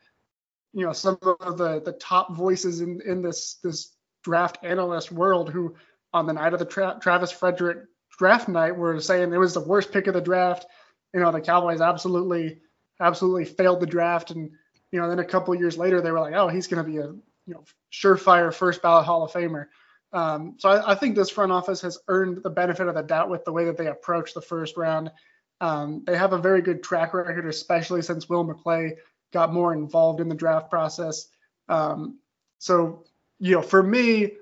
you 0.72 0.84
know, 0.84 0.92
some 0.92 1.18
of 1.22 1.58
the 1.58 1.80
the 1.80 1.92
top 1.92 2.36
voices 2.36 2.80
in 2.80 3.00
in 3.06 3.22
this 3.22 3.54
this 3.62 3.92
draft 4.22 4.58
analyst 4.62 5.10
world 5.10 5.50
who 5.50 5.74
on 6.12 6.26
the 6.26 6.32
night 6.32 6.52
of 6.52 6.58
the 6.58 6.64
tra- 6.64 6.98
Travis 7.00 7.32
Frederick 7.32 7.78
draft 8.18 8.48
night 8.48 8.76
were 8.76 9.00
saying 9.00 9.32
it 9.32 9.38
was 9.38 9.54
the 9.54 9.60
worst 9.60 9.92
pick 9.92 10.06
of 10.06 10.14
the 10.14 10.20
draft. 10.20 10.66
You 11.14 11.20
know, 11.20 11.32
the 11.32 11.40
Cowboys 11.40 11.80
absolutely 11.80 12.60
absolutely 13.00 13.44
failed 13.44 13.80
the 13.80 13.86
draft 13.86 14.30
and 14.30 14.50
you 14.90 15.00
know 15.00 15.08
then 15.08 15.18
a 15.18 15.24
couple 15.24 15.54
years 15.54 15.76
later 15.76 16.00
they 16.00 16.10
were 16.10 16.20
like 16.20 16.34
oh 16.34 16.48
he's 16.48 16.66
going 16.66 16.82
to 16.82 16.90
be 16.90 16.98
a 16.98 17.06
you 17.06 17.54
know 17.54 17.62
surefire 17.92 18.52
first 18.52 18.82
ballot 18.82 19.04
hall 19.04 19.24
of 19.24 19.32
famer 19.32 19.66
um, 20.12 20.54
so 20.58 20.70
I, 20.70 20.92
I, 20.92 20.94
think 20.94 21.14
this 21.14 21.30
front 21.30 21.52
office 21.52 21.80
has 21.82 21.98
earned 22.08 22.42
the 22.42 22.50
benefit 22.50 22.86
of 22.86 22.94
the 22.94 23.02
doubt 23.02 23.28
with 23.28 23.44
the 23.44 23.52
way 23.52 23.64
that 23.64 23.76
they 23.76 23.88
approach 23.88 24.34
the 24.34 24.40
first 24.40 24.76
round. 24.76 25.10
Um, 25.60 26.04
they 26.06 26.16
have 26.16 26.32
a 26.32 26.38
very 26.38 26.62
good 26.62 26.82
track 26.82 27.12
record, 27.12 27.46
especially 27.46 28.02
since 28.02 28.28
Will 28.28 28.44
McClay 28.44 28.96
got 29.32 29.52
more 29.52 29.72
involved 29.72 30.20
in 30.20 30.28
the 30.28 30.34
draft 30.34 30.70
process. 30.70 31.28
Um, 31.68 32.18
so, 32.58 33.04
you 33.38 33.56
know, 33.56 33.62
for 33.62 33.82
me, 33.82 34.32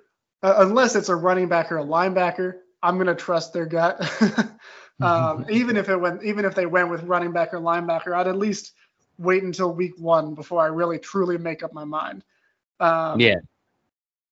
uh, 0.42 0.56
unless 0.58 0.94
it's 0.96 1.08
a 1.08 1.16
running 1.16 1.48
back 1.48 1.72
or 1.72 1.78
a 1.78 1.84
linebacker, 1.84 2.58
I'm 2.82 2.96
going 2.96 3.06
to 3.06 3.14
trust 3.14 3.52
their 3.52 3.66
gut. 3.66 3.98
um, 5.00 5.46
even 5.50 5.76
if 5.76 5.88
it 5.88 5.96
went, 5.96 6.22
even 6.22 6.44
if 6.44 6.54
they 6.54 6.66
went 6.66 6.90
with 6.90 7.02
running 7.04 7.32
back 7.32 7.54
or 7.54 7.58
linebacker, 7.58 8.14
I'd 8.14 8.28
at 8.28 8.36
least 8.36 8.72
wait 9.16 9.42
until 9.42 9.72
week 9.72 9.94
one 9.98 10.34
before 10.34 10.60
I 10.60 10.66
really 10.66 10.98
truly 10.98 11.38
make 11.38 11.62
up 11.62 11.72
my 11.72 11.84
mind. 11.84 12.24
Um, 12.80 13.18
yeah. 13.20 13.36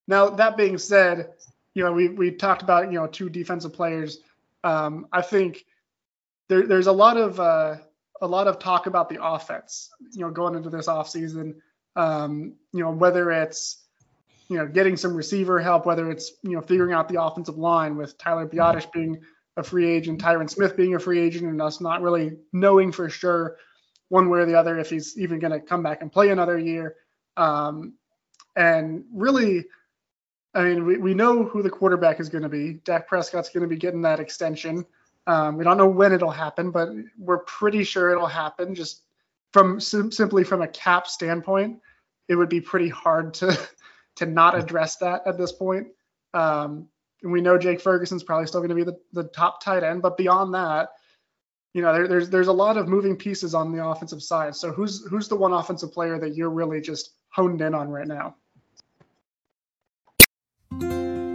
Now 0.06 0.30
that 0.30 0.56
being 0.56 0.78
said, 0.78 1.32
you 1.74 1.84
know 1.84 1.92
we 1.92 2.08
we 2.08 2.30
talked 2.30 2.62
about 2.62 2.92
you 2.92 2.98
know 2.98 3.06
two 3.06 3.28
defensive 3.28 3.72
players. 3.72 4.18
Um, 4.64 5.06
I 5.12 5.22
think 5.22 5.64
there, 6.48 6.66
there's 6.66 6.86
a 6.86 6.92
lot 6.92 7.16
of 7.16 7.40
uh, 7.40 7.76
a 8.20 8.26
lot 8.26 8.46
of 8.46 8.58
talk 8.58 8.86
about 8.86 9.08
the 9.08 9.24
offense. 9.24 9.90
You 10.12 10.22
know, 10.22 10.30
going 10.30 10.54
into 10.54 10.70
this 10.70 10.86
offseason, 10.86 11.54
um, 11.96 12.54
you 12.72 12.80
know 12.80 12.90
whether 12.90 13.30
it's 13.30 13.82
you 14.48 14.56
know 14.58 14.66
getting 14.66 14.96
some 14.96 15.14
receiver 15.14 15.60
help, 15.60 15.86
whether 15.86 16.10
it's 16.10 16.32
you 16.42 16.52
know 16.52 16.60
figuring 16.60 16.92
out 16.92 17.08
the 17.08 17.22
offensive 17.22 17.58
line 17.58 17.96
with 17.96 18.18
Tyler 18.18 18.46
Biadasz 18.46 18.90
being 18.92 19.20
a 19.56 19.62
free 19.62 19.88
agent, 19.88 20.20
Tyron 20.20 20.48
Smith 20.48 20.76
being 20.76 20.94
a 20.94 20.98
free 20.98 21.20
agent, 21.20 21.46
and 21.46 21.60
us 21.60 21.80
not 21.80 22.02
really 22.02 22.36
knowing 22.52 22.92
for 22.92 23.08
sure 23.08 23.56
one 24.08 24.28
way 24.28 24.40
or 24.40 24.46
the 24.46 24.54
other 24.54 24.78
if 24.78 24.90
he's 24.90 25.18
even 25.18 25.38
going 25.38 25.52
to 25.52 25.60
come 25.60 25.82
back 25.82 26.02
and 26.02 26.12
play 26.12 26.30
another 26.30 26.58
year. 26.58 26.96
Um, 27.36 27.94
and 28.54 29.04
really 29.12 29.64
I 30.54 30.64
mean, 30.64 30.84
we, 30.84 30.98
we 30.98 31.14
know 31.14 31.44
who 31.44 31.62
the 31.62 31.70
quarterback 31.70 32.20
is 32.20 32.28
going 32.28 32.42
to 32.42 32.48
be. 32.48 32.74
Dak 32.84 33.08
Prescott's 33.08 33.48
going 33.48 33.62
to 33.62 33.68
be 33.68 33.76
getting 33.76 34.02
that 34.02 34.20
extension. 34.20 34.84
Um, 35.26 35.56
we 35.56 35.64
don't 35.64 35.78
know 35.78 35.88
when 35.88 36.12
it'll 36.12 36.30
happen, 36.30 36.70
but 36.70 36.90
we're 37.18 37.38
pretty 37.38 37.84
sure 37.84 38.10
it'll 38.10 38.26
happen 38.26 38.74
just 38.74 39.02
from 39.52 39.80
sim- 39.80 40.12
simply 40.12 40.44
from 40.44 40.62
a 40.62 40.68
cap 40.68 41.06
standpoint. 41.06 41.80
it 42.28 42.34
would 42.34 42.48
be 42.48 42.60
pretty 42.60 42.88
hard 42.88 43.34
to 43.34 43.58
to 44.16 44.26
not 44.26 44.58
address 44.58 44.96
that 44.96 45.22
at 45.26 45.38
this 45.38 45.52
point. 45.52 45.88
Um, 46.34 46.88
and 47.22 47.32
we 47.32 47.40
know 47.40 47.56
Jake 47.56 47.80
Ferguson's 47.80 48.22
probably 48.22 48.46
still 48.46 48.60
going 48.60 48.70
to 48.70 48.74
be 48.74 48.84
the, 48.84 48.98
the 49.12 49.28
top 49.28 49.62
tight 49.62 49.84
end, 49.84 50.02
but 50.02 50.16
beyond 50.16 50.54
that, 50.54 50.90
you 51.72 51.80
know, 51.80 51.92
there, 51.92 52.08
there's 52.08 52.28
there's 52.28 52.48
a 52.48 52.52
lot 52.52 52.76
of 52.76 52.88
moving 52.88 53.16
pieces 53.16 53.54
on 53.54 53.72
the 53.72 53.84
offensive 53.84 54.22
side. 54.22 54.54
So 54.54 54.72
who's 54.72 55.06
who's 55.06 55.28
the 55.28 55.36
one 55.36 55.52
offensive 55.52 55.92
player 55.92 56.18
that 56.18 56.34
you're 56.34 56.50
really 56.50 56.80
just 56.80 57.12
honed 57.28 57.62
in 57.62 57.74
on 57.74 57.88
right 57.88 58.06
now? 58.06 58.36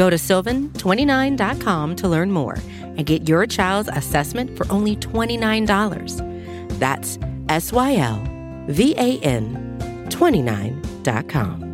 Go 0.00 0.08
to 0.08 0.16
sylvan29.com 0.16 1.96
to 1.96 2.08
learn 2.08 2.32
more 2.32 2.56
and 2.80 3.04
get 3.04 3.28
your 3.28 3.44
child's 3.44 3.90
assessment 3.92 4.56
for 4.56 4.66
only 4.72 4.96
$29. 4.96 6.78
That's 6.78 7.18
S 7.50 7.70
Y 7.70 7.96
L 7.96 8.26
V 8.68 8.94
A 8.96 9.18
N 9.18 9.76
29.com. 10.08 11.70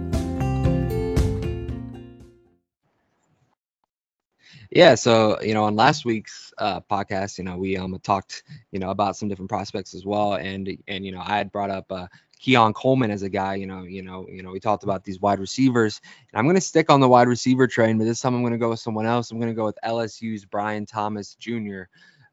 Yeah, 4.73 4.97
so 4.97 5.41
you 5.41 5.55
know, 5.55 5.63
on 5.63 5.77
last 5.77 6.05
week's 6.05 6.53
uh, 6.59 6.81
podcast, 6.81 7.39
you 7.39 7.45
know, 7.45 7.57
we 7.57 7.77
um 7.77 7.97
talked, 8.03 8.43
you 8.73 8.81
know, 8.81 8.91
about 8.91 9.17
some 9.17 9.29
different 9.29 9.51
prospects 9.51 9.95
as 9.95 10.05
well, 10.05 10.35
and 10.35 10.77
and 10.89 11.07
you 11.07 11.13
know, 11.13 11.23
I 11.25 11.39
had 11.39 11.53
brought 11.53 11.71
up 11.71 11.93
uh, 11.93 12.09
Keon 12.39 12.73
Coleman 12.75 13.11
as 13.11 13.23
a 13.23 13.29
guy. 13.29 13.55
You 13.55 13.67
know, 13.67 13.83
you 13.83 14.03
know, 14.03 14.27
you 14.29 14.43
know, 14.43 14.51
we 14.51 14.61
talked 14.61 14.85
about 14.85 15.05
these 15.05 15.21
wide 15.21 15.39
receivers, 15.39 16.01
and 16.33 16.39
I'm 16.39 16.45
going 16.45 16.57
to 16.57 16.61
stick 16.61 16.91
on 16.91 17.01
the 17.01 17.09
wide 17.09 17.29
receiver 17.29 17.67
train, 17.67 17.99
but 17.99 18.05
this 18.05 18.21
time 18.21 18.35
I'm 18.35 18.43
going 18.43 18.53
to 18.53 18.59
go 18.59 18.71
with 18.71 18.81
someone 18.81 19.07
else. 19.07 19.31
I'm 19.31 19.39
going 19.39 19.51
to 19.51 19.57
go 19.57 19.65
with 19.65 19.79
LSU's 19.85 20.45
Brian 20.45 20.87
Thomas 20.87 21.35
Jr. 21.35 21.83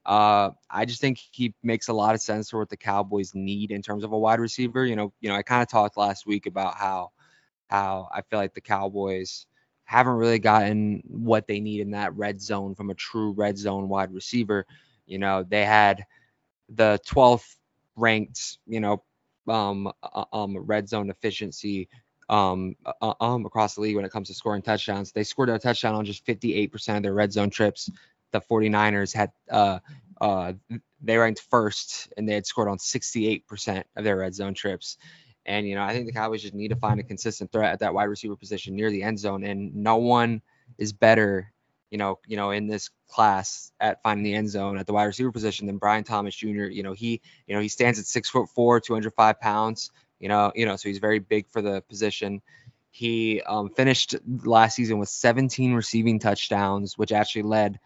Uh, 0.05 0.49
I 0.69 0.85
just 0.85 0.99
think 0.99 1.17
he 1.31 1.53
makes 1.63 1.87
a 1.87 1.93
lot 1.93 2.13
of 2.13 2.21
sense 2.21 2.49
for 2.49 2.59
what 2.59 2.69
the 2.69 2.77
Cowboys 2.77 3.33
need 3.33 3.71
in 3.71 3.81
terms 3.81 4.03
of 4.03 4.11
a 4.11 4.17
wide 4.17 4.39
receiver. 4.39 4.85
You 4.85 4.95
know, 4.95 5.13
you 5.21 5.29
know, 5.29 5.35
I 5.35 5.43
kind 5.43 5.61
of 5.61 5.69
talked 5.69 5.97
last 5.97 6.25
week 6.25 6.45
about 6.45 6.75
how 6.75 7.11
how 7.67 8.09
I 8.11 8.21
feel 8.21 8.39
like 8.39 8.53
the 8.53 8.61
Cowboys 8.61 9.47
haven't 9.85 10.13
really 10.13 10.39
gotten 10.39 11.03
what 11.07 11.47
they 11.47 11.59
need 11.59 11.81
in 11.81 11.91
that 11.91 12.15
red 12.15 12.41
zone 12.41 12.75
from 12.75 12.89
a 12.89 12.95
true 12.95 13.31
red 13.31 13.57
zone 13.57 13.87
wide 13.87 14.13
receiver. 14.13 14.65
You 15.05 15.19
know, 15.19 15.43
they 15.43 15.65
had 15.65 16.05
the 16.69 16.99
12th 17.07 17.55
ranked, 17.95 18.57
you 18.67 18.79
know, 18.79 19.03
um, 19.47 19.91
uh, 20.01 20.25
um, 20.31 20.57
red 20.57 20.87
zone 20.89 21.09
efficiency 21.09 21.89
um, 22.29 22.75
uh, 22.85 23.13
um, 23.19 23.45
across 23.45 23.75
the 23.75 23.81
league 23.81 23.95
when 23.95 24.05
it 24.05 24.11
comes 24.11 24.27
to 24.29 24.33
scoring 24.33 24.61
touchdowns. 24.61 25.11
They 25.11 25.23
scored 25.23 25.49
a 25.49 25.59
touchdown 25.59 25.95
on 25.95 26.05
just 26.05 26.25
58% 26.25 26.97
of 26.97 27.03
their 27.03 27.13
red 27.13 27.31
zone 27.33 27.49
trips. 27.49 27.89
The 28.31 28.41
49ers 28.41 29.13
had 29.13 29.31
uh, 29.49 29.79
uh, 30.19 30.53
they 31.01 31.17
ranked 31.17 31.41
first 31.49 32.11
and 32.17 32.27
they 32.27 32.33
had 32.33 32.45
scored 32.45 32.69
on 32.69 32.77
68% 32.77 33.83
of 33.95 34.03
their 34.03 34.17
red 34.17 34.33
zone 34.33 34.53
trips. 34.53 34.97
And 35.45 35.67
you 35.67 35.75
know, 35.75 35.83
I 35.83 35.93
think 35.93 36.05
the 36.05 36.13
Cowboys 36.13 36.41
just 36.41 36.53
need 36.53 36.69
to 36.69 36.75
find 36.75 36.99
a 36.99 37.03
consistent 37.03 37.51
threat 37.51 37.73
at 37.73 37.79
that 37.79 37.93
wide 37.93 38.05
receiver 38.05 38.35
position 38.35 38.75
near 38.75 38.89
the 38.89 39.03
end 39.03 39.19
zone, 39.19 39.43
and 39.43 39.75
no 39.75 39.97
one 39.97 40.41
is 40.77 40.93
better, 40.93 41.51
you 41.93 41.99
know, 41.99 42.17
you 42.25 42.37
know, 42.37 42.49
in 42.49 42.65
this 42.65 42.89
class 43.07 43.71
at 43.79 44.01
finding 44.01 44.23
the 44.23 44.33
end 44.33 44.49
zone 44.49 44.79
at 44.79 44.87
the 44.87 44.93
wide 44.93 45.03
receiver 45.03 45.31
position 45.31 45.67
than 45.67 45.77
Brian 45.77 46.03
Thomas 46.03 46.35
Jr. 46.35 46.63
You 46.63 46.81
know, 46.81 46.93
he, 46.93 47.21
you 47.45 47.53
know, 47.53 47.61
he 47.61 47.67
stands 47.67 47.99
at 47.99 48.07
six 48.07 48.31
foot 48.31 48.49
four, 48.49 48.79
205 48.79 49.39
pounds. 49.39 49.91
You 50.19 50.27
know, 50.27 50.51
you 50.55 50.65
know, 50.65 50.75
so 50.75 50.89
he's 50.89 50.97
very 50.97 51.19
big 51.19 51.47
for 51.51 51.61
the 51.61 51.81
position. 51.81 52.41
He 52.89 53.43
um, 53.43 53.69
finished 53.69 54.15
last 54.43 54.75
season 54.75 54.97
with 54.97 55.09
17 55.09 55.75
receiving 55.75 56.17
touchdowns, 56.17 56.97
which 56.97 57.11
actually 57.11 57.43
led 57.43 57.79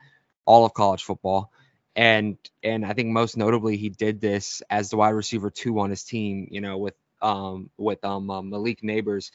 all 0.46 0.64
of 0.64 0.74
college 0.74 1.04
football. 1.04 1.52
And 1.94 2.38
and 2.64 2.86
I 2.86 2.94
think 2.94 3.10
most 3.10 3.36
notably 3.36 3.76
he 3.76 3.90
did 3.90 4.22
this 4.22 4.62
as 4.70 4.90
the 4.90 4.96
wide 4.96 5.10
receiver 5.10 5.50
two 5.50 5.78
on 5.82 5.90
his 5.90 6.06
team. 6.06 6.48
You 6.50 6.62
know, 6.62 6.78
with 6.78 6.96
um, 7.22 7.72
with 7.76 8.06
um, 8.06 8.30
um, 8.30 8.52
Malik 8.52 8.80
Nabers, 8.84 9.32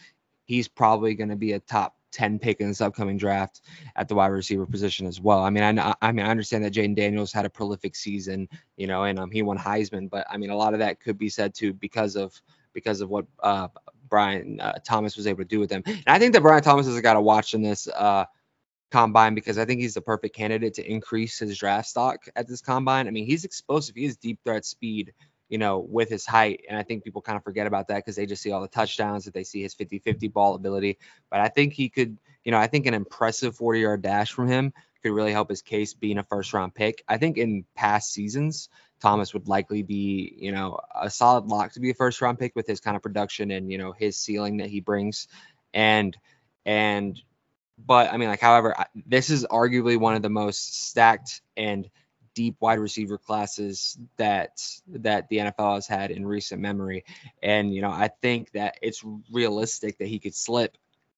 he's 0.46 0.68
probably 0.68 1.14
going 1.14 1.28
to 1.28 1.36
be 1.36 1.52
a 1.52 1.60
top 1.60 1.94
10 2.12 2.38
pick 2.38 2.60
in 2.60 2.68
this 2.68 2.80
upcoming 2.80 3.16
draft 3.16 3.62
at 3.96 4.08
the 4.08 4.14
wide 4.14 4.28
receiver 4.28 4.66
position 4.66 5.06
as 5.06 5.20
well. 5.20 5.40
I 5.40 5.50
mean, 5.50 5.78
I, 5.78 5.94
I 6.00 6.12
mean, 6.12 6.24
I 6.24 6.30
understand 6.30 6.64
that 6.64 6.72
Jayden 6.72 6.94
Daniels 6.94 7.32
had 7.32 7.44
a 7.44 7.50
prolific 7.50 7.96
season, 7.96 8.48
you 8.76 8.86
know, 8.86 9.04
and 9.04 9.18
um, 9.18 9.30
he 9.30 9.42
won 9.42 9.58
Heisman, 9.58 10.08
but 10.08 10.26
I 10.30 10.36
mean, 10.36 10.50
a 10.50 10.56
lot 10.56 10.74
of 10.74 10.78
that 10.80 11.00
could 11.00 11.18
be 11.18 11.28
said 11.28 11.54
too 11.54 11.72
because 11.72 12.16
of 12.16 12.40
because 12.72 13.00
of 13.00 13.10
what 13.10 13.26
uh, 13.42 13.68
Brian 14.08 14.60
uh, 14.60 14.78
Thomas 14.84 15.16
was 15.16 15.26
able 15.26 15.38
to 15.38 15.48
do 15.48 15.58
with 15.60 15.70
them. 15.70 15.82
And 15.86 16.02
I 16.06 16.18
think 16.18 16.32
that 16.34 16.42
Brian 16.42 16.62
Thomas 16.62 16.86
is 16.86 16.96
a 16.96 17.02
guy 17.02 17.14
to 17.14 17.20
watch 17.20 17.54
in 17.54 17.62
this 17.62 17.88
uh, 17.88 18.24
combine 18.90 19.34
because 19.34 19.58
I 19.58 19.64
think 19.64 19.80
he's 19.80 19.94
the 19.94 20.00
perfect 20.00 20.36
candidate 20.36 20.74
to 20.74 20.90
increase 20.90 21.38
his 21.38 21.58
draft 21.58 21.88
stock 21.88 22.24
at 22.36 22.46
this 22.46 22.60
combine. 22.60 23.08
I 23.08 23.10
mean, 23.10 23.26
he's 23.26 23.44
explosive. 23.44 23.96
He 23.96 24.04
has 24.04 24.16
deep 24.16 24.38
threat 24.44 24.64
speed 24.64 25.12
you 25.52 25.58
know, 25.58 25.80
with 25.80 26.08
his 26.08 26.24
height. 26.24 26.64
And 26.66 26.78
I 26.78 26.82
think 26.82 27.04
people 27.04 27.20
kind 27.20 27.36
of 27.36 27.44
forget 27.44 27.66
about 27.66 27.88
that 27.88 27.96
because 27.96 28.16
they 28.16 28.24
just 28.24 28.40
see 28.40 28.52
all 28.52 28.62
the 28.62 28.68
touchdowns 28.68 29.26
that 29.26 29.34
they 29.34 29.44
see 29.44 29.60
his 29.60 29.74
50 29.74 29.98
50 29.98 30.28
ball 30.28 30.54
ability. 30.54 30.96
But 31.28 31.40
I 31.40 31.48
think 31.48 31.74
he 31.74 31.90
could, 31.90 32.16
you 32.42 32.52
know, 32.52 32.56
I 32.56 32.68
think 32.68 32.86
an 32.86 32.94
impressive 32.94 33.54
40 33.54 33.80
yard 33.80 34.00
dash 34.00 34.32
from 34.32 34.48
him 34.48 34.72
could 35.02 35.12
really 35.12 35.30
help 35.30 35.50
his 35.50 35.60
case 35.60 35.92
being 35.92 36.16
a 36.16 36.22
first 36.22 36.54
round 36.54 36.74
pick. 36.74 37.04
I 37.06 37.18
think 37.18 37.36
in 37.36 37.66
past 37.74 38.14
seasons, 38.14 38.70
Thomas 38.98 39.34
would 39.34 39.46
likely 39.46 39.82
be, 39.82 40.34
you 40.38 40.52
know, 40.52 40.80
a 40.98 41.10
solid 41.10 41.44
lock 41.44 41.72
to 41.72 41.80
be 41.80 41.90
a 41.90 41.94
first 41.94 42.22
round 42.22 42.38
pick 42.38 42.56
with 42.56 42.66
his 42.66 42.80
kind 42.80 42.96
of 42.96 43.02
production 43.02 43.50
and, 43.50 43.70
you 43.70 43.76
know, 43.76 43.92
his 43.92 44.16
ceiling 44.16 44.56
that 44.56 44.70
he 44.70 44.80
brings. 44.80 45.28
And, 45.74 46.16
and, 46.64 47.20
but 47.76 48.10
I 48.10 48.16
mean, 48.16 48.30
like, 48.30 48.40
however, 48.40 48.74
this 49.04 49.28
is 49.28 49.44
arguably 49.44 49.98
one 49.98 50.14
of 50.14 50.22
the 50.22 50.30
most 50.30 50.88
stacked 50.88 51.42
and 51.58 51.90
deep 52.34 52.56
wide 52.60 52.78
receiver 52.78 53.18
classes 53.18 53.98
that 54.16 54.60
that 54.88 55.28
the 55.28 55.38
NFL 55.38 55.74
has 55.74 55.86
had 55.86 56.10
in 56.10 56.26
recent 56.26 56.60
memory. 56.60 57.04
And 57.42 57.74
you 57.74 57.82
know, 57.82 57.90
I 57.90 58.08
think 58.20 58.52
that 58.52 58.78
it's 58.82 59.02
realistic 59.30 59.98
that 59.98 60.08
he 60.08 60.18
could 60.18 60.34
slip, 60.34 60.76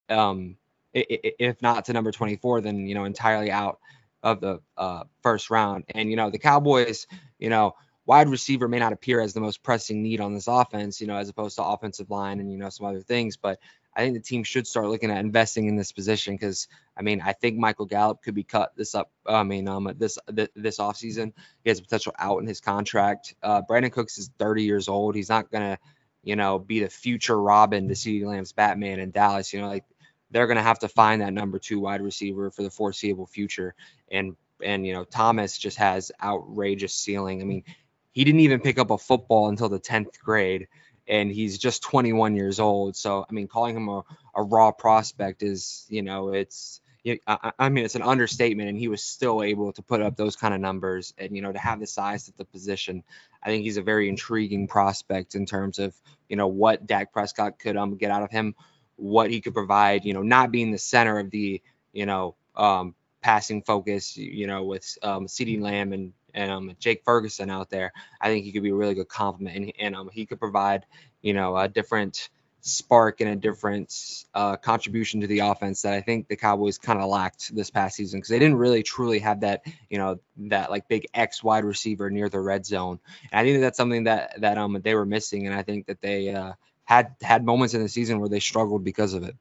um, 0.08 0.56
if 0.92 1.60
not 1.62 1.86
to 1.86 1.92
number 1.92 2.12
24, 2.12 2.60
then 2.60 2.86
you 2.86 2.94
know 2.94 3.04
entirely 3.04 3.50
out 3.50 3.78
of 4.22 4.40
the 4.40 4.60
uh, 4.76 5.04
first 5.22 5.50
round. 5.50 5.84
And 5.88 6.10
you 6.10 6.16
know, 6.16 6.30
the 6.30 6.38
Cowboys, 6.38 7.06
you 7.38 7.50
know, 7.50 7.74
wide 8.06 8.28
receiver 8.28 8.68
may 8.68 8.78
not 8.78 8.92
appear 8.92 9.20
as 9.20 9.34
the 9.34 9.40
most 9.40 9.62
pressing 9.62 10.02
need 10.02 10.20
on 10.20 10.34
this 10.34 10.48
offense, 10.48 11.00
you 11.00 11.06
know, 11.06 11.16
as 11.16 11.28
opposed 11.28 11.56
to 11.56 11.64
offensive 11.64 12.10
line 12.10 12.40
and 12.40 12.50
you 12.50 12.58
know 12.58 12.70
some 12.70 12.86
other 12.86 13.00
things, 13.00 13.36
but 13.36 13.58
I 13.96 14.00
think 14.00 14.14
the 14.14 14.20
team 14.20 14.42
should 14.42 14.66
start 14.66 14.88
looking 14.88 15.10
at 15.10 15.18
investing 15.18 15.66
in 15.66 15.76
this 15.76 15.92
position 15.92 16.34
because 16.34 16.68
I 16.96 17.02
mean 17.02 17.20
I 17.24 17.32
think 17.32 17.58
Michael 17.58 17.86
Gallup 17.86 18.22
could 18.22 18.34
be 18.34 18.42
cut 18.42 18.72
this 18.76 18.94
up. 18.94 19.10
I 19.26 19.42
mean 19.42 19.68
um 19.68 19.92
this 19.96 20.18
this 20.28 20.78
offseason. 20.78 21.32
He 21.62 21.70
has 21.70 21.80
potential 21.80 22.14
out 22.18 22.38
in 22.38 22.46
his 22.46 22.60
contract. 22.60 23.34
Uh, 23.42 23.62
Brandin 23.62 23.92
Cooks 23.92 24.18
is 24.18 24.30
30 24.38 24.64
years 24.64 24.88
old. 24.88 25.14
He's 25.14 25.28
not 25.28 25.50
gonna 25.50 25.78
you 26.22 26.36
know 26.36 26.58
be 26.58 26.80
the 26.80 26.90
future 26.90 27.40
Robin 27.40 27.88
to 27.88 27.94
CeeDee 27.94 28.26
Lamb's 28.26 28.52
Batman 28.52 28.98
in 28.98 29.10
Dallas. 29.10 29.52
You 29.52 29.60
know 29.60 29.68
like 29.68 29.84
they're 30.30 30.48
gonna 30.48 30.62
have 30.62 30.80
to 30.80 30.88
find 30.88 31.22
that 31.22 31.32
number 31.32 31.58
two 31.58 31.78
wide 31.78 32.02
receiver 32.02 32.50
for 32.50 32.62
the 32.62 32.70
foreseeable 32.70 33.26
future. 33.26 33.74
And 34.10 34.36
and 34.62 34.86
you 34.86 34.92
know 34.92 35.04
Thomas 35.04 35.56
just 35.56 35.76
has 35.78 36.10
outrageous 36.22 36.94
ceiling. 36.94 37.42
I 37.42 37.44
mean 37.44 37.62
he 38.10 38.24
didn't 38.24 38.40
even 38.40 38.60
pick 38.60 38.78
up 38.78 38.90
a 38.90 38.98
football 38.98 39.48
until 39.48 39.68
the 39.68 39.80
10th 39.80 40.20
grade 40.20 40.68
and 41.08 41.30
he's 41.30 41.58
just 41.58 41.82
21 41.82 42.34
years 42.36 42.60
old. 42.60 42.96
So 42.96 43.26
I 43.28 43.32
mean, 43.32 43.48
calling 43.48 43.76
him 43.76 43.88
a, 43.88 44.02
a 44.34 44.42
raw 44.42 44.72
prospect 44.72 45.42
is, 45.42 45.86
you 45.88 46.02
know, 46.02 46.32
it's 46.32 46.80
I, 47.26 47.68
mean, 47.68 47.84
it's 47.84 47.96
an 47.96 48.02
understatement, 48.02 48.70
and 48.70 48.78
he 48.78 48.88
was 48.88 49.04
still 49.04 49.42
able 49.42 49.74
to 49.74 49.82
put 49.82 50.00
up 50.00 50.16
those 50.16 50.36
kind 50.36 50.54
of 50.54 50.60
numbers, 50.60 51.12
and 51.18 51.36
you 51.36 51.42
know, 51.42 51.52
to 51.52 51.58
have 51.58 51.78
the 51.78 51.86
size 51.86 52.30
at 52.30 52.36
the 52.38 52.46
position, 52.46 53.02
I 53.42 53.50
think 53.50 53.64
he's 53.64 53.76
a 53.76 53.82
very 53.82 54.08
intriguing 54.08 54.68
prospect 54.68 55.34
in 55.34 55.44
terms 55.44 55.78
of 55.78 55.94
you 56.30 56.36
know 56.36 56.46
what 56.46 56.86
Dak 56.86 57.12
Prescott 57.12 57.58
could 57.58 57.76
um 57.76 57.96
get 57.96 58.10
out 58.10 58.22
of 58.22 58.30
him, 58.30 58.54
what 58.96 59.30
he 59.30 59.42
could 59.42 59.52
provide, 59.52 60.06
you 60.06 60.14
know, 60.14 60.22
not 60.22 60.50
being 60.50 60.70
the 60.70 60.78
center 60.78 61.18
of 61.18 61.30
the 61.30 61.60
you 61.94 62.04
know, 62.04 62.34
um, 62.56 62.94
passing 63.22 63.62
focus, 63.62 64.16
you 64.18 64.46
know, 64.46 64.64
with 64.64 64.98
um, 65.02 65.26
CeeDee 65.26 65.60
Lamb 65.60 65.94
and 65.94 66.12
and 66.34 66.50
um, 66.50 66.72
Jake 66.78 67.02
Ferguson 67.04 67.50
out 67.50 67.70
there, 67.70 67.92
I 68.20 68.28
think 68.28 68.44
he 68.44 68.52
could 68.52 68.62
be 68.62 68.70
a 68.70 68.74
really 68.74 68.94
good 68.94 69.08
complement, 69.08 69.56
and, 69.56 69.72
and 69.78 69.96
um, 69.96 70.10
he 70.12 70.26
could 70.26 70.38
provide, 70.38 70.84
you 71.22 71.32
know, 71.32 71.56
a 71.56 71.68
different 71.68 72.28
spark 72.66 73.20
and 73.20 73.28
a 73.28 73.36
different 73.36 74.24
uh, 74.34 74.56
contribution 74.56 75.20
to 75.20 75.26
the 75.26 75.40
offense 75.40 75.82
that 75.82 75.92
I 75.92 76.00
think 76.00 76.28
the 76.28 76.36
Cowboys 76.36 76.78
kind 76.78 76.98
of 76.98 77.10
lacked 77.10 77.54
this 77.54 77.68
past 77.68 77.94
season 77.94 78.20
because 78.20 78.30
they 78.30 78.38
didn't 78.38 78.56
really 78.56 78.82
truly 78.82 79.18
have 79.18 79.40
that, 79.40 79.66
you 79.90 79.98
know, 79.98 80.18
that 80.38 80.70
like 80.70 80.88
big 80.88 81.06
X 81.12 81.44
wide 81.44 81.64
receiver 81.64 82.08
near 82.08 82.30
the 82.30 82.40
red 82.40 82.64
zone. 82.64 83.00
And 83.30 83.38
I 83.38 83.44
think 83.44 83.56
that 83.56 83.60
that's 83.60 83.76
something 83.76 84.04
that 84.04 84.40
that 84.40 84.56
um 84.56 84.80
they 84.82 84.94
were 84.94 85.04
missing, 85.04 85.46
and 85.46 85.54
I 85.54 85.62
think 85.62 85.86
that 85.86 86.00
they 86.00 86.34
uh, 86.34 86.54
had 86.84 87.14
had 87.20 87.44
moments 87.44 87.74
in 87.74 87.82
the 87.82 87.88
season 87.88 88.18
where 88.18 88.30
they 88.30 88.40
struggled 88.40 88.82
because 88.82 89.12
of 89.12 89.24
it. 89.24 89.36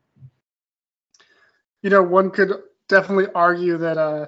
You 1.82 1.90
know, 1.90 2.04
one 2.04 2.30
could 2.30 2.52
definitely 2.90 3.28
argue 3.34 3.78
that 3.78 3.98
uh, 3.98 4.26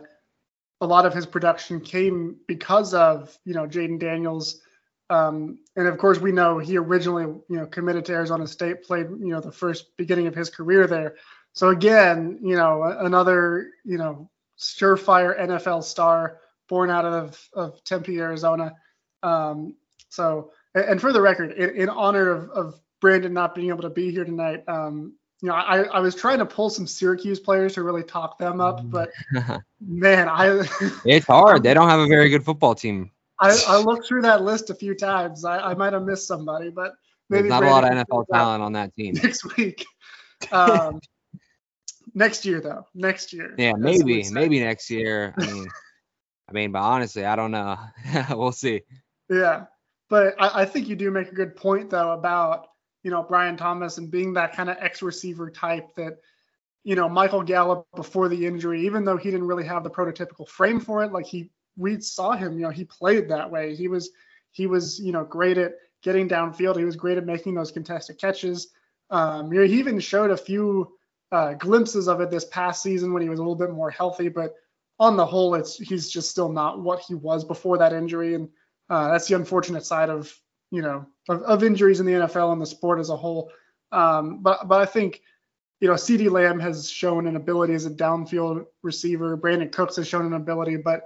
a 0.81 0.87
lot 0.87 1.05
of 1.05 1.13
his 1.13 1.25
production 1.25 1.79
came 1.79 2.37
because 2.47 2.93
of 2.93 3.37
you 3.45 3.53
know 3.53 3.67
Jayden 3.67 3.99
Daniels 3.99 4.61
um, 5.09 5.59
and 5.75 5.87
of 5.87 5.97
course, 5.97 6.19
we 6.19 6.31
know 6.31 6.57
he 6.57 6.77
originally, 6.77 7.25
you 7.25 7.57
know, 7.57 7.65
committed 7.67 8.05
to 8.05 8.13
Arizona 8.13 8.47
State, 8.47 8.83
played, 8.83 9.07
you 9.09 9.29
know, 9.29 9.39
the 9.39 9.51
first 9.51 9.95
beginning 9.97 10.27
of 10.27 10.35
his 10.35 10.49
career 10.49 10.87
there. 10.87 11.15
So 11.53 11.69
again, 11.69 12.39
you 12.41 12.55
know, 12.55 12.83
another, 12.83 13.69
you 13.83 13.97
know, 13.97 14.29
surefire 14.59 15.39
NFL 15.39 15.83
star 15.83 16.39
born 16.67 16.89
out 16.89 17.05
of, 17.05 17.49
of 17.53 17.83
Tempe, 17.83 18.19
Arizona. 18.19 18.73
Um, 19.21 19.75
so, 20.09 20.51
and 20.73 20.99
for 20.99 21.13
the 21.13 21.21
record, 21.21 21.51
in, 21.51 21.75
in 21.75 21.89
honor 21.89 22.31
of, 22.31 22.49
of 22.49 22.81
Brandon 22.99 23.33
not 23.33 23.53
being 23.53 23.69
able 23.69 23.83
to 23.83 23.89
be 23.89 24.11
here 24.11 24.25
tonight, 24.25 24.63
um, 24.67 25.13
you 25.41 25.49
know, 25.49 25.55
I, 25.55 25.83
I 25.83 25.99
was 25.99 26.15
trying 26.15 26.39
to 26.39 26.45
pull 26.45 26.69
some 26.69 26.87
Syracuse 26.87 27.39
players 27.39 27.73
to 27.73 27.83
really 27.83 28.03
talk 28.03 28.37
them 28.37 28.61
up, 28.61 28.89
but 28.89 29.11
man, 29.81 30.29
I 30.29 30.65
it's 31.05 31.27
hard. 31.27 31.63
They 31.63 31.73
don't 31.73 31.89
have 31.89 31.99
a 31.99 32.07
very 32.07 32.29
good 32.29 32.43
football 32.43 32.75
team. 32.75 33.11
I, 33.39 33.57
I 33.67 33.77
looked 33.79 34.07
through 34.07 34.21
that 34.21 34.43
list 34.43 34.69
a 34.69 34.75
few 34.75 34.95
times. 34.95 35.43
I, 35.43 35.59
I 35.59 35.73
might 35.73 35.91
have 35.91 36.03
missed 36.03 36.25
somebody, 36.25 36.69
but 36.69 36.93
maybe 37.29 37.49
There's 37.49 37.49
not 37.49 37.59
Brandon 37.61 37.81
a 37.81 37.89
lot 37.89 37.97
of 37.97 38.07
NFL 38.07 38.25
talent 38.31 38.63
on 38.63 38.73
that 38.73 38.95
team 38.95 39.13
next 39.21 39.57
week. 39.57 39.85
Um, 40.51 41.01
next 42.13 42.45
year 42.45 42.61
though, 42.61 42.85
next 42.93 43.33
year. 43.33 43.53
Yeah, 43.57 43.73
maybe 43.77 44.29
maybe 44.31 44.61
next 44.61 44.89
year. 44.89 45.33
I 45.37 45.45
mean, 45.45 45.67
I 46.47 46.53
mean, 46.53 46.71
but 46.71 46.81
honestly, 46.81 47.25
I 47.25 47.35
don't 47.35 47.51
know. 47.51 47.77
we'll 48.29 48.53
see. 48.53 48.83
Yeah, 49.29 49.65
but 50.09 50.35
I, 50.39 50.61
I 50.61 50.65
think 50.65 50.87
you 50.87 50.95
do 50.95 51.11
make 51.11 51.29
a 51.29 51.35
good 51.35 51.57
point 51.57 51.89
though 51.89 52.11
about 52.11 52.67
you 53.05 53.11
know 53.11 53.21
Brian 53.21 53.55
Thomas 53.55 53.99
and 53.99 54.09
being 54.09 54.33
that 54.33 54.53
kind 54.53 54.67
of 54.67 54.77
X 54.79 55.03
receiver 55.03 55.51
type 55.51 55.93
that 55.95 56.17
you 56.83 56.95
know 56.95 57.07
Michael 57.07 57.43
Gallup 57.43 57.87
before 57.95 58.27
the 58.27 58.45
injury, 58.47 58.83
even 58.87 59.05
though 59.05 59.15
he 59.15 59.29
didn't 59.29 59.45
really 59.45 59.63
have 59.63 59.83
the 59.83 59.91
prototypical 59.91 60.49
frame 60.49 60.79
for 60.79 61.03
it, 61.03 61.13
like 61.13 61.27
he 61.27 61.51
we 61.77 62.01
saw 62.01 62.31
him, 62.31 62.53
you 62.53 62.63
know, 62.63 62.71
he 62.71 62.83
played 62.83 63.29
that 63.29 63.51
way. 63.51 63.75
He 63.75 63.87
was 63.87 64.09
he 64.51 64.65
was, 64.65 64.99
you 64.99 65.11
know, 65.11 65.23
great 65.23 65.59
at 65.59 65.73
getting 66.01 66.27
downfield. 66.27 66.77
He 66.77 66.83
was 66.83 66.95
great 66.95 67.19
at 67.19 67.27
making 67.27 67.53
those 67.53 67.71
contested 67.71 68.17
catches. 68.19 68.69
Um, 69.11 69.53
you 69.53 69.59
know, 69.59 69.67
he 69.67 69.77
even 69.77 69.99
showed 69.99 70.31
a 70.31 70.37
few 70.37 70.91
uh, 71.31 71.53
glimpses 71.53 72.07
of 72.07 72.21
it 72.21 72.31
this 72.31 72.45
past 72.45 72.81
season 72.81 73.13
when 73.13 73.21
he 73.21 73.29
was 73.29 73.37
a 73.37 73.41
little 73.43 73.55
bit 73.55 73.69
more 73.69 73.91
healthy, 73.91 74.29
but 74.29 74.55
on 74.97 75.15
the 75.15 75.25
whole, 75.25 75.53
it's 75.53 75.77
he's 75.77 76.09
just 76.09 76.31
still 76.31 76.49
not 76.49 76.81
what 76.81 77.01
he 77.01 77.13
was 77.13 77.43
before 77.43 77.77
that 77.77 77.93
injury, 77.93 78.33
and 78.33 78.49
uh, 78.89 79.11
that's 79.11 79.27
the 79.27 79.35
unfortunate 79.35 79.85
side 79.85 80.09
of 80.09 80.33
you 80.71 80.81
know 80.81 81.05
of, 81.29 81.41
of, 81.43 81.63
injuries 81.63 81.99
in 81.99 82.05
the 82.05 82.13
NFL 82.13 82.53
and 82.53 82.61
the 82.61 82.65
sport 82.65 82.99
as 82.99 83.09
a 83.09 83.17
whole. 83.17 83.51
Um, 83.91 84.41
but 84.41 84.67
but 84.67 84.81
I 84.81 84.85
think 84.85 85.21
you 85.79 85.87
know 85.87 85.93
CeeDee 85.93 86.29
Lamb 86.29 86.59
has 86.59 86.89
shown 86.89 87.27
an 87.27 87.35
ability 87.35 87.73
as 87.73 87.85
a 87.85 87.91
downfield 87.91 88.65
receiver. 88.83 89.37
Brandin 89.37 89.71
Cooks 89.71 89.95
has 89.97 90.07
shown 90.07 90.25
an 90.25 90.33
ability, 90.33 90.77
but 90.77 91.03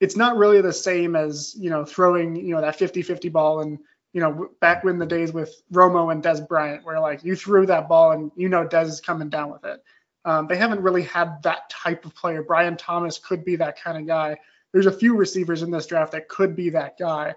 it's 0.00 0.16
not 0.16 0.36
really 0.36 0.60
the 0.60 0.72
same 0.72 1.16
as 1.16 1.54
you 1.58 1.70
know 1.70 1.84
throwing 1.84 2.36
you 2.36 2.54
know 2.54 2.60
that 2.60 2.78
50-50 2.78 3.32
ball 3.32 3.60
and 3.60 3.78
you 4.12 4.20
know 4.20 4.48
back 4.60 4.84
when 4.84 4.98
the 4.98 5.06
days 5.06 5.32
with 5.32 5.62
Romo 5.72 6.12
and 6.12 6.22
Dez 6.22 6.46
Bryant 6.46 6.84
where 6.84 7.00
like 7.00 7.24
you 7.24 7.36
threw 7.36 7.66
that 7.66 7.88
ball 7.88 8.12
and 8.12 8.30
you 8.36 8.48
know 8.48 8.66
Dez 8.66 8.86
is 8.86 9.00
coming 9.00 9.28
down 9.28 9.50
with 9.50 9.64
it. 9.64 9.82
Um, 10.24 10.46
they 10.46 10.56
haven't 10.56 10.82
really 10.82 11.02
had 11.02 11.42
that 11.42 11.70
type 11.70 12.04
of 12.04 12.14
player. 12.14 12.42
Brian 12.42 12.76
Thomas 12.76 13.18
could 13.18 13.44
be 13.44 13.56
that 13.56 13.80
kind 13.80 13.96
of 13.96 14.06
guy. 14.06 14.36
There's 14.72 14.86
a 14.86 14.92
few 14.92 15.16
receivers 15.16 15.62
in 15.62 15.70
this 15.70 15.86
draft 15.86 16.12
that 16.12 16.28
could 16.28 16.54
be 16.54 16.70
that 16.70 16.98
guy, 16.98 17.34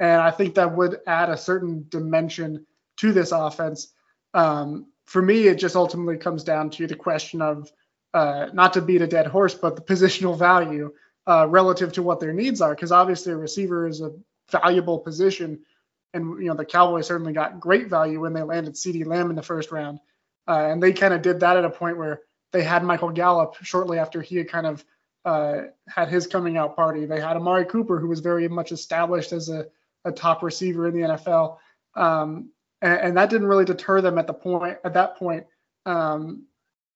and 0.00 0.20
I 0.20 0.30
think 0.30 0.54
that 0.54 0.74
would 0.74 0.98
add 1.06 1.28
a 1.28 1.36
certain 1.36 1.84
dimension 1.88 2.66
to 2.96 3.12
this 3.12 3.32
offense. 3.32 3.92
Um, 4.32 4.86
for 5.04 5.20
me, 5.20 5.46
it 5.46 5.56
just 5.56 5.76
ultimately 5.76 6.16
comes 6.16 6.42
down 6.42 6.70
to 6.70 6.86
the 6.86 6.96
question 6.96 7.42
of 7.42 7.70
uh, 8.14 8.46
not 8.52 8.72
to 8.72 8.80
beat 8.80 9.02
a 9.02 9.06
dead 9.06 9.26
horse, 9.26 9.54
but 9.54 9.76
the 9.76 9.82
positional 9.94 10.38
value 10.38 10.92
uh, 11.26 11.46
relative 11.46 11.92
to 11.92 12.02
what 12.02 12.18
their 12.18 12.32
needs 12.32 12.60
are. 12.62 12.74
Because 12.74 12.92
obviously, 12.92 13.32
a 13.32 13.36
receiver 13.36 13.86
is 13.86 14.00
a 14.00 14.12
valuable 14.50 14.98
position, 14.98 15.60
and 16.14 16.42
you 16.42 16.48
know 16.48 16.54
the 16.54 16.64
Cowboys 16.64 17.06
certainly 17.06 17.34
got 17.34 17.60
great 17.60 17.88
value 17.88 18.20
when 18.20 18.32
they 18.32 18.42
landed 18.42 18.74
CeeDee 18.74 19.06
Lamb 19.06 19.28
in 19.30 19.36
the 19.36 19.42
first 19.42 19.70
round, 19.70 20.00
uh, 20.48 20.66
and 20.70 20.82
they 20.82 20.92
kind 20.92 21.12
of 21.12 21.20
did 21.20 21.40
that 21.40 21.58
at 21.58 21.64
a 21.64 21.70
point 21.70 21.98
where 21.98 22.22
they 22.52 22.62
had 22.62 22.82
Michael 22.82 23.10
Gallup 23.10 23.54
shortly 23.62 23.98
after 23.98 24.22
he 24.22 24.36
had 24.36 24.48
kind 24.48 24.66
of 24.66 24.84
uh, 25.26 25.62
had 25.88 26.08
his 26.08 26.26
coming 26.26 26.56
out 26.56 26.74
party. 26.74 27.04
They 27.04 27.20
had 27.20 27.36
Amari 27.36 27.66
Cooper, 27.66 28.00
who 28.00 28.08
was 28.08 28.20
very 28.20 28.48
much 28.48 28.72
established 28.72 29.32
as 29.32 29.50
a, 29.50 29.66
a 30.04 30.12
top 30.12 30.42
receiver 30.42 30.86
in 30.88 30.94
the 30.94 31.08
NFL, 31.08 31.58
um, 31.94 32.50
and, 32.82 33.00
and, 33.00 33.16
that 33.16 33.30
didn't 33.30 33.48
really 33.48 33.64
deter 33.64 34.00
them 34.00 34.18
at 34.18 34.26
the 34.26 34.32
point 34.32 34.78
at 34.84 34.94
that 34.94 35.16
point. 35.16 35.46
Um, 35.86 36.44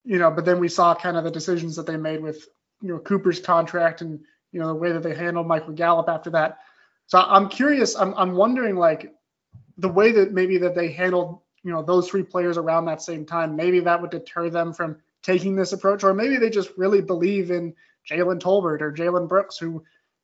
you 0.05 0.19
know, 0.19 0.31
but 0.31 0.45
then 0.45 0.61
we 0.61 0.69
saw 0.69 0.95
kind 0.95 1.17
of 1.17 1.25
the 1.25 1.31
decisions 1.31 1.77
that 1.77 1.87
they 1.87 1.97
made 1.97 2.23
with 2.23 2.47
you 2.81 2.89
know 2.89 2.99
Cooper's 2.99 3.41
contract 3.41 4.01
and 4.01 4.21
you 4.53 4.61
know 4.61 4.69
the 4.69 4.75
way 4.75 4.93
that 4.93 5.03
they 5.03 5.15
handled 5.15 5.47
Michael 5.47 5.73
Gallup 5.73 6.09
after 6.09 6.31
that. 6.31 6.59
So 7.07 7.19
I'm 7.19 7.49
curious. 7.49 7.97
I'm 7.97 8.15
I'm 8.15 8.35
wondering 8.35 8.77
like 8.77 9.13
the 9.79 9.89
way 9.89 10.13
that 10.13 10.33
maybe 10.33 10.59
that 10.59 10.75
they 10.75 10.93
handled 10.93 11.41
you 11.63 11.73
know 11.73 11.83
those 11.83 12.09
three 12.09 12.23
players 12.23 12.57
around 12.57 12.85
that 12.87 13.03
same 13.03 13.25
time. 13.25 13.57
Maybe 13.57 13.81
that 13.81 14.01
would 14.01 14.11
deter 14.11 14.51
them 14.51 14.73
from 14.73 14.99
taking 15.23 15.57
this 15.57 15.73
approach, 15.73 16.05
or 16.05 16.15
maybe 16.15 16.37
they 16.37 16.51
just 16.51 16.71
really 16.77 17.01
believe 17.01 17.51
in 17.51 17.75
Jalen 18.09 18.41
Tolbert 18.41 18.83
or 18.83 18.93
Jalen 18.93 19.29
Brooks, 19.29 19.59
who 19.59 19.83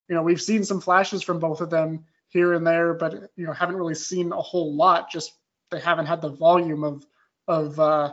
you 0.09 0.15
know 0.15 0.23
we've 0.23 0.43
seen 0.43 0.65
some 0.65 0.81
flashes 0.81 1.23
from 1.23 1.39
both 1.39 1.61
of 1.61 1.71
them 1.71 2.05
here 2.31 2.55
and 2.55 2.67
there, 2.67 2.95
but 2.95 3.31
you 3.37 3.47
know 3.47 3.53
haven't 3.53 3.77
really 3.77 3.95
seen 3.95 4.33
a 4.33 4.41
whole 4.41 4.75
lot. 4.75 5.11
Just 5.11 5.33
they 5.71 5.81
haven't 5.81 6.07
had 6.07 6.23
the 6.23 6.31
volume 6.31 6.83
of 6.83 7.07
of 7.47 7.79
uh, 7.79 8.13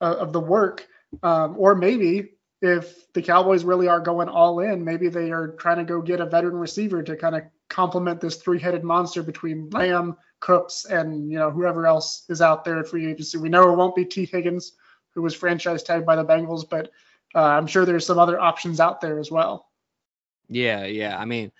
of 0.00 0.32
the 0.32 0.40
work. 0.40 0.86
Um, 1.22 1.54
or 1.58 1.74
maybe 1.74 2.30
if 2.60 3.12
the 3.12 3.22
Cowboys 3.22 3.62
really 3.62 3.88
are 3.88 4.00
going 4.00 4.28
all 4.28 4.60
in, 4.60 4.84
maybe 4.84 5.08
they 5.08 5.30
are 5.30 5.48
trying 5.48 5.78
to 5.78 5.84
go 5.84 6.02
get 6.02 6.20
a 6.20 6.26
veteran 6.26 6.56
receiver 6.56 7.02
to 7.02 7.16
kind 7.16 7.36
of 7.36 7.42
complement 7.68 8.20
this 8.20 8.36
three-headed 8.36 8.82
monster 8.82 9.22
between 9.22 9.70
Lamb, 9.70 10.16
Cooks, 10.40 10.84
and 10.86 11.30
you 11.30 11.38
know 11.38 11.50
whoever 11.50 11.86
else 11.86 12.24
is 12.28 12.40
out 12.40 12.64
there 12.64 12.78
at 12.78 12.88
free 12.88 13.06
agency. 13.10 13.38
We 13.38 13.48
know 13.48 13.70
it 13.70 13.76
won't 13.76 13.94
be 13.94 14.04
Tee 14.04 14.26
Higgins, 14.26 14.72
who 15.14 15.22
was 15.22 15.34
franchise 15.34 15.82
tagged 15.82 16.06
by 16.06 16.16
the 16.16 16.24
Bengals, 16.24 16.68
but 16.68 16.90
uh, 17.34 17.42
I'm 17.42 17.66
sure 17.66 17.84
there's 17.84 18.06
some 18.06 18.18
other 18.18 18.40
options 18.40 18.80
out 18.80 19.00
there 19.00 19.18
as 19.18 19.30
well. 19.30 19.68
Yeah, 20.48 20.84
yeah. 20.84 21.18
I 21.18 21.24
mean, 21.24 21.52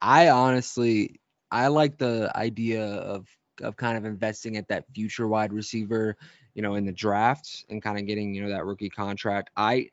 I 0.00 0.28
honestly 0.28 1.20
I 1.52 1.68
like 1.68 1.98
the 1.98 2.32
idea 2.34 2.82
of 2.82 3.28
of 3.60 3.76
kind 3.76 3.98
of 3.98 4.06
investing 4.06 4.56
at 4.56 4.66
that 4.68 4.86
future 4.94 5.28
wide 5.28 5.52
receiver, 5.52 6.16
you 6.54 6.62
know, 6.62 6.74
in 6.74 6.86
the 6.86 6.92
draft 6.92 7.66
and 7.68 7.82
kind 7.82 7.98
of 7.98 8.06
getting 8.06 8.34
you 8.34 8.42
know 8.42 8.48
that 8.48 8.64
rookie 8.64 8.88
contract. 8.88 9.50
I 9.56 9.90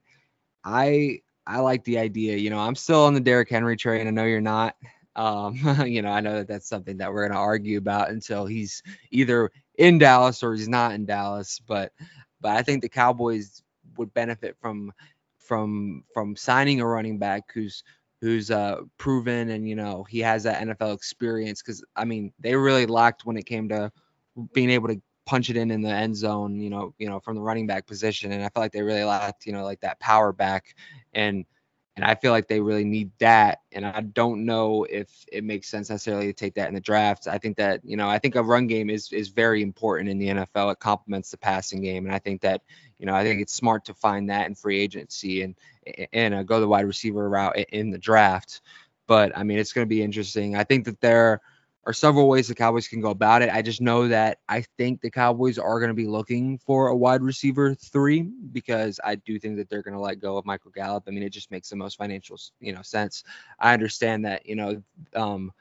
I 0.64 1.20
I 1.46 1.60
like 1.60 1.84
the 1.84 2.00
idea. 2.00 2.38
You 2.38 2.50
know, 2.50 2.60
I'm 2.60 2.76
still 2.76 3.04
on 3.04 3.14
the 3.14 3.20
Derrick 3.20 3.50
Henry 3.50 3.76
train. 3.76 4.08
I 4.08 4.12
know 4.12 4.24
you're 4.24 4.40
not. 4.40 4.76
Um, 5.18 5.60
you 5.86 6.02
know, 6.02 6.12
I 6.12 6.22
know 6.22 6.36
that 6.38 6.48
that's 6.48 6.70
something 6.70 6.98
that 6.98 7.12
we're 7.12 7.28
going 7.28 7.34
to 7.34 7.44
argue 7.44 7.78
about 7.78 8.10
until 8.10 8.46
he's 8.46 8.82
either 9.12 9.52
in 9.78 9.98
Dallas 9.98 10.42
or 10.42 10.54
he's 10.54 10.70
not 10.70 10.94
in 10.94 11.06
Dallas. 11.06 11.60
But 11.68 11.92
but 12.40 12.56
I 12.56 12.62
think 12.62 12.82
the 12.82 12.90
Cowboys 12.90 13.62
would 13.98 14.14
benefit 14.14 14.56
from 14.62 14.94
from 15.38 16.06
from 16.14 16.38
signing 16.38 16.80
a 16.80 16.88
running 16.88 17.18
back 17.18 17.52
who's 17.54 17.84
who's 18.22 18.52
uh 18.52 18.82
proven 18.98 19.50
and 19.50 19.68
you 19.68 19.76
know 19.76 20.04
he 20.04 20.20
has 20.20 20.44
that 20.44 20.62
NFL 20.62 20.94
experience 20.94 21.62
because 21.62 21.84
I 21.96 22.06
mean 22.06 22.34
they 22.40 22.56
really 22.56 22.86
lacked 22.86 23.26
when 23.26 23.38
it 23.38 23.46
came 23.46 23.70
to 23.70 23.92
being 24.54 24.70
able 24.70 24.90
to 24.90 25.02
punch 25.30 25.52
it 25.52 25.58
in 25.58 25.70
in 25.70 25.82
the 25.82 25.90
end 25.90 26.16
zone, 26.16 26.60
you 26.60 26.72
know, 26.72 26.92
you 26.98 27.08
know, 27.08 27.20
from 27.20 27.36
the 27.36 27.42
running 27.42 27.68
back 27.68 27.86
position. 27.86 28.32
And 28.32 28.44
I 28.44 28.50
feel 28.50 28.64
like 28.64 28.72
they 28.72 28.82
really 28.82 29.04
lacked, 29.04 29.46
you 29.46 29.54
know, 29.54 29.64
like 29.64 29.80
that 29.82 30.00
power 30.00 30.34
back. 30.34 30.76
And 31.14 31.46
and 31.96 32.04
I 32.04 32.16
feel 32.16 32.32
like 32.32 32.48
they 32.48 32.62
really 32.62 32.86
need 32.86 33.12
that. 33.20 33.60
And 33.74 33.86
I 33.86 34.02
don't 34.02 34.46
know 34.46 34.86
if 34.86 35.10
it 35.32 35.44
makes 35.44 35.70
sense 35.70 35.90
necessarily 35.90 36.28
to 36.28 36.34
take 36.34 36.56
that 36.56 36.68
in 36.70 36.74
the 36.74 36.80
draft. 36.82 37.28
I 37.28 37.38
think 37.38 37.58
that, 37.58 37.82
you 37.84 37.98
know, 37.98 38.10
I 38.10 38.18
think 38.18 38.36
a 38.36 38.44
run 38.44 38.66
game 38.66 38.90
is 38.90 39.12
is 39.12 39.28
very 39.28 39.62
important 39.62 40.10
in 40.10 40.18
the 40.18 40.30
NFL. 40.30 40.72
It 40.72 40.80
complements 40.80 41.30
the 41.30 41.38
passing 41.38 41.82
game. 41.82 42.06
And 42.06 42.16
I 42.16 42.20
think 42.20 42.42
that, 42.42 42.62
you 43.00 43.06
know, 43.06 43.16
I 43.16 43.24
think 43.24 43.42
it's 43.42 43.54
smart 43.54 43.86
to 43.86 43.94
find 43.94 44.30
that 44.30 44.48
in 44.48 44.56
free 44.56 44.80
agency 44.80 45.42
and 45.42 45.56
and 46.14 46.34
uh, 46.34 46.44
go 46.44 46.60
the 46.60 46.68
wide 46.68 46.86
receiver 46.86 47.28
route 47.30 47.58
in 47.58 47.90
the 47.90 47.98
draft. 47.98 48.62
But 49.08 49.36
I 49.36 49.44
mean, 49.44 49.58
it's 49.58 49.74
going 49.74 49.86
to 49.86 49.90
be 49.90 50.04
interesting. 50.04 50.56
I 50.56 50.64
think 50.64 50.86
that 50.86 51.02
there 51.02 51.42
are 51.86 51.94
several 51.94 52.28
ways 52.28 52.48
the 52.48 52.54
Cowboys 52.54 52.88
can 52.88 53.02
go 53.02 53.10
about 53.10 53.42
it. 53.42 53.50
I 53.52 53.62
just 53.62 53.82
know 53.82 54.08
that 54.10 54.40
I 54.48 54.62
think 54.78 55.02
the 55.02 55.10
Cowboys 55.10 55.58
are 55.58 55.80
going 55.80 55.90
to 55.90 55.96
be 55.96 56.06
looking 56.06 56.60
for 56.60 56.90
a 56.90 56.96
wide 56.96 57.24
receiver 57.24 57.74
three 57.74 58.22
because 58.22 59.00
I 59.04 59.16
do 59.16 59.40
think 59.40 59.58
that 59.58 59.70
they're 59.70 59.82
going 59.82 59.96
to 59.96 60.00
let 60.00 60.20
go 60.20 60.38
of 60.38 60.46
Michael 60.46 60.72
Gallup. 60.72 61.06
I 61.08 61.12
mean, 61.12 61.24
it 61.24 61.32
just 61.32 61.50
makes 61.50 61.70
the 61.70 61.78
most 61.78 61.98
financial, 61.98 62.38
you 62.60 62.74
know, 62.74 62.82
sense. 62.82 63.24
I 63.60 63.74
understand 63.74 64.26
that, 64.26 64.46
you 64.46 64.56
know, 64.56 64.84
um, 65.16 65.52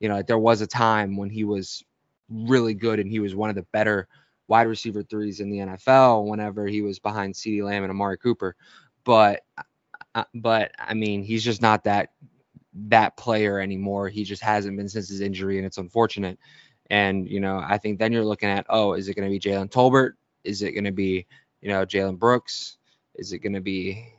you 0.00 0.08
know, 0.08 0.22
there 0.22 0.38
was 0.38 0.60
a 0.60 0.66
time 0.66 1.16
when 1.16 1.30
he 1.30 1.44
was 1.44 1.84
really 2.28 2.74
good 2.74 2.98
and 2.98 3.08
he 3.08 3.20
was 3.20 3.36
one 3.36 3.50
of 3.50 3.56
the 3.56 3.66
better 3.72 4.08
wide 4.48 4.66
receiver 4.66 5.02
threes 5.02 5.40
in 5.40 5.50
the 5.50 5.58
NFL 5.58 6.26
whenever 6.26 6.66
he 6.66 6.82
was 6.82 6.98
behind 6.98 7.34
CeeDee 7.34 7.62
Lamb 7.64 7.82
and 7.82 7.90
Amari 7.90 8.18
Cooper. 8.18 8.56
But, 9.04 9.42
uh, 10.14 10.24
but 10.34 10.72
I 10.78 10.94
mean, 10.94 11.22
he's 11.22 11.44
just 11.44 11.62
not 11.62 11.84
that 11.84 12.10
that 12.88 13.16
player 13.16 13.60
anymore. 13.60 14.08
He 14.08 14.24
just 14.24 14.42
hasn't 14.42 14.76
been 14.76 14.88
since 14.88 15.08
his 15.08 15.20
injury, 15.20 15.56
and 15.56 15.66
it's 15.66 15.78
unfortunate. 15.78 16.38
And 16.90 17.28
you 17.28 17.40
know, 17.40 17.62
I 17.64 17.78
think 17.78 17.98
then 17.98 18.12
you're 18.12 18.24
looking 18.24 18.48
at, 18.48 18.66
oh, 18.68 18.92
is 18.94 19.08
it 19.08 19.14
going 19.14 19.28
to 19.28 19.30
be 19.30 19.40
Jalen 19.40 19.70
Tolbert? 19.70 20.12
Is 20.44 20.62
it 20.62 20.72
going 20.72 20.84
to 20.84 20.92
be, 20.92 21.26
you 21.60 21.68
know, 21.68 21.84
Jalen 21.84 22.18
Brooks? 22.18 22.76
Is 23.14 23.32
it 23.32 23.38
going 23.38 23.54
to 23.54 23.60
be, 23.60 24.12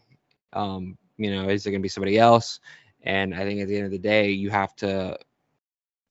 um, 0.53 0.97
you 1.17 1.33
know, 1.33 1.47
is 1.49 1.65
it 1.65 1.71
going 1.71 1.81
to 1.81 1.83
be 1.83 1.89
somebody 1.89 2.17
else? 2.17 2.59
And 3.03 3.33
I 3.33 3.45
think 3.45 3.61
at 3.61 3.67
the 3.67 3.77
end 3.77 3.85
of 3.85 3.91
the 3.91 3.99
day, 3.99 4.31
you 4.31 4.49
have 4.49 4.75
to. 4.77 5.17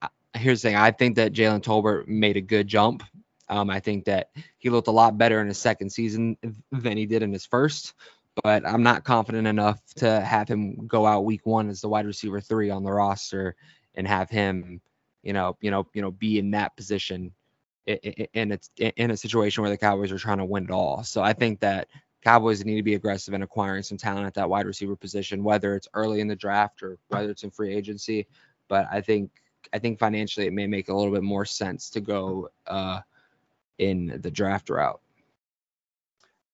Uh, 0.00 0.08
here's 0.34 0.62
the 0.62 0.68
thing: 0.68 0.76
I 0.76 0.92
think 0.92 1.16
that 1.16 1.32
Jalen 1.32 1.62
Tolbert 1.62 2.06
made 2.08 2.36
a 2.36 2.40
good 2.42 2.68
jump. 2.68 3.02
Um, 3.48 3.70
I 3.70 3.80
think 3.80 4.04
that 4.06 4.30
he 4.58 4.70
looked 4.70 4.88
a 4.88 4.92
lot 4.92 5.16
better 5.18 5.40
in 5.40 5.46
his 5.46 5.58
second 5.58 5.90
season 5.90 6.36
than 6.72 6.96
he 6.96 7.06
did 7.06 7.22
in 7.22 7.32
his 7.32 7.46
first 7.46 7.94
but 8.42 8.66
I'm 8.66 8.82
not 8.82 9.04
confident 9.04 9.46
enough 9.46 9.80
to 9.96 10.20
have 10.20 10.48
him 10.48 10.86
go 10.86 11.06
out 11.06 11.24
week 11.24 11.46
one 11.46 11.70
as 11.70 11.80
the 11.80 11.88
wide 11.88 12.06
receiver 12.06 12.40
three 12.40 12.70
on 12.70 12.84
the 12.84 12.92
roster 12.92 13.56
and 13.94 14.06
have 14.06 14.28
him, 14.28 14.80
you 15.22 15.32
know, 15.32 15.56
you 15.60 15.70
know, 15.70 15.86
you 15.94 16.02
know, 16.02 16.10
be 16.10 16.38
in 16.38 16.50
that 16.50 16.76
position 16.76 17.32
in 17.86 18.52
it's 18.52 18.70
in 18.78 19.10
a 19.10 19.16
situation 19.16 19.62
where 19.62 19.70
the 19.70 19.76
Cowboys 19.76 20.12
are 20.12 20.18
trying 20.18 20.38
to 20.38 20.44
win 20.44 20.64
it 20.64 20.70
all. 20.70 21.02
So 21.02 21.22
I 21.22 21.32
think 21.32 21.60
that 21.60 21.88
Cowboys 22.22 22.64
need 22.64 22.76
to 22.76 22.82
be 22.82 22.94
aggressive 22.94 23.32
in 23.32 23.42
acquiring 23.42 23.84
some 23.84 23.96
talent 23.96 24.26
at 24.26 24.34
that 24.34 24.50
wide 24.50 24.66
receiver 24.66 24.96
position, 24.96 25.44
whether 25.44 25.74
it's 25.74 25.88
early 25.94 26.20
in 26.20 26.28
the 26.28 26.36
draft 26.36 26.82
or 26.82 26.98
whether 27.08 27.30
it's 27.30 27.44
in 27.44 27.50
free 27.50 27.74
agency. 27.74 28.26
But 28.68 28.86
I 28.90 29.00
think 29.00 29.30
I 29.72 29.78
think 29.78 29.98
financially 29.98 30.46
it 30.46 30.52
may 30.52 30.66
make 30.66 30.88
a 30.88 30.94
little 30.94 31.12
bit 31.12 31.22
more 31.22 31.44
sense 31.44 31.88
to 31.90 32.00
go 32.00 32.50
uh, 32.66 33.00
in 33.78 34.18
the 34.20 34.30
draft 34.30 34.70
route. 34.70 35.00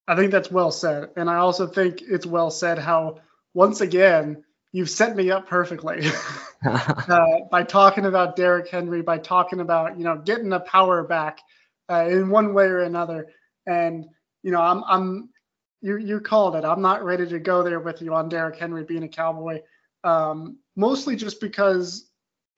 I 0.08 0.16
think 0.16 0.32
that's 0.32 0.50
well 0.50 0.72
said. 0.72 1.10
And 1.16 1.30
I 1.30 1.36
also 1.36 1.66
think 1.66 2.02
it's 2.02 2.26
well 2.26 2.50
said 2.50 2.78
how, 2.78 3.20
once 3.54 3.80
again, 3.80 4.44
you've 4.72 4.90
set 4.90 5.14
me 5.14 5.30
up 5.30 5.48
perfectly 5.48 6.02
uh, 6.68 7.26
by 7.50 7.62
talking 7.62 8.06
about 8.06 8.36
Derrick 8.36 8.68
Henry, 8.68 9.02
by 9.02 9.18
talking 9.18 9.60
about, 9.60 9.98
you 9.98 10.04
know, 10.04 10.18
getting 10.18 10.48
the 10.48 10.60
power 10.60 11.04
back 11.04 11.40
uh, 11.90 12.06
in 12.08 12.30
one 12.30 12.54
way 12.54 12.64
or 12.64 12.80
another. 12.80 13.28
And, 13.66 14.06
you 14.42 14.50
know, 14.50 14.60
I'm, 14.60 14.82
I'm, 14.84 15.28
you, 15.80 15.96
you 15.98 16.20
called 16.20 16.56
it. 16.56 16.64
I'm 16.64 16.82
not 16.82 17.04
ready 17.04 17.26
to 17.28 17.38
go 17.38 17.62
there 17.62 17.80
with 17.80 18.02
you 18.02 18.14
on 18.14 18.28
Derrick 18.28 18.56
Henry 18.56 18.84
being 18.84 19.02
a 19.02 19.08
Cowboy, 19.08 19.62
um, 20.04 20.58
mostly 20.76 21.16
just 21.16 21.40
because, 21.40 22.08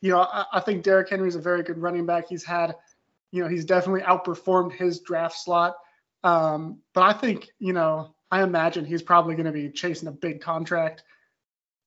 you 0.00 0.10
know, 0.10 0.20
I, 0.20 0.44
I 0.52 0.60
think 0.60 0.82
Derrick 0.82 1.08
Henry 1.08 1.28
is 1.28 1.36
a 1.36 1.40
very 1.40 1.62
good 1.62 1.78
running 1.78 2.06
back. 2.06 2.28
He's 2.28 2.44
had, 2.44 2.74
you 3.34 3.42
know, 3.42 3.48
he's 3.48 3.64
definitely 3.64 4.02
outperformed 4.02 4.72
his 4.72 5.00
draft 5.00 5.36
slot. 5.36 5.74
Um, 6.22 6.78
but 6.94 7.02
I 7.02 7.12
think, 7.12 7.48
you 7.58 7.72
know, 7.72 8.14
I 8.30 8.44
imagine 8.44 8.84
he's 8.84 9.02
probably 9.02 9.34
going 9.34 9.46
to 9.46 9.52
be 9.52 9.70
chasing 9.70 10.06
a 10.06 10.12
big 10.12 10.40
contract. 10.40 11.02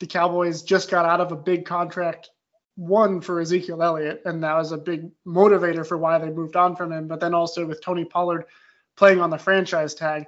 The 0.01 0.07
Cowboys 0.07 0.61
just 0.61 0.91
got 0.91 1.05
out 1.05 1.21
of 1.21 1.31
a 1.31 1.37
big 1.37 1.65
contract, 1.65 2.29
one 2.75 3.21
for 3.21 3.39
Ezekiel 3.39 3.81
Elliott, 3.81 4.23
and 4.25 4.43
that 4.43 4.57
was 4.57 4.73
a 4.73 4.77
big 4.77 5.09
motivator 5.25 5.87
for 5.87 5.97
why 5.97 6.19
they 6.19 6.29
moved 6.29 6.57
on 6.57 6.75
from 6.75 6.91
him. 6.91 7.07
But 7.07 7.21
then 7.21 7.33
also 7.33 7.65
with 7.65 7.81
Tony 7.81 8.03
Pollard 8.03 8.43
playing 8.97 9.21
on 9.21 9.29
the 9.29 9.37
franchise 9.37 9.95
tag, 9.95 10.25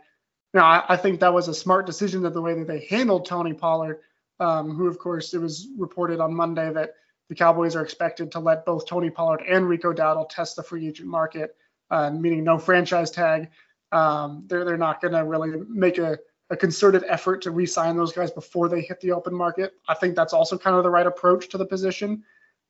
Now, 0.53 0.65
I, 0.65 0.86
I 0.89 0.97
think 0.97 1.20
that 1.20 1.34
was 1.34 1.47
a 1.47 1.53
smart 1.53 1.86
decision 1.86 2.22
that 2.24 2.34
the 2.34 2.41
way 2.41 2.53
that 2.53 2.67
they 2.67 2.86
handled 2.89 3.26
Tony 3.26 3.53
Pollard, 3.53 3.99
um, 4.39 4.74
who 4.74 4.88
of 4.88 4.97
course 4.97 5.34
it 5.34 5.39
was 5.39 5.67
reported 5.78 6.20
on 6.20 6.34
Monday 6.34 6.72
that 6.72 6.93
the 7.30 7.36
Cowboys 7.36 7.75
are 7.75 7.84
expected 7.84 8.32
to 8.32 8.39
let 8.39 8.65
both 8.65 8.88
Tony 8.88 9.09
Pollard 9.09 9.43
and 9.47 9.69
Rico 9.69 9.93
Dowdle 9.93 10.27
test 10.30 10.55
the 10.55 10.63
free 10.63 10.88
agent 10.88 11.07
market, 11.07 11.55
uh, 11.91 12.09
meaning 12.09 12.43
no 12.43 12.57
franchise 12.57 13.11
tag. 13.11 13.49
Um, 13.91 14.43
they're 14.47 14.65
they're 14.65 14.77
not 14.77 14.99
going 14.99 15.13
to 15.13 15.23
really 15.23 15.51
make 15.69 15.99
a, 15.99 16.17
a 16.49 16.57
concerted 16.57 17.03
effort 17.07 17.43
to 17.43 17.51
re-sign 17.51 17.95
those 17.95 18.11
guys 18.11 18.32
before 18.32 18.67
they 18.67 18.82
hit 18.82 18.99
the 19.01 19.11
open 19.11 19.34
market. 19.34 19.73
I 19.88 19.93
think 19.93 20.15
that's 20.15 20.34
also 20.34 20.57
kind 20.57 20.75
of 20.75 20.84
the 20.84 20.89
right 20.89 21.07
approach 21.07 21.49
to 21.49 21.57
the 21.57 21.65
position, 21.65 22.23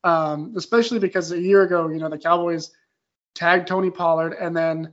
um, 0.04 0.52
especially 0.56 0.98
because 0.98 1.32
a 1.32 1.40
year 1.40 1.62
ago, 1.62 1.88
you 1.88 1.98
know, 1.98 2.10
the 2.10 2.18
Cowboys 2.18 2.70
tagged 3.34 3.66
Tony 3.66 3.90
Pollard 3.90 4.34
and 4.34 4.56
then 4.56 4.92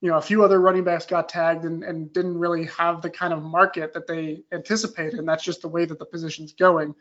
you 0.00 0.08
know 0.08 0.16
a 0.16 0.22
few 0.22 0.44
other 0.44 0.60
running 0.60 0.84
backs 0.84 1.06
got 1.06 1.28
tagged 1.28 1.64
and, 1.64 1.82
and 1.82 2.12
didn't 2.12 2.38
really 2.38 2.66
have 2.66 3.02
the 3.02 3.10
kind 3.10 3.32
of 3.32 3.42
market 3.42 3.92
that 3.94 4.06
they 4.06 4.44
anticipated, 4.52 5.14
and 5.14 5.28
that's 5.28 5.42
just 5.42 5.62
the 5.62 5.68
way 5.68 5.84
that 5.84 5.98
the 5.98 6.06
position's 6.06 6.52
going. 6.52 6.94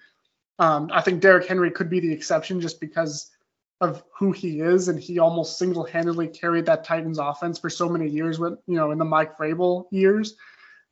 Um, 0.60 0.89
I 0.91 1.01
think 1.01 1.22
Derrick 1.22 1.47
Henry 1.47 1.72
could 1.72 1.89
be 1.89 1.99
the 1.99 2.12
exception 2.12 2.62
just 2.62 2.80
because 2.80 3.30
of 3.80 4.03
who 4.18 4.32
he 4.32 4.60
is, 4.60 4.88
and 4.88 4.99
he 4.99 5.20
almost 5.20 5.60
single-handedly 5.60 6.30
carried 6.30 6.66
that 6.66 6.84
Titans 6.84 7.20
offense 7.20 7.60
for 7.60 7.70
so 7.70 7.88
many 7.88 8.10
years. 8.10 8.39
With 8.39 8.58
you 8.68 8.76
know, 8.76 8.91
in 8.91 8.97
the 8.97 9.05
Mike 9.05 9.38
Vrabel 9.38 9.86
years. 9.91 10.36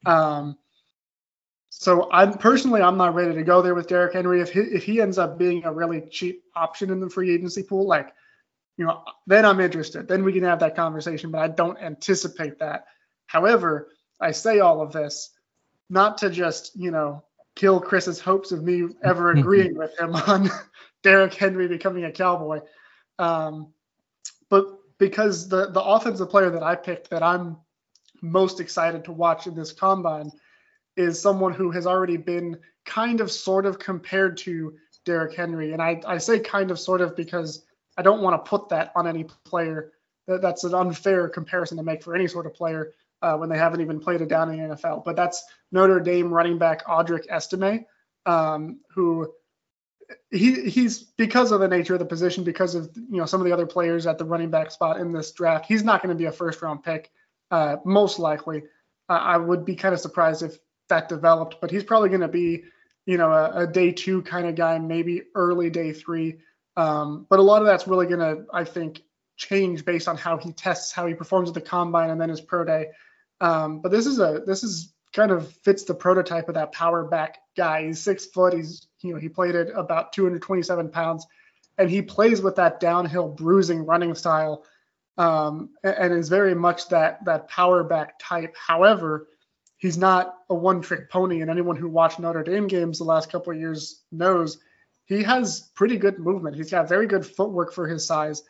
Um, 0.06 0.58
so 1.70 2.10
I'm 2.12 2.34
personally, 2.38 2.82
I'm 2.82 2.98
not 2.98 3.16
ready 3.16 3.34
to 3.34 3.44
go 3.44 3.62
there 3.62 3.76
with 3.76 3.88
Derrick 3.88 4.14
Henry. 4.14 4.40
If 4.40 4.52
he, 4.52 4.60
if 4.62 4.84
he 4.84 5.02
ends 5.02 5.18
up 5.18 5.38
being 5.38 5.66
a 5.66 5.74
really 5.74 6.02
cheap 6.02 6.44
option 6.56 6.90
in 6.90 7.00
the 7.00 7.10
free 7.10 7.34
agency 7.34 7.64
pool, 7.64 7.88
like 7.88 8.14
you 8.78 8.86
know, 8.86 9.04
then 9.26 9.46
I'm 9.46 9.60
interested. 9.60 10.08
Then 10.08 10.24
we 10.24 10.34
can 10.34 10.44
have 10.44 10.60
that 10.60 10.76
conversation. 10.76 11.32
But 11.32 11.42
I 11.42 11.48
don't 11.48 11.78
anticipate 11.80 12.60
that. 12.60 12.86
However, 13.26 13.90
I 14.22 14.32
say 14.32 14.60
all 14.60 14.82
of 14.82 14.94
this 14.94 15.32
not 15.90 16.20
to 16.20 16.30
just 16.30 16.76
you 16.76 16.92
know 16.92 17.24
kill 17.56 17.80
Chris's 17.80 18.20
hopes 18.20 18.52
of 18.52 18.64
me 18.64 18.84
ever 19.04 19.32
agreeing 19.32 19.76
with 19.78 19.98
him 20.00 20.16
on 20.16 20.50
Derrick 21.04 21.34
Henry 21.34 21.68
becoming 21.68 22.06
a 22.06 22.12
Cowboy. 22.12 22.62
Um, 23.20 23.74
but 24.50 24.66
because 24.98 25.50
the 25.50 25.72
the 25.72 25.82
offensive 25.82 26.30
player 26.30 26.50
that 26.50 26.64
I 26.64 26.76
picked 26.76 27.10
that 27.10 27.24
I'm 27.24 27.58
most 28.22 28.60
excited 28.60 29.06
to 29.06 29.12
watch 29.12 29.48
in 29.48 29.56
this 29.56 29.72
combine 29.72 30.32
is 30.98 31.22
someone 31.22 31.54
who 31.54 31.72
has 31.72 31.86
already 31.86 32.18
been 32.18 32.58
kind 32.86 33.20
of 33.20 33.32
sort 33.32 33.66
of 33.66 33.80
compared 33.80 34.38
to 34.38 34.76
Derrick 35.04 35.36
Henry. 35.36 35.74
And 35.74 35.82
I, 35.82 36.02
I 36.08 36.18
say 36.18 36.40
kind 36.40 36.72
of 36.72 36.80
sort 36.80 37.02
of 37.02 37.16
because 37.16 37.66
I 37.98 38.02
don't 38.02 38.22
want 38.22 38.44
to 38.44 38.50
put 38.50 38.70
that 38.70 38.92
on 38.96 39.08
any 39.08 39.26
player. 39.46 39.92
That, 40.28 40.42
that's 40.42 40.64
an 40.64 40.74
unfair 40.74 41.30
comparison 41.30 41.78
to 41.78 41.84
make 41.84 42.04
for 42.04 42.16
any 42.16 42.28
sort 42.28 42.46
of 42.46 42.54
player 42.54 42.94
uh, 43.26 43.36
when 43.36 43.50
they 43.50 43.58
haven't 43.58 43.82
even 43.82 44.00
played 44.00 44.22
it 44.22 44.30
down 44.30 44.52
in 44.52 44.70
the 44.70 44.76
NFL. 44.76 45.04
But 45.04 45.16
that's 45.16 45.44
Notre 45.72 46.00
Dame 46.00 46.32
running 46.32 46.60
back 46.60 46.86
Audric 46.86 47.28
Estime, 47.28 47.86
um, 48.28 48.80
who 48.94 49.34
he 50.30 50.70
he's 50.70 51.00
because 51.00 51.52
of 51.52 51.60
the 51.60 51.68
nature 51.68 51.94
of 51.94 52.00
the 52.00 52.06
position, 52.06 52.44
because 52.44 52.76
of 52.76 52.96
you 52.96 53.18
know 53.18 53.26
some 53.26 53.42
of 53.42 53.46
the 53.48 53.52
other 53.52 53.66
players 53.66 54.06
at 54.06 54.20
the 54.20 54.26
running 54.26 54.52
back 54.52 54.70
spot 54.70 55.00
in 55.00 55.12
this 55.12 55.32
draft, 55.32 55.66
he's 55.66 55.84
not 55.84 56.04
going 56.04 56.16
to 56.16 56.20
be 56.20 56.26
a 56.26 56.32
first 56.32 56.62
round 56.62 56.84
pick, 56.84 57.12
uh, 57.50 57.78
most 57.84 58.20
likely. 58.20 58.62
Uh, 59.10 59.14
I 59.14 59.38
would 59.38 59.66
be 59.66 59.76
kind 59.76 59.96
of 59.96 60.00
surprised 60.00 60.44
if 60.44 60.60
that 60.90 61.10
developed, 61.10 61.58
but 61.62 61.72
he's 61.72 61.84
probably 61.84 62.10
going 62.10 62.22
to 62.22 62.28
be 62.28 62.66
you 63.08 63.18
know 63.18 63.32
a, 63.32 63.64
a, 63.64 63.68
day 63.68 63.92
two 63.92 64.22
kind 64.22 64.46
of 64.46 64.54
guy, 64.54 64.78
maybe 64.78 65.24
early 65.34 65.72
day 65.72 65.94
three. 65.94 66.38
Um, 66.78 67.26
but 67.28 67.40
a 67.40 67.42
lot 67.42 67.64
of 67.64 67.66
that's 67.66 67.88
really 67.88 68.06
going 68.06 68.20
to, 68.20 68.46
I 68.54 68.66
think, 68.66 69.02
change 69.38 69.84
based 69.86 70.08
on 70.08 70.18
how 70.18 70.38
he 70.38 70.52
tests, 70.52 70.92
how 70.92 71.08
he 71.08 71.14
performs 71.14 71.50
at 71.50 71.56
the 71.56 71.62
combine, 71.62 72.12
and 72.12 72.22
then 72.22 72.30
his 72.30 72.42
pro 72.42 72.64
day. 72.66 72.92
Um, 73.42 73.80
but 73.82 73.92
this 73.92 74.06
is 74.06 74.20
a 74.20 74.42
this 74.46 74.64
is 74.64 74.94
kind 75.14 75.32
of 75.32 75.52
fits 75.64 75.84
the 75.84 75.96
prototype 75.96 76.50
of 76.50 76.56
that 76.56 76.74
power 76.74 77.06
back 77.06 77.40
guy. 77.56 77.86
He's 77.88 78.02
six 78.02 78.26
foot. 78.26 78.54
He's 78.54 78.88
you 79.02 79.14
know 79.14 79.20
he 79.20 79.30
played 79.30 79.56
at 79.56 79.70
about 79.70 80.14
227 80.14 80.90
pounds, 80.90 81.26
and 81.78 81.90
he 81.90 82.02
plays 82.02 82.42
with 82.42 82.56
that 82.56 82.80
downhill 82.80 83.30
bruising 83.30 83.86
running 83.86 84.16
style, 84.16 84.66
um, 85.18 85.70
and 85.84 86.14
is 86.14 86.30
very 86.30 86.56
much 86.56 86.90
that 86.90 87.24
that 87.26 87.48
power 87.48 87.84
back 87.84 88.20
type. 88.20 88.56
However, 88.56 89.28
he's 89.78 89.98
not 89.98 90.36
a 90.50 90.56
one 90.56 90.82
trick 90.82 91.10
pony, 91.10 91.42
and 91.42 91.50
anyone 91.50 91.76
who 91.76 91.90
watched 91.90 92.20
Notre 92.20 92.44
Dame 92.44 92.68
games 92.68 92.98
the 92.98 93.06
last 93.06 93.32
couple 93.32 93.54
of 93.54 93.60
years 93.60 94.02
knows 94.12 94.60
he 95.06 95.24
has 95.24 95.62
pretty 95.76 95.98
good 95.98 96.20
movement. 96.20 96.56
He's 96.56 96.72
got 96.72 96.90
very 96.90 97.08
good 97.08 97.26
footwork 97.26 97.74
for 97.74 97.88
his 97.88 98.06
size. 98.06 98.44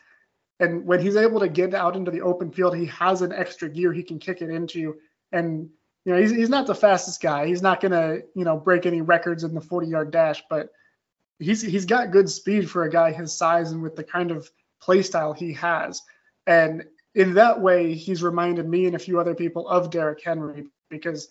And 0.59 0.85
when 0.85 1.01
he's 1.01 1.17
able 1.17 1.41
to 1.41 1.49
get 1.49 1.73
out 1.73 1.95
into 1.95 2.11
the 2.11 2.21
open 2.21 2.51
field, 2.51 2.77
he 2.77 2.85
has 2.85 3.21
an 3.21 3.33
extra 3.33 3.69
gear 3.69 3.91
he 3.91 4.03
can 4.03 4.19
kick 4.19 4.41
it 4.41 4.49
into. 4.49 4.95
And 5.31 5.69
you 6.05 6.13
know, 6.13 6.21
he's, 6.21 6.31
he's 6.31 6.49
not 6.49 6.67
the 6.67 6.75
fastest 6.75 7.21
guy. 7.21 7.47
He's 7.47 7.63
not 7.63 7.81
to, 7.81 8.21
you 8.35 8.45
know, 8.45 8.57
break 8.57 8.85
any 8.85 9.01
records 9.01 9.43
in 9.43 9.53
the 9.53 9.61
40 9.61 9.87
yard 9.87 10.11
dash, 10.11 10.43
but 10.49 10.69
he's 11.39 11.61
he's 11.61 11.85
got 11.85 12.11
good 12.11 12.29
speed 12.29 12.69
for 12.69 12.83
a 12.83 12.89
guy 12.89 13.11
his 13.11 13.37
size 13.37 13.71
and 13.71 13.81
with 13.81 13.95
the 13.95 14.03
kind 14.03 14.31
of 14.31 14.49
play 14.81 15.01
style 15.01 15.33
he 15.33 15.53
has. 15.53 16.01
And 16.45 16.85
in 17.15 17.33
that 17.33 17.59
way, 17.59 17.93
he's 17.93 18.21
reminded 18.21 18.67
me 18.67 18.85
and 18.85 18.95
a 18.95 18.99
few 18.99 19.19
other 19.19 19.33
people 19.33 19.67
of 19.67 19.89
Derrick 19.89 20.23
Henry 20.23 20.67
because, 20.89 21.27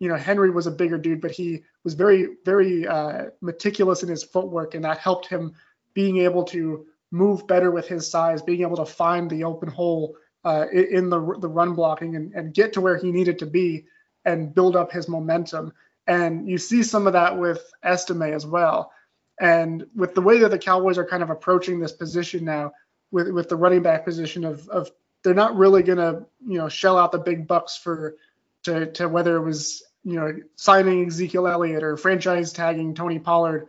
you 0.00 0.08
know, 0.08 0.16
Henry 0.16 0.50
was 0.50 0.66
a 0.66 0.72
bigger 0.72 0.98
dude, 0.98 1.20
but 1.20 1.30
he 1.30 1.62
was 1.82 1.94
very, 1.94 2.36
very 2.44 2.86
uh, 2.86 3.26
meticulous 3.40 4.02
in 4.02 4.08
his 4.08 4.24
footwork, 4.24 4.74
and 4.74 4.84
that 4.84 4.98
helped 4.98 5.26
him 5.26 5.54
being 5.94 6.18
able 6.18 6.44
to 6.44 6.86
move 7.10 7.46
better 7.46 7.70
with 7.70 7.88
his 7.88 8.10
size, 8.10 8.42
being 8.42 8.62
able 8.62 8.76
to 8.76 8.86
find 8.86 9.28
the 9.28 9.44
open 9.44 9.68
hole 9.68 10.16
uh, 10.44 10.66
in 10.72 11.10
the 11.10 11.20
the 11.38 11.48
run 11.48 11.74
blocking 11.74 12.16
and, 12.16 12.32
and 12.34 12.54
get 12.54 12.72
to 12.74 12.80
where 12.80 12.96
he 12.96 13.12
needed 13.12 13.38
to 13.40 13.46
be 13.46 13.84
and 14.24 14.54
build 14.54 14.76
up 14.76 14.92
his 14.92 15.08
momentum. 15.08 15.72
And 16.06 16.48
you 16.48 16.58
see 16.58 16.82
some 16.82 17.06
of 17.06 17.12
that 17.12 17.38
with 17.38 17.62
Estime 17.82 18.22
as 18.22 18.46
well. 18.46 18.92
And 19.40 19.86
with 19.94 20.14
the 20.14 20.20
way 20.20 20.38
that 20.38 20.50
the 20.50 20.58
Cowboys 20.58 20.98
are 20.98 21.06
kind 21.06 21.22
of 21.22 21.30
approaching 21.30 21.78
this 21.78 21.92
position 21.92 22.44
now, 22.44 22.72
with 23.10 23.28
with 23.30 23.48
the 23.48 23.56
running 23.56 23.82
back 23.82 24.04
position 24.04 24.44
of 24.44 24.68
of 24.68 24.90
they're 25.22 25.34
not 25.34 25.56
really 25.56 25.82
gonna 25.82 26.26
you 26.46 26.58
know 26.58 26.68
shell 26.68 26.98
out 26.98 27.12
the 27.12 27.18
big 27.18 27.46
bucks 27.46 27.76
for 27.76 28.16
to 28.64 28.86
to 28.92 29.08
whether 29.08 29.36
it 29.36 29.42
was 29.42 29.82
you 30.04 30.14
know 30.14 30.34
signing 30.56 31.06
Ezekiel 31.06 31.46
Elliott 31.46 31.82
or 31.82 31.96
franchise 31.96 32.52
tagging 32.52 32.94
Tony 32.94 33.18
Pollard, 33.18 33.68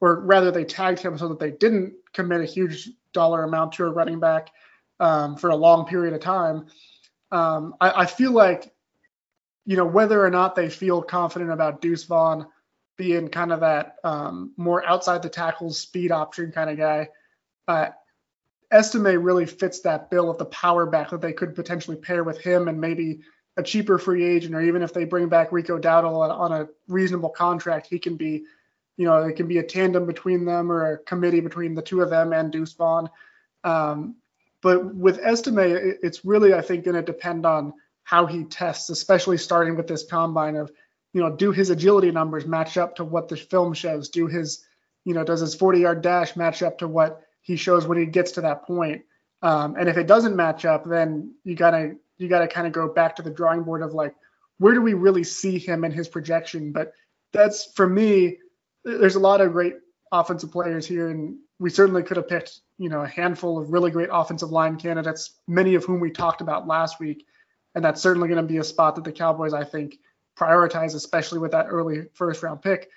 or 0.00 0.20
rather 0.20 0.50
they 0.50 0.64
tagged 0.64 1.00
him 1.00 1.18
so 1.18 1.28
that 1.28 1.38
they 1.38 1.50
didn't 1.50 1.94
commit 2.12 2.40
a 2.40 2.46
huge 2.46 2.90
dollar 3.12 3.44
amount 3.44 3.72
to 3.72 3.84
a 3.84 3.90
running 3.90 4.20
back 4.20 4.50
um, 4.98 5.36
for 5.36 5.50
a 5.50 5.56
long 5.56 5.86
period 5.86 6.14
of 6.14 6.20
time. 6.20 6.66
Um, 7.30 7.74
I, 7.80 8.02
I, 8.02 8.06
feel 8.06 8.32
like 8.32 8.72
you 9.64 9.76
know 9.76 9.86
whether 9.86 10.24
or 10.24 10.30
not 10.30 10.56
they 10.56 10.68
feel 10.68 11.00
confident 11.00 11.50
about 11.52 11.80
Deuce 11.80 12.04
Vaughn 12.04 12.46
being 12.96 13.28
kind 13.28 13.52
of 13.52 13.60
that 13.60 13.96
um, 14.04 14.52
more 14.56 14.86
outside 14.86 15.22
the 15.22 15.28
tackles 15.28 15.78
speed 15.78 16.10
option 16.10 16.52
kind 16.52 16.70
of 16.70 16.76
guy. 16.76 17.08
Uh, 17.68 17.90
Estime 18.72 19.22
really 19.22 19.46
fits 19.46 19.80
that 19.80 20.10
bill 20.10 20.30
of 20.30 20.38
the 20.38 20.44
power 20.46 20.86
back 20.86 21.10
that 21.10 21.20
they 21.20 21.32
could 21.32 21.54
potentially 21.54 21.96
pair 21.96 22.24
with 22.24 22.38
him 22.38 22.68
and 22.68 22.80
maybe 22.80 23.20
a 23.56 23.62
cheaper 23.62 23.98
free 23.98 24.24
agent, 24.24 24.54
or 24.54 24.60
even 24.60 24.82
if 24.82 24.92
they 24.92 25.04
bring 25.04 25.28
back 25.28 25.52
Rico 25.52 25.78
Dowdle 25.78 26.20
on, 26.20 26.30
on 26.30 26.52
a 26.52 26.68
reasonable 26.88 27.30
contract, 27.30 27.86
he 27.88 27.98
can 27.98 28.16
be, 28.16 28.44
you 29.00 29.06
know, 29.06 29.22
it 29.22 29.34
can 29.34 29.48
be 29.48 29.56
a 29.56 29.62
tandem 29.62 30.04
between 30.04 30.44
them 30.44 30.70
or 30.70 30.92
a 30.92 30.98
committee 30.98 31.40
between 31.40 31.74
the 31.74 31.80
two 31.80 32.02
of 32.02 32.10
them 32.10 32.34
and 32.34 32.52
Deuce 32.52 32.74
Vaughn. 32.74 33.08
Um, 33.64 34.16
but 34.60 34.94
with 34.94 35.18
Estime, 35.20 35.96
it's 36.02 36.22
really, 36.22 36.52
I 36.52 36.60
think, 36.60 36.84
going 36.84 36.96
to 36.96 37.02
depend 37.02 37.46
on 37.46 37.72
how 38.02 38.26
he 38.26 38.44
tests, 38.44 38.90
especially 38.90 39.38
starting 39.38 39.74
with 39.74 39.86
this 39.86 40.04
combine 40.04 40.54
of, 40.54 40.70
you 41.14 41.22
know, 41.22 41.34
do 41.34 41.50
his 41.50 41.70
agility 41.70 42.10
numbers 42.10 42.44
match 42.44 42.76
up 42.76 42.96
to 42.96 43.04
what 43.04 43.28
the 43.28 43.38
film 43.38 43.72
shows? 43.72 44.10
Do 44.10 44.26
his, 44.26 44.66
you 45.06 45.14
know, 45.14 45.24
does 45.24 45.40
his 45.40 45.54
40 45.54 45.80
yard 45.80 46.02
dash 46.02 46.36
match 46.36 46.62
up 46.62 46.80
to 46.80 46.86
what 46.86 47.22
he 47.40 47.56
shows 47.56 47.86
when 47.86 47.96
he 47.96 48.04
gets 48.04 48.32
to 48.32 48.42
that 48.42 48.66
point. 48.66 49.00
Um, 49.40 49.76
and 49.78 49.88
if 49.88 49.96
it 49.96 50.08
doesn't 50.08 50.36
match 50.36 50.66
up, 50.66 50.84
then 50.84 51.36
you 51.42 51.54
gotta 51.54 51.96
you 52.18 52.28
gotta 52.28 52.48
kind 52.48 52.66
of 52.66 52.74
go 52.74 52.86
back 52.86 53.16
to 53.16 53.22
the 53.22 53.30
drawing 53.30 53.62
board 53.62 53.80
of 53.80 53.94
like, 53.94 54.14
where 54.58 54.74
do 54.74 54.82
we 54.82 54.92
really 54.92 55.24
see 55.24 55.58
him 55.58 55.84
in 55.84 55.90
his 55.90 56.06
projection? 56.06 56.72
But 56.72 56.92
that's 57.32 57.72
for 57.72 57.88
me. 57.88 58.36
There's 58.84 59.16
a 59.16 59.20
lot 59.20 59.40
of 59.40 59.52
great 59.52 59.76
offensive 60.12 60.50
players 60.50 60.86
here, 60.86 61.10
and 61.10 61.38
we 61.58 61.70
certainly 61.70 62.02
could 62.02 62.16
have 62.16 62.28
picked 62.28 62.60
you 62.78 62.88
know 62.88 63.02
a 63.02 63.08
handful 63.08 63.58
of 63.58 63.72
really 63.72 63.90
great 63.90 64.08
offensive 64.12 64.50
line 64.50 64.76
candidates, 64.76 65.34
many 65.46 65.74
of 65.74 65.84
whom 65.84 66.00
we 66.00 66.10
talked 66.10 66.40
about 66.40 66.66
last 66.66 67.00
week, 67.00 67.26
and 67.74 67.84
that's 67.84 68.00
certainly 68.00 68.28
going 68.28 68.40
to 68.40 68.48
be 68.48 68.58
a 68.58 68.64
spot 68.64 68.96
that 68.96 69.04
the 69.04 69.12
Cowboys 69.12 69.54
I 69.54 69.64
think 69.64 69.98
prioritize, 70.38 70.94
especially 70.94 71.38
with 71.38 71.52
that 71.52 71.66
early 71.68 72.06
first 72.14 72.42
round 72.42 72.62
pick. 72.62 72.90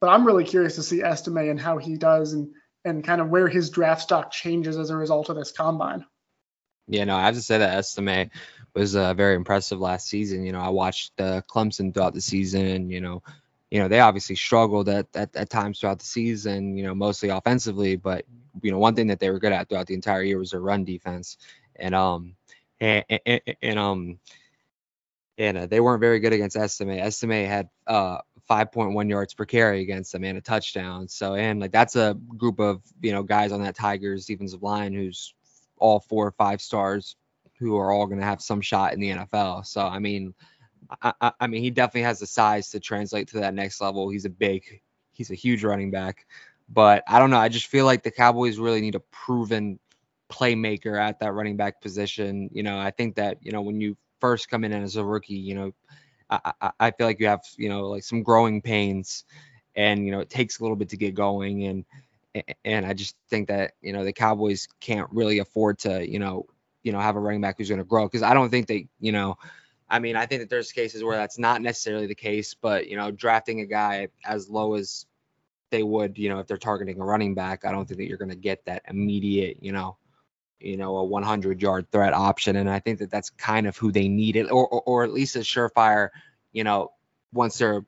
But 0.00 0.08
I'm 0.08 0.26
really 0.26 0.44
curious 0.44 0.74
to 0.74 0.82
see 0.82 1.02
Estime 1.02 1.48
and 1.48 1.60
how 1.60 1.78
he 1.78 1.96
does, 1.96 2.32
and 2.32 2.52
and 2.84 3.04
kind 3.04 3.20
of 3.20 3.28
where 3.28 3.48
his 3.48 3.70
draft 3.70 4.02
stock 4.02 4.30
changes 4.30 4.76
as 4.76 4.90
a 4.90 4.96
result 4.96 5.28
of 5.28 5.36
this 5.36 5.52
combine. 5.52 6.04
Yeah, 6.88 7.04
no, 7.04 7.16
I 7.16 7.26
have 7.26 7.36
to 7.36 7.42
say 7.42 7.58
that 7.58 7.78
Estime 7.78 8.30
was 8.74 8.96
uh, 8.96 9.14
very 9.14 9.36
impressive 9.36 9.78
last 9.78 10.08
season. 10.08 10.44
You 10.44 10.52
know, 10.52 10.60
I 10.60 10.70
watched 10.70 11.12
uh, 11.20 11.42
Clemson 11.48 11.94
throughout 11.94 12.14
the 12.14 12.20
season, 12.20 12.66
and 12.66 12.90
you 12.90 13.00
know, 13.00 13.22
you 13.72 13.78
know 13.78 13.88
they 13.88 14.00
obviously 14.00 14.36
struggled 14.36 14.90
at, 14.90 15.06
at 15.14 15.34
at 15.34 15.48
times 15.48 15.80
throughout 15.80 15.98
the 15.98 16.04
season. 16.04 16.76
You 16.76 16.84
know, 16.84 16.94
mostly 16.94 17.30
offensively, 17.30 17.96
but 17.96 18.26
you 18.60 18.70
know 18.70 18.76
one 18.76 18.94
thing 18.94 19.06
that 19.06 19.18
they 19.18 19.30
were 19.30 19.38
good 19.38 19.52
at 19.52 19.70
throughout 19.70 19.86
the 19.86 19.94
entire 19.94 20.22
year 20.22 20.36
was 20.36 20.50
their 20.50 20.60
run 20.60 20.84
defense, 20.84 21.38
and 21.76 21.94
um 21.94 22.36
and, 22.80 23.02
and, 23.24 23.40
and 23.62 23.78
um 23.78 24.18
and 25.38 25.56
uh, 25.56 25.66
they 25.66 25.80
weren't 25.80 26.02
very 26.02 26.20
good 26.20 26.34
against 26.34 26.54
Estime. 26.54 26.98
Estime 26.98 27.46
had 27.46 27.70
uh 27.86 28.18
5.1 28.50 29.08
yards 29.08 29.32
per 29.32 29.46
carry 29.46 29.80
against 29.80 30.12
them 30.12 30.24
and 30.24 30.36
a 30.36 30.42
touchdown. 30.42 31.08
So 31.08 31.34
and 31.34 31.58
like 31.58 31.72
that's 31.72 31.96
a 31.96 32.14
group 32.36 32.60
of 32.60 32.82
you 33.00 33.12
know 33.12 33.22
guys 33.22 33.52
on 33.52 33.62
that 33.62 33.74
Tigers 33.74 34.26
defensive 34.26 34.62
line 34.62 34.92
who's 34.92 35.32
all 35.78 35.98
four 35.98 36.26
or 36.26 36.32
five 36.32 36.60
stars 36.60 37.16
who 37.58 37.78
are 37.78 37.90
all 37.90 38.04
going 38.04 38.20
to 38.20 38.26
have 38.26 38.42
some 38.42 38.60
shot 38.60 38.92
in 38.92 39.00
the 39.00 39.12
NFL. 39.12 39.64
So 39.64 39.80
I 39.80 39.98
mean, 39.98 40.34
I, 41.00 41.12
I, 41.20 41.32
I, 41.40 41.46
mean 41.46 41.62
he 41.62 41.70
definitely 41.70 42.02
has 42.02 42.18
the 42.18 42.26
size 42.26 42.70
to 42.70 42.80
translate 42.80 43.28
to 43.28 43.40
that 43.40 43.54
next 43.54 43.80
level. 43.80 44.08
He's 44.08 44.24
a 44.24 44.30
big, 44.30 44.80
he's 45.12 45.30
a 45.30 45.34
huge 45.34 45.64
running 45.64 45.90
back. 45.90 46.26
But 46.68 47.04
I 47.06 47.18
don't 47.18 47.30
know. 47.30 47.38
I 47.38 47.48
just 47.48 47.66
feel 47.66 47.84
like 47.84 48.02
the 48.02 48.10
Cowboys 48.10 48.58
really 48.58 48.80
need 48.80 48.94
a 48.94 49.00
proven 49.00 49.78
playmaker 50.30 50.98
at 50.98 51.20
that 51.20 51.34
running 51.34 51.56
back 51.56 51.80
position. 51.80 52.48
You 52.52 52.62
know, 52.62 52.78
I 52.78 52.90
think 52.90 53.16
that 53.16 53.38
you 53.42 53.52
know 53.52 53.62
when 53.62 53.80
you 53.80 53.96
first 54.20 54.48
come 54.48 54.64
in 54.64 54.72
as 54.72 54.96
a 54.96 55.04
rookie, 55.04 55.34
you 55.34 55.54
know, 55.54 55.72
I, 56.30 56.70
I, 56.80 56.90
feel 56.92 57.06
like 57.06 57.20
you 57.20 57.26
have 57.26 57.42
you 57.56 57.68
know 57.68 57.88
like 57.88 58.04
some 58.04 58.22
growing 58.22 58.62
pains, 58.62 59.24
and 59.76 60.06
you 60.06 60.12
know 60.12 60.20
it 60.20 60.30
takes 60.30 60.58
a 60.58 60.62
little 60.62 60.76
bit 60.76 60.88
to 60.90 60.96
get 60.96 61.14
going, 61.14 61.64
and 61.64 61.84
and 62.64 62.86
I 62.86 62.94
just 62.94 63.16
think 63.28 63.48
that 63.48 63.72
you 63.82 63.92
know 63.92 64.04
the 64.04 64.12
Cowboys 64.12 64.66
can't 64.80 65.08
really 65.12 65.38
afford 65.38 65.78
to 65.80 66.08
you 66.08 66.18
know 66.18 66.46
you 66.82 66.92
know 66.92 67.00
have 67.00 67.16
a 67.16 67.20
running 67.20 67.42
back 67.42 67.58
who's 67.58 67.68
going 67.68 67.78
to 67.78 67.84
grow 67.84 68.06
because 68.06 68.22
I 68.22 68.32
don't 68.34 68.50
think 68.50 68.66
they 68.66 68.88
you 68.98 69.12
know. 69.12 69.36
I 69.92 69.98
mean, 69.98 70.16
I 70.16 70.24
think 70.24 70.40
that 70.40 70.48
there's 70.48 70.72
cases 70.72 71.04
where 71.04 71.18
that's 71.18 71.38
not 71.38 71.60
necessarily 71.60 72.06
the 72.06 72.14
case, 72.14 72.54
but 72.54 72.88
you 72.88 72.96
know, 72.96 73.10
drafting 73.10 73.60
a 73.60 73.66
guy 73.66 74.08
as 74.24 74.48
low 74.48 74.72
as 74.74 75.04
they 75.68 75.82
would, 75.82 76.16
you 76.16 76.30
know, 76.30 76.38
if 76.38 76.46
they're 76.46 76.56
targeting 76.56 76.98
a 76.98 77.04
running 77.04 77.34
back, 77.34 77.66
I 77.66 77.72
don't 77.72 77.86
think 77.86 77.98
that 77.98 78.08
you're 78.08 78.16
going 78.16 78.30
to 78.30 78.34
get 78.34 78.64
that 78.64 78.82
immediate, 78.88 79.58
you 79.60 79.70
know, 79.70 79.98
you 80.60 80.78
know, 80.78 80.96
a 80.96 81.04
100 81.04 81.60
yard 81.60 81.92
threat 81.92 82.14
option. 82.14 82.56
And 82.56 82.70
I 82.70 82.78
think 82.78 83.00
that 83.00 83.10
that's 83.10 83.28
kind 83.28 83.66
of 83.66 83.76
who 83.76 83.92
they 83.92 84.08
needed, 84.08 84.50
or, 84.50 84.66
or, 84.66 84.82
or 84.82 85.04
at 85.04 85.12
least 85.12 85.36
a 85.36 85.40
surefire, 85.40 86.08
you 86.52 86.64
know, 86.64 86.92
once 87.34 87.58
they're 87.58 87.84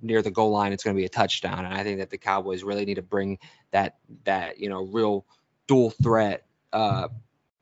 near 0.00 0.22
the 0.22 0.30
goal 0.30 0.52
line, 0.52 0.72
it's 0.72 0.84
going 0.84 0.94
to 0.94 1.00
be 1.00 1.06
a 1.06 1.08
touchdown. 1.08 1.64
And 1.64 1.74
I 1.74 1.82
think 1.82 1.98
that 1.98 2.10
the 2.10 2.18
Cowboys 2.18 2.62
really 2.62 2.84
need 2.84 2.94
to 2.94 3.02
bring 3.02 3.40
that, 3.72 3.96
that, 4.22 4.60
you 4.60 4.68
know, 4.68 4.84
real 4.84 5.26
dual 5.66 5.90
threat 5.90 6.46
uh, 6.72 7.08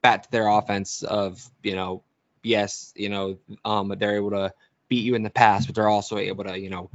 back 0.03 0.25
to 0.25 0.31
their 0.31 0.49
offense 0.49 1.03
of, 1.03 1.49
you 1.63 1.75
know, 1.75 2.03
yes, 2.43 2.93
you 2.97 3.09
know, 3.09 3.39
um, 3.65 3.95
they're 3.99 4.17
able 4.17 4.31
to 4.31 4.53
beat 4.89 5.05
you 5.05 5.15
in 5.15 5.23
the 5.23 5.31
past, 5.31 5.67
but 5.67 5.75
they're 5.75 5.89
also 5.89 6.19
able 6.19 6.45
to, 6.45 6.59
you 6.59 6.71
know, 6.71 6.91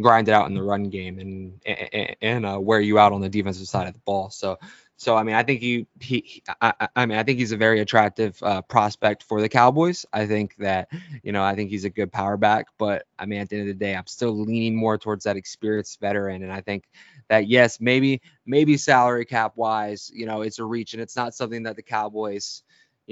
grind 0.00 0.28
it 0.28 0.32
out 0.32 0.48
in 0.48 0.54
the 0.54 0.62
run 0.62 0.84
game 0.84 1.18
and 1.18 1.60
and, 1.64 2.16
and 2.20 2.46
uh, 2.46 2.58
wear 2.60 2.80
you 2.80 2.98
out 2.98 3.12
on 3.12 3.20
the 3.20 3.28
defensive 3.28 3.66
side 3.66 3.88
of 3.88 3.94
the 3.94 4.00
ball. 4.00 4.30
So 4.30 4.58
so 5.02 5.16
I 5.16 5.24
mean, 5.24 5.34
I 5.34 5.42
think 5.42 5.60
he 5.60 5.86
he 6.00 6.44
I, 6.60 6.88
I 6.94 7.06
mean 7.06 7.18
I 7.18 7.24
think 7.24 7.40
he's 7.40 7.50
a 7.50 7.56
very 7.56 7.80
attractive 7.80 8.40
uh, 8.42 8.62
prospect 8.62 9.24
for 9.24 9.40
the 9.40 9.48
Cowboys. 9.48 10.06
I 10.12 10.26
think 10.26 10.54
that 10.58 10.90
you 11.24 11.32
know 11.32 11.42
I 11.42 11.56
think 11.56 11.70
he's 11.70 11.84
a 11.84 11.90
good 11.90 12.12
power 12.12 12.36
back, 12.36 12.66
but 12.78 13.04
I 13.18 13.26
mean 13.26 13.40
at 13.40 13.48
the 13.48 13.56
end 13.56 13.68
of 13.68 13.78
the 13.78 13.84
day, 13.84 13.96
I'm 13.96 14.06
still 14.06 14.30
leaning 14.30 14.76
more 14.76 14.98
towards 14.98 15.24
that 15.24 15.36
experienced 15.36 15.98
veteran, 16.00 16.44
and 16.44 16.52
I 16.52 16.60
think 16.60 16.84
that 17.28 17.48
yes, 17.48 17.80
maybe 17.80 18.20
maybe 18.46 18.76
salary 18.76 19.24
cap 19.24 19.56
wise, 19.56 20.08
you 20.14 20.26
know, 20.26 20.42
it's 20.42 20.60
a 20.60 20.64
reach, 20.64 20.92
and 20.92 21.02
it's 21.02 21.16
not 21.16 21.34
something 21.34 21.64
that 21.64 21.74
the 21.74 21.82
Cowboys 21.82 22.62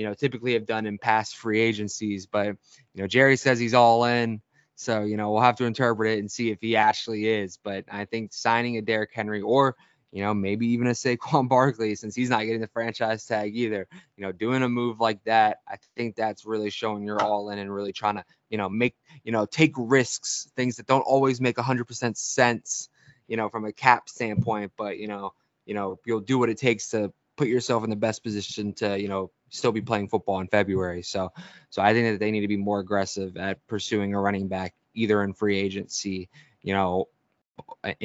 you 0.01 0.07
know 0.07 0.15
typically 0.15 0.55
have 0.55 0.67
done 0.67 0.87
in 0.87 0.99
past 0.99 1.37
free 1.37 1.61
agencies, 1.61 2.27
but 2.27 2.47
you 2.47 3.03
know 3.03 3.07
Jerry 3.07 3.37
says 3.37 3.59
he's 3.59 3.75
all 3.75 4.05
in. 4.05 4.41
So, 4.77 5.03
you 5.03 5.19
know, 5.19 5.31
we'll 5.31 5.43
have 5.43 5.57
to 5.57 5.67
interpret 5.67 6.13
it 6.13 6.21
and 6.21 6.33
see 6.33 6.51
if 6.51 6.59
he 6.63 6.75
actually 6.75 7.29
is. 7.29 7.59
But 7.63 7.85
I 7.93 8.07
think 8.07 8.33
signing 8.33 8.79
a 8.79 8.81
Derrick 8.81 9.11
Henry 9.13 9.43
or 9.43 9.77
you 10.13 10.25
know, 10.25 10.35
maybe 10.35 10.69
even 10.69 10.89
a 10.89 10.91
Saquon 10.91 11.49
Barkley 11.49 11.95
since 11.95 12.15
he's 12.15 12.31
not 12.31 12.45
getting 12.45 12.61
the 12.61 12.67
franchise 12.69 13.25
tag 13.27 13.57
either. 13.57 13.87
You 14.17 14.25
know, 14.25 14.33
doing 14.33 14.63
a 14.63 14.69
move 14.69 15.01
like 15.01 15.23
that, 15.25 15.59
I 15.69 15.77
think 15.97 16.17
that's 16.17 16.45
really 16.45 16.71
showing 16.71 17.05
you're 17.05 17.23
all 17.23 17.51
in 17.51 17.59
and 17.59 17.73
really 17.73 17.93
trying 17.93 18.17
to, 18.17 18.25
you 18.49 18.59
know, 18.59 18.69
make, 18.69 18.97
you 19.23 19.33
know, 19.33 19.47
take 19.47 19.73
risks, 19.77 20.51
things 20.57 20.77
that 20.77 20.87
don't 20.87 21.03
always 21.03 21.41
make 21.41 21.57
100% 21.57 22.17
sense, 22.17 22.89
you 23.29 23.37
know, 23.37 23.49
from 23.49 23.65
a 23.65 23.73
cap 23.73 24.09
standpoint, 24.09 24.73
but 24.77 24.99
you 24.99 25.07
know, 25.07 25.33
you 25.65 25.75
know, 25.75 25.99
you'll 26.05 26.21
do 26.21 26.39
what 26.39 26.51
it 26.51 26.59
takes 26.59 26.89
to 26.91 27.13
put 27.41 27.49
yourself 27.49 27.85
in 27.85 27.89
the 27.89 27.97
best 27.97 28.23
position 28.23 28.75
to, 28.75 29.01
you 29.01 29.09
know, 29.09 29.31
still 29.49 29.73
be 29.73 29.81
playing 29.81 30.09
football 30.09 30.41
in 30.41 30.47
February. 30.47 31.03
So, 31.03 31.33
so 31.71 31.81
I 31.81 31.95
think 31.95 32.07
that 32.09 32.21
they 32.21 32.31
need 32.31 32.43
to 32.43 32.49
be 32.49 32.59
more 32.59 32.81
aggressive 32.81 33.39
at 33.39 33.67
pursuing 33.67 34.13
a 34.13 34.21
running 34.21 34.47
back 34.47 34.75
either 34.93 35.23
in 35.23 35.33
free 35.33 35.59
agency, 35.59 36.29
you 36.61 36.75
know, 36.75 37.09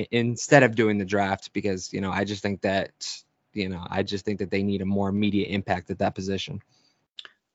instead 0.09 0.63
of 0.63 0.73
doing 0.73 0.97
the 0.97 1.03
draft 1.03 1.51
because 1.51 1.91
you 1.91 1.99
know 1.99 2.11
I 2.11 2.23
just 2.23 2.41
think 2.41 2.61
that 2.61 2.91
you 3.51 3.67
know 3.67 3.85
I 3.89 4.03
just 4.03 4.23
think 4.23 4.39
that 4.39 4.51
they 4.51 4.63
need 4.63 4.81
a 4.81 4.85
more 4.85 5.09
immediate 5.09 5.49
impact 5.49 5.89
at 5.89 5.99
that 5.99 6.15
position. 6.15 6.61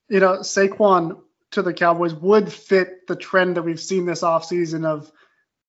You 0.08 0.20
know, 0.20 0.38
Saquon 0.40 1.20
to 1.52 1.62
the 1.62 1.72
Cowboys 1.72 2.14
would 2.14 2.52
fit 2.52 3.06
the 3.06 3.16
trend 3.16 3.56
that 3.56 3.62
we've 3.62 3.80
seen 3.80 4.04
this 4.04 4.22
offseason 4.22 4.84
of 4.84 5.10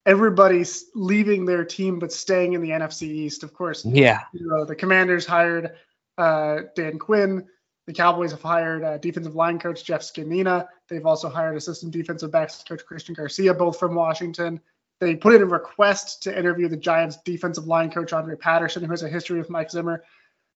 everybody 0.05 0.65
leaving 0.93 1.45
their 1.45 1.63
team 1.63 1.99
but 1.99 2.11
staying 2.11 2.53
in 2.53 2.61
the 2.61 2.71
NFC 2.71 3.03
East. 3.03 3.43
Of 3.43 3.53
course, 3.53 3.85
yeah. 3.85 4.21
You 4.33 4.47
know, 4.47 4.65
the 4.65 4.75
Commanders 4.75 5.25
hired 5.25 5.75
uh, 6.21 6.61
Dan 6.75 6.99
Quinn. 6.99 7.47
The 7.87 7.93
Cowboys 7.93 8.31
have 8.31 8.43
hired 8.43 8.83
uh, 8.83 8.97
defensive 8.99 9.35
line 9.35 9.57
coach 9.59 9.83
Jeff 9.83 10.01
Zgonina. 10.01 10.67
They've 10.87 11.05
also 11.05 11.29
hired 11.29 11.57
assistant 11.57 11.91
defensive 11.91 12.31
backs 12.31 12.63
coach 12.67 12.85
Christian 12.85 13.15
Garcia, 13.15 13.53
both 13.53 13.79
from 13.79 13.95
Washington. 13.95 14.61
They 14.99 15.15
put 15.15 15.33
in 15.33 15.41
a 15.41 15.45
request 15.45 16.21
to 16.23 16.37
interview 16.37 16.67
the 16.67 16.77
Giants 16.77 17.17
defensive 17.25 17.65
line 17.65 17.89
coach 17.89 18.13
Andre 18.13 18.35
Patterson, 18.35 18.83
who 18.83 18.91
has 18.91 19.01
a 19.01 19.09
history 19.09 19.39
with 19.39 19.49
Mike 19.49 19.71
Zimmer. 19.71 20.03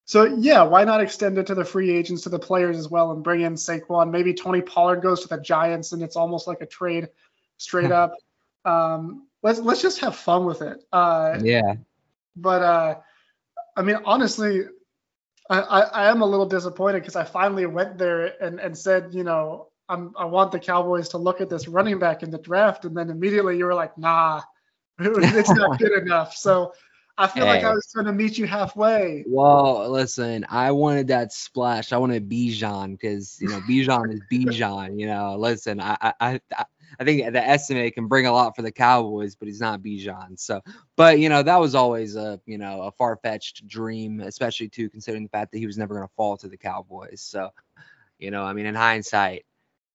so 0.04 0.24
yeah, 0.24 0.62
why 0.62 0.84
not 0.84 1.00
extend 1.00 1.36
it 1.36 1.48
to 1.48 1.56
the 1.56 1.64
free 1.64 1.90
agents, 1.90 2.22
to 2.22 2.28
the 2.28 2.38
players 2.38 2.78
as 2.78 2.88
well, 2.88 3.10
and 3.10 3.24
bring 3.24 3.40
in 3.40 3.54
Saquon? 3.54 4.12
Maybe 4.12 4.32
Tony 4.32 4.62
Pollard 4.62 5.02
goes 5.02 5.22
to 5.22 5.28
the 5.28 5.40
Giants, 5.40 5.90
and 5.92 6.02
it's 6.02 6.14
almost 6.14 6.46
like 6.46 6.60
a 6.60 6.66
trade, 6.66 7.08
straight 7.56 7.90
up. 7.90 8.14
Um, 8.64 9.26
let's 9.42 9.58
let's 9.58 9.82
just 9.82 9.98
have 10.00 10.14
fun 10.14 10.44
with 10.44 10.62
it. 10.62 10.78
Uh, 10.92 11.40
yeah. 11.42 11.74
But 12.36 12.62
uh, 12.62 12.94
I 13.76 13.82
mean, 13.82 13.98
honestly, 14.04 14.64
I, 15.48 15.60
I, 15.60 15.80
I 15.80 16.10
am 16.10 16.22
a 16.22 16.26
little 16.26 16.46
disappointed 16.46 17.00
because 17.00 17.16
I 17.16 17.24
finally 17.24 17.66
went 17.66 17.98
there 17.98 18.42
and, 18.42 18.58
and 18.58 18.76
said, 18.76 19.12
you 19.12 19.24
know, 19.24 19.68
I'm, 19.88 20.12
I 20.16 20.24
want 20.24 20.52
the 20.52 20.58
Cowboys 20.58 21.10
to 21.10 21.18
look 21.18 21.40
at 21.40 21.48
this 21.48 21.68
running 21.68 21.98
back 21.98 22.22
in 22.22 22.30
the 22.30 22.38
draft, 22.38 22.84
and 22.84 22.96
then 22.96 23.10
immediately 23.10 23.56
you 23.56 23.64
were 23.66 23.74
like, 23.74 23.96
nah, 23.96 24.42
it's 24.98 25.50
not 25.50 25.78
good 25.78 25.92
enough. 26.02 26.36
So 26.36 26.72
I 27.18 27.26
feel 27.28 27.44
hey. 27.44 27.54
like 27.54 27.64
I 27.64 27.72
was 27.72 27.88
trying 27.92 28.06
to 28.06 28.12
meet 28.12 28.36
you 28.36 28.46
halfway. 28.46 29.24
Well, 29.26 29.88
listen, 29.90 30.44
I 30.48 30.72
wanted 30.72 31.08
that 31.08 31.32
splash. 31.32 31.92
I 31.92 31.98
wanted 31.98 32.28
Bijan 32.28 32.92
because 32.92 33.38
you 33.40 33.48
know 33.48 33.60
Bijan 33.60 34.12
is 34.12 34.20
Bijan. 34.30 35.00
You 35.00 35.06
know, 35.06 35.36
listen, 35.38 35.80
I 35.80 35.96
I 36.00 36.40
I, 36.52 36.64
I 36.98 37.04
think 37.04 37.32
the 37.32 37.40
Estime 37.40 37.90
can 37.92 38.08
bring 38.08 38.26
a 38.26 38.32
lot 38.32 38.56
for 38.56 38.62
the 38.62 38.72
Cowboys, 38.72 39.34
but 39.34 39.48
he's 39.48 39.60
not 39.60 39.82
Bijan. 39.82 40.38
So, 40.38 40.60
but 40.96 41.18
you 41.18 41.28
know 41.28 41.42
that 41.42 41.60
was 41.60 41.74
always 41.74 42.16
a 42.16 42.40
you 42.46 42.58
know 42.58 42.82
a 42.82 42.92
far 42.92 43.16
fetched 43.16 43.66
dream, 43.66 44.20
especially 44.20 44.68
too 44.68 44.88
considering 44.88 45.24
the 45.24 45.30
fact 45.30 45.52
that 45.52 45.58
he 45.58 45.66
was 45.66 45.78
never 45.78 45.94
going 45.94 46.06
to 46.06 46.14
fall 46.14 46.36
to 46.38 46.48
the 46.48 46.56
Cowboys. 46.56 47.20
So, 47.20 47.50
you 48.18 48.30
know, 48.30 48.42
I 48.42 48.52
mean, 48.52 48.66
in 48.66 48.74
hindsight, 48.74 49.44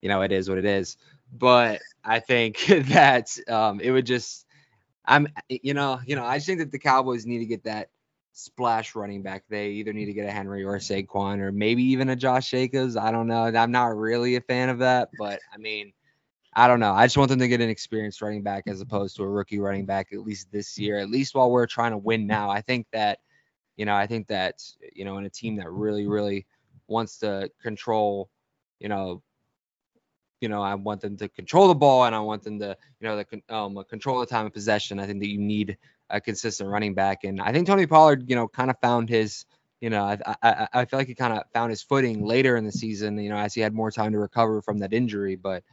you 0.02 0.10
know, 0.10 0.22
it 0.22 0.32
is 0.32 0.50
what 0.50 0.58
it 0.58 0.66
is. 0.66 0.98
But 1.34 1.82
I 2.04 2.20
think 2.20 2.66
that 2.90 3.30
um, 3.48 3.80
it 3.80 3.92
would 3.92 4.06
just 4.06 4.46
I'm 5.06 5.28
you 5.50 5.74
know, 5.74 6.00
you 6.06 6.16
know, 6.16 6.26
I 6.26 6.38
just 6.38 6.48
think 6.48 6.60
that 6.60 6.72
the 6.72 6.80
Cowboys 6.80 7.26
need 7.26 7.40
to 7.40 7.46
get 7.46 7.64
that 7.64 7.90
splash 8.34 8.96
running 8.96 9.22
back. 9.22 9.44
They 9.50 9.70
either 9.72 9.94
need 9.94 10.06
to 10.06 10.14
get 10.14 10.28
a 10.28 10.32
Henry 10.32 10.64
or 10.64 10.76
a 10.76 10.80
Saquon 10.80 11.40
or 11.40 11.52
maybe 11.52 11.84
even 11.84 12.10
a 12.10 12.16
Josh 12.16 12.50
Jacobs. 12.50 12.96
I 12.96 13.12
don't 13.12 13.28
know. 13.28 13.44
I'm 13.44 13.72
not 13.72 13.96
really 13.96 14.36
a 14.36 14.42
fan 14.42 14.70
of 14.70 14.80
that, 14.80 15.10
but 15.18 15.40
I 15.54 15.58
mean, 15.58 15.94
I 16.54 16.68
don't 16.68 16.80
know. 16.80 16.92
I 16.94 17.06
just 17.06 17.18
want 17.18 17.30
them 17.30 17.40
to 17.40 17.48
get 17.48 17.62
an 17.62 17.70
experienced 17.70 18.22
running 18.22 18.44
back 18.44 18.64
as 18.68 18.82
opposed 18.82 19.16
to 19.16 19.24
a 19.24 19.28
rookie 19.28 19.60
running 19.60 19.86
back 19.86 20.12
at 20.12 20.20
least 20.20 20.52
this 20.52 20.78
year, 20.78 20.98
at 20.98 21.10
least 21.10 21.34
while 21.34 21.50
we're 21.50 21.66
trying 21.66 21.92
to 21.92 21.98
win 21.98 22.28
now. 22.28 22.50
I 22.50 22.62
think 22.62 22.88
that, 22.92 23.20
you 23.78 23.86
know, 23.86 23.96
I 23.96 24.06
think 24.06 24.28
that, 24.28 24.62
you 24.94 25.06
know, 25.06 25.18
in 25.18 25.26
a 25.26 25.30
team 25.30 25.56
that 25.58 25.72
really, 25.72 26.08
really 26.08 26.46
wants 26.88 27.20
to 27.20 27.50
control, 27.62 28.30
you 28.80 28.90
know, 28.90 29.24
you 30.42 30.50
know, 30.50 30.62
I 30.62 30.76
want 30.76 31.02
them 31.02 31.16
to 31.18 31.30
control 31.30 31.68
the 31.68 31.76
ball 31.76 32.04
and 32.04 32.16
I 32.16 32.20
want 32.20 32.44
them 32.44 32.60
to, 32.60 32.76
you 33.00 33.08
know, 33.08 33.24
the, 33.24 33.56
um, 33.56 33.82
control 33.88 34.20
the 34.20 34.26
time 34.26 34.46
of 34.46 34.54
possession. 34.54 35.00
I 35.00 35.06
think 35.06 35.20
that 35.22 35.30
you 35.30 35.38
need 35.38 35.78
a 36.10 36.20
consistent 36.20 36.70
running 36.70 36.96
back. 36.96 37.24
And 37.24 37.40
I 37.40 37.54
think 37.54 37.68
Tony 37.68 37.86
Pollard, 37.86 38.30
you 38.30 38.36
know, 38.36 38.48
kind 38.48 38.70
of 38.70 38.76
found 38.82 39.08
his, 39.08 39.46
you 39.80 39.90
know, 39.90 40.04
I, 40.04 40.36
I, 40.44 40.68
I 40.74 40.86
feel 40.86 41.00
like 41.00 41.08
he 41.08 41.16
kind 41.16 41.34
of 41.34 41.44
found 41.54 41.70
his 41.70 41.82
footing 41.82 42.26
later 42.26 42.58
in 42.58 42.66
the 42.66 42.72
season, 42.72 43.18
you 43.20 43.30
know, 43.30 43.38
as 43.38 43.54
he 43.54 43.62
had 43.62 43.74
more 43.74 43.90
time 43.90 44.12
to 44.12 44.20
recover 44.20 44.62
from 44.62 44.80
that 44.80 44.94
injury. 44.94 45.36
But 45.36 45.64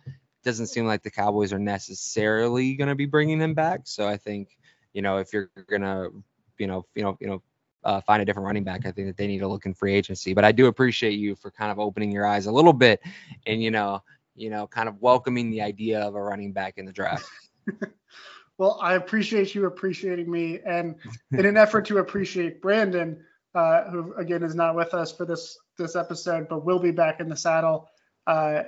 doesn't 0.48 0.66
seem 0.66 0.86
like 0.86 1.02
the 1.02 1.10
Cowboys 1.10 1.52
are 1.52 1.58
necessarily 1.58 2.74
going 2.74 2.88
to 2.88 2.94
be 2.94 3.06
bringing 3.06 3.40
him 3.40 3.54
back. 3.54 3.82
So 3.84 4.08
I 4.08 4.16
think, 4.16 4.58
you 4.92 5.02
know, 5.02 5.18
if 5.18 5.32
you're 5.32 5.50
going 5.68 5.82
to, 5.82 6.10
you 6.58 6.66
know, 6.66 6.86
you 6.94 7.02
know, 7.02 7.16
you 7.20 7.26
know, 7.26 7.42
uh, 7.84 8.00
find 8.00 8.20
a 8.20 8.24
different 8.24 8.46
running 8.46 8.64
back. 8.64 8.84
I 8.84 8.90
think 8.90 9.06
that 9.06 9.16
they 9.16 9.28
need 9.28 9.38
to 9.38 9.48
look 9.48 9.64
in 9.64 9.72
free 9.72 9.94
agency. 9.94 10.34
But 10.34 10.44
I 10.44 10.52
do 10.52 10.66
appreciate 10.66 11.12
you 11.12 11.36
for 11.36 11.50
kind 11.50 11.70
of 11.70 11.78
opening 11.78 12.10
your 12.10 12.26
eyes 12.26 12.46
a 12.46 12.52
little 12.52 12.72
bit 12.72 13.00
and 13.46 13.62
you 13.62 13.70
know 13.70 14.02
you 14.38 14.50
know, 14.50 14.66
kind 14.66 14.88
of 14.88 15.00
welcoming 15.02 15.50
the 15.50 15.60
idea 15.60 16.00
of 16.00 16.14
a 16.14 16.22
running 16.22 16.52
back 16.52 16.78
in 16.78 16.86
the 16.86 16.92
draft. 16.92 17.28
well, 18.58 18.78
I 18.80 18.94
appreciate 18.94 19.54
you 19.54 19.66
appreciating 19.66 20.30
me, 20.30 20.60
and 20.64 20.94
in 21.32 21.44
an 21.44 21.56
effort 21.56 21.86
to 21.86 21.98
appreciate 21.98 22.62
Brandon, 22.62 23.24
uh, 23.54 23.84
who 23.90 24.14
again 24.14 24.42
is 24.42 24.54
not 24.54 24.76
with 24.76 24.94
us 24.94 25.12
for 25.12 25.26
this 25.26 25.58
this 25.76 25.96
episode, 25.96 26.48
but 26.48 26.64
will 26.64 26.78
be 26.78 26.92
back 26.92 27.20
in 27.20 27.28
the 27.28 27.36
saddle. 27.36 27.90
Uh, 28.26 28.62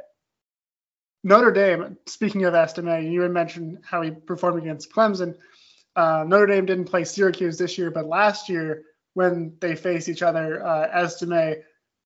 Notre 1.23 1.53
Dame. 1.53 1.99
Speaking 2.07 2.45
of 2.45 2.55
Estime, 2.55 3.11
you 3.11 3.23
had 3.23 3.31
mentioned 3.31 3.79
how 3.85 4.03
he 4.03 4.11
performed 4.11 4.63
against 4.63 4.93
Clemson. 4.93 5.35
Uh, 5.95 6.25
Notre 6.27 6.47
Dame 6.47 6.67
didn't 6.67 6.87
play 6.87 7.05
Syracuse 7.05 7.59
this 7.59 7.77
year, 7.77 7.91
but 7.91 8.07
last 8.07 8.49
year 8.49 8.85
when 9.15 9.55
they 9.61 9.77
faced 9.77 10.09
each 10.09 10.23
other, 10.23 10.65
uh, 10.65 10.89
Estime 10.93 11.63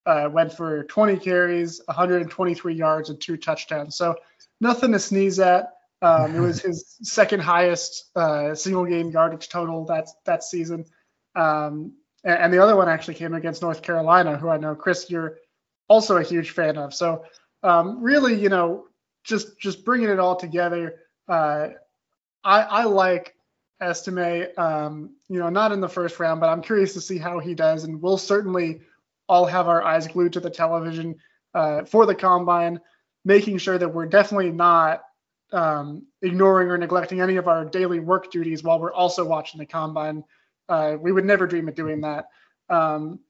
uh, 0.06 0.28
went 0.30 0.52
for 0.52 0.84
20 0.84 1.16
carries, 1.18 1.80
123 1.86 2.74
yards, 2.74 3.10
and 3.10 3.20
two 3.20 3.36
touchdowns. 3.36 3.96
So 3.96 4.16
nothing 4.60 4.92
to 4.92 4.98
sneeze 4.98 5.38
at. 5.38 5.70
Um, 6.02 6.34
it 6.34 6.40
was 6.40 6.60
his 6.62 6.96
second 7.02 7.40
highest 7.40 8.10
uh, 8.16 8.54
single 8.54 8.84
game 8.84 9.10
yardage 9.10 9.48
total 9.48 9.84
that 9.86 10.08
that 10.24 10.42
season. 10.42 10.86
Um, 11.36 11.92
and, 12.22 12.38
and, 12.38 12.52
the 12.52 12.62
other 12.62 12.76
one 12.76 12.88
actually 12.88 13.14
came 13.14 13.34
against 13.34 13.62
North 13.62 13.82
Carolina, 13.82 14.36
who 14.36 14.48
I 14.48 14.56
know 14.56 14.74
Chris, 14.74 15.10
you're 15.10 15.38
also 15.88 16.16
a 16.16 16.22
huge 16.22 16.50
fan 16.50 16.76
of. 16.78 16.94
So 16.94 17.24
um, 17.62 18.02
really, 18.02 18.40
you 18.40 18.48
know, 18.48 18.84
just 19.24 19.58
just 19.58 19.84
bringing 19.84 20.08
it 20.08 20.18
all 20.18 20.36
together. 20.36 21.00
Uh, 21.28 21.68
I, 22.44 22.60
I 22.60 22.84
like 22.84 23.34
Estime. 23.80 24.46
Um, 24.56 25.16
you 25.28 25.38
know, 25.38 25.48
not 25.48 25.72
in 25.72 25.80
the 25.80 25.88
first 25.88 26.20
round, 26.20 26.40
but 26.40 26.48
I'm 26.48 26.62
curious 26.62 26.92
to 26.94 27.00
see 27.00 27.18
how 27.18 27.38
he 27.38 27.54
does, 27.54 27.84
and 27.84 28.00
we'll 28.00 28.18
certainly 28.18 28.80
all 29.28 29.46
have 29.46 29.68
our 29.68 29.82
eyes 29.82 30.06
glued 30.06 30.34
to 30.34 30.40
the 30.40 30.50
television 30.50 31.16
uh, 31.54 31.84
for 31.84 32.06
the 32.06 32.14
combine, 32.14 32.80
making 33.24 33.58
sure 33.58 33.78
that 33.78 33.88
we're 33.88 34.06
definitely 34.06 34.50
not 34.50 35.02
um, 35.52 36.06
ignoring 36.20 36.68
or 36.68 36.76
neglecting 36.76 37.20
any 37.20 37.36
of 37.36 37.48
our 37.48 37.64
daily 37.64 38.00
work 38.00 38.30
duties 38.30 38.62
while 38.62 38.78
we're 38.78 38.92
also 38.92 39.24
watching 39.24 39.58
the 39.58 39.66
combine. 39.66 40.24
Uh, 40.68 40.96
we 41.00 41.12
would 41.12 41.24
never 41.24 41.46
dream 41.46 41.68
of 41.68 41.74
doing 41.74 42.00
that. 42.02 42.26
Um, 42.68 43.20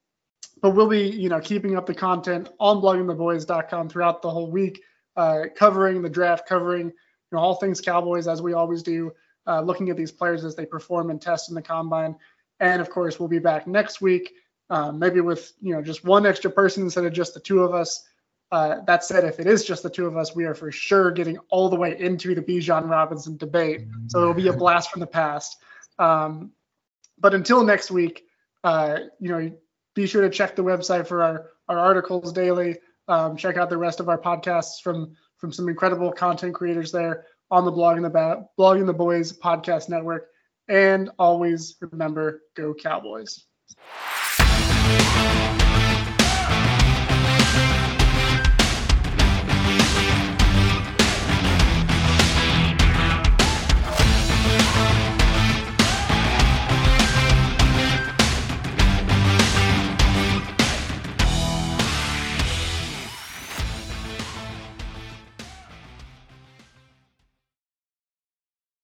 but 0.62 0.70
we'll 0.70 0.88
be, 0.88 1.08
you 1.08 1.28
know, 1.28 1.40
keeping 1.40 1.76
up 1.76 1.86
the 1.86 1.94
content 1.94 2.48
on 2.58 2.80
bloggingtheboys.com 2.80 3.88
throughout 3.88 4.22
the 4.22 4.30
whole 4.30 4.50
week, 4.50 4.82
uh, 5.16 5.44
covering 5.56 6.02
the 6.02 6.08
draft, 6.08 6.48
covering 6.48 6.86
you 6.86 6.92
know 7.32 7.38
all 7.38 7.54
things 7.54 7.80
Cowboys 7.80 8.28
as 8.28 8.42
we 8.42 8.52
always 8.52 8.82
do, 8.82 9.12
uh, 9.46 9.60
looking 9.60 9.90
at 9.90 9.96
these 9.96 10.12
players 10.12 10.44
as 10.44 10.54
they 10.54 10.66
perform 10.66 11.10
and 11.10 11.20
test 11.20 11.48
in 11.48 11.54
the 11.54 11.62
combine. 11.62 12.16
And 12.60 12.80
of 12.80 12.90
course, 12.90 13.18
we'll 13.18 13.28
be 13.28 13.38
back 13.38 13.66
next 13.66 14.00
week 14.00 14.34
um, 14.70 14.98
maybe 14.98 15.20
with 15.20 15.52
you 15.60 15.74
know 15.74 15.82
just 15.82 16.04
one 16.04 16.26
extra 16.26 16.50
person 16.50 16.84
instead 16.84 17.04
of 17.04 17.12
just 17.12 17.34
the 17.34 17.40
two 17.40 17.62
of 17.62 17.74
us. 17.74 18.04
Uh, 18.52 18.80
that 18.86 19.02
said, 19.02 19.24
if 19.24 19.40
it 19.40 19.46
is 19.46 19.64
just 19.64 19.82
the 19.82 19.90
two 19.90 20.06
of 20.06 20.16
us, 20.16 20.34
we 20.34 20.44
are 20.44 20.54
for 20.54 20.70
sure 20.70 21.10
getting 21.10 21.38
all 21.48 21.68
the 21.68 21.76
way 21.76 21.98
into 21.98 22.34
the 22.34 22.42
Bijan 22.42 22.88
Robinson 22.88 23.36
debate. 23.36 23.80
So 24.08 24.20
it'll 24.20 24.34
be 24.34 24.48
a 24.48 24.52
blast 24.52 24.90
from 24.90 25.00
the 25.00 25.06
past. 25.06 25.56
Um, 25.98 26.52
but 27.18 27.34
until 27.34 27.64
next 27.64 27.90
week, 27.90 28.24
uh, 28.62 28.98
you 29.18 29.28
know, 29.28 29.52
be 29.94 30.06
sure 30.06 30.22
to 30.22 30.30
check 30.30 30.54
the 30.54 30.62
website 30.62 31.08
for 31.08 31.22
our, 31.22 31.50
our 31.68 31.78
articles 31.78 32.32
daily. 32.32 32.76
Um, 33.08 33.36
check 33.36 33.56
out 33.56 33.70
the 33.70 33.76
rest 33.76 34.00
of 34.00 34.08
our 34.08 34.18
podcasts 34.18 34.80
from 34.82 35.14
from 35.38 35.52
some 35.52 35.68
incredible 35.68 36.10
content 36.10 36.54
creators 36.54 36.90
there 36.90 37.26
on 37.50 37.64
the 37.64 37.70
blog 37.70 37.96
and 37.96 38.04
the 38.04 38.46
blogging 38.58 38.86
the 38.86 38.92
boys 38.92 39.32
podcast 39.32 39.88
network. 39.88 40.28
And 40.68 41.10
always 41.18 41.76
remember, 41.80 42.42
go 42.56 42.72
Cowboys. 42.72 43.44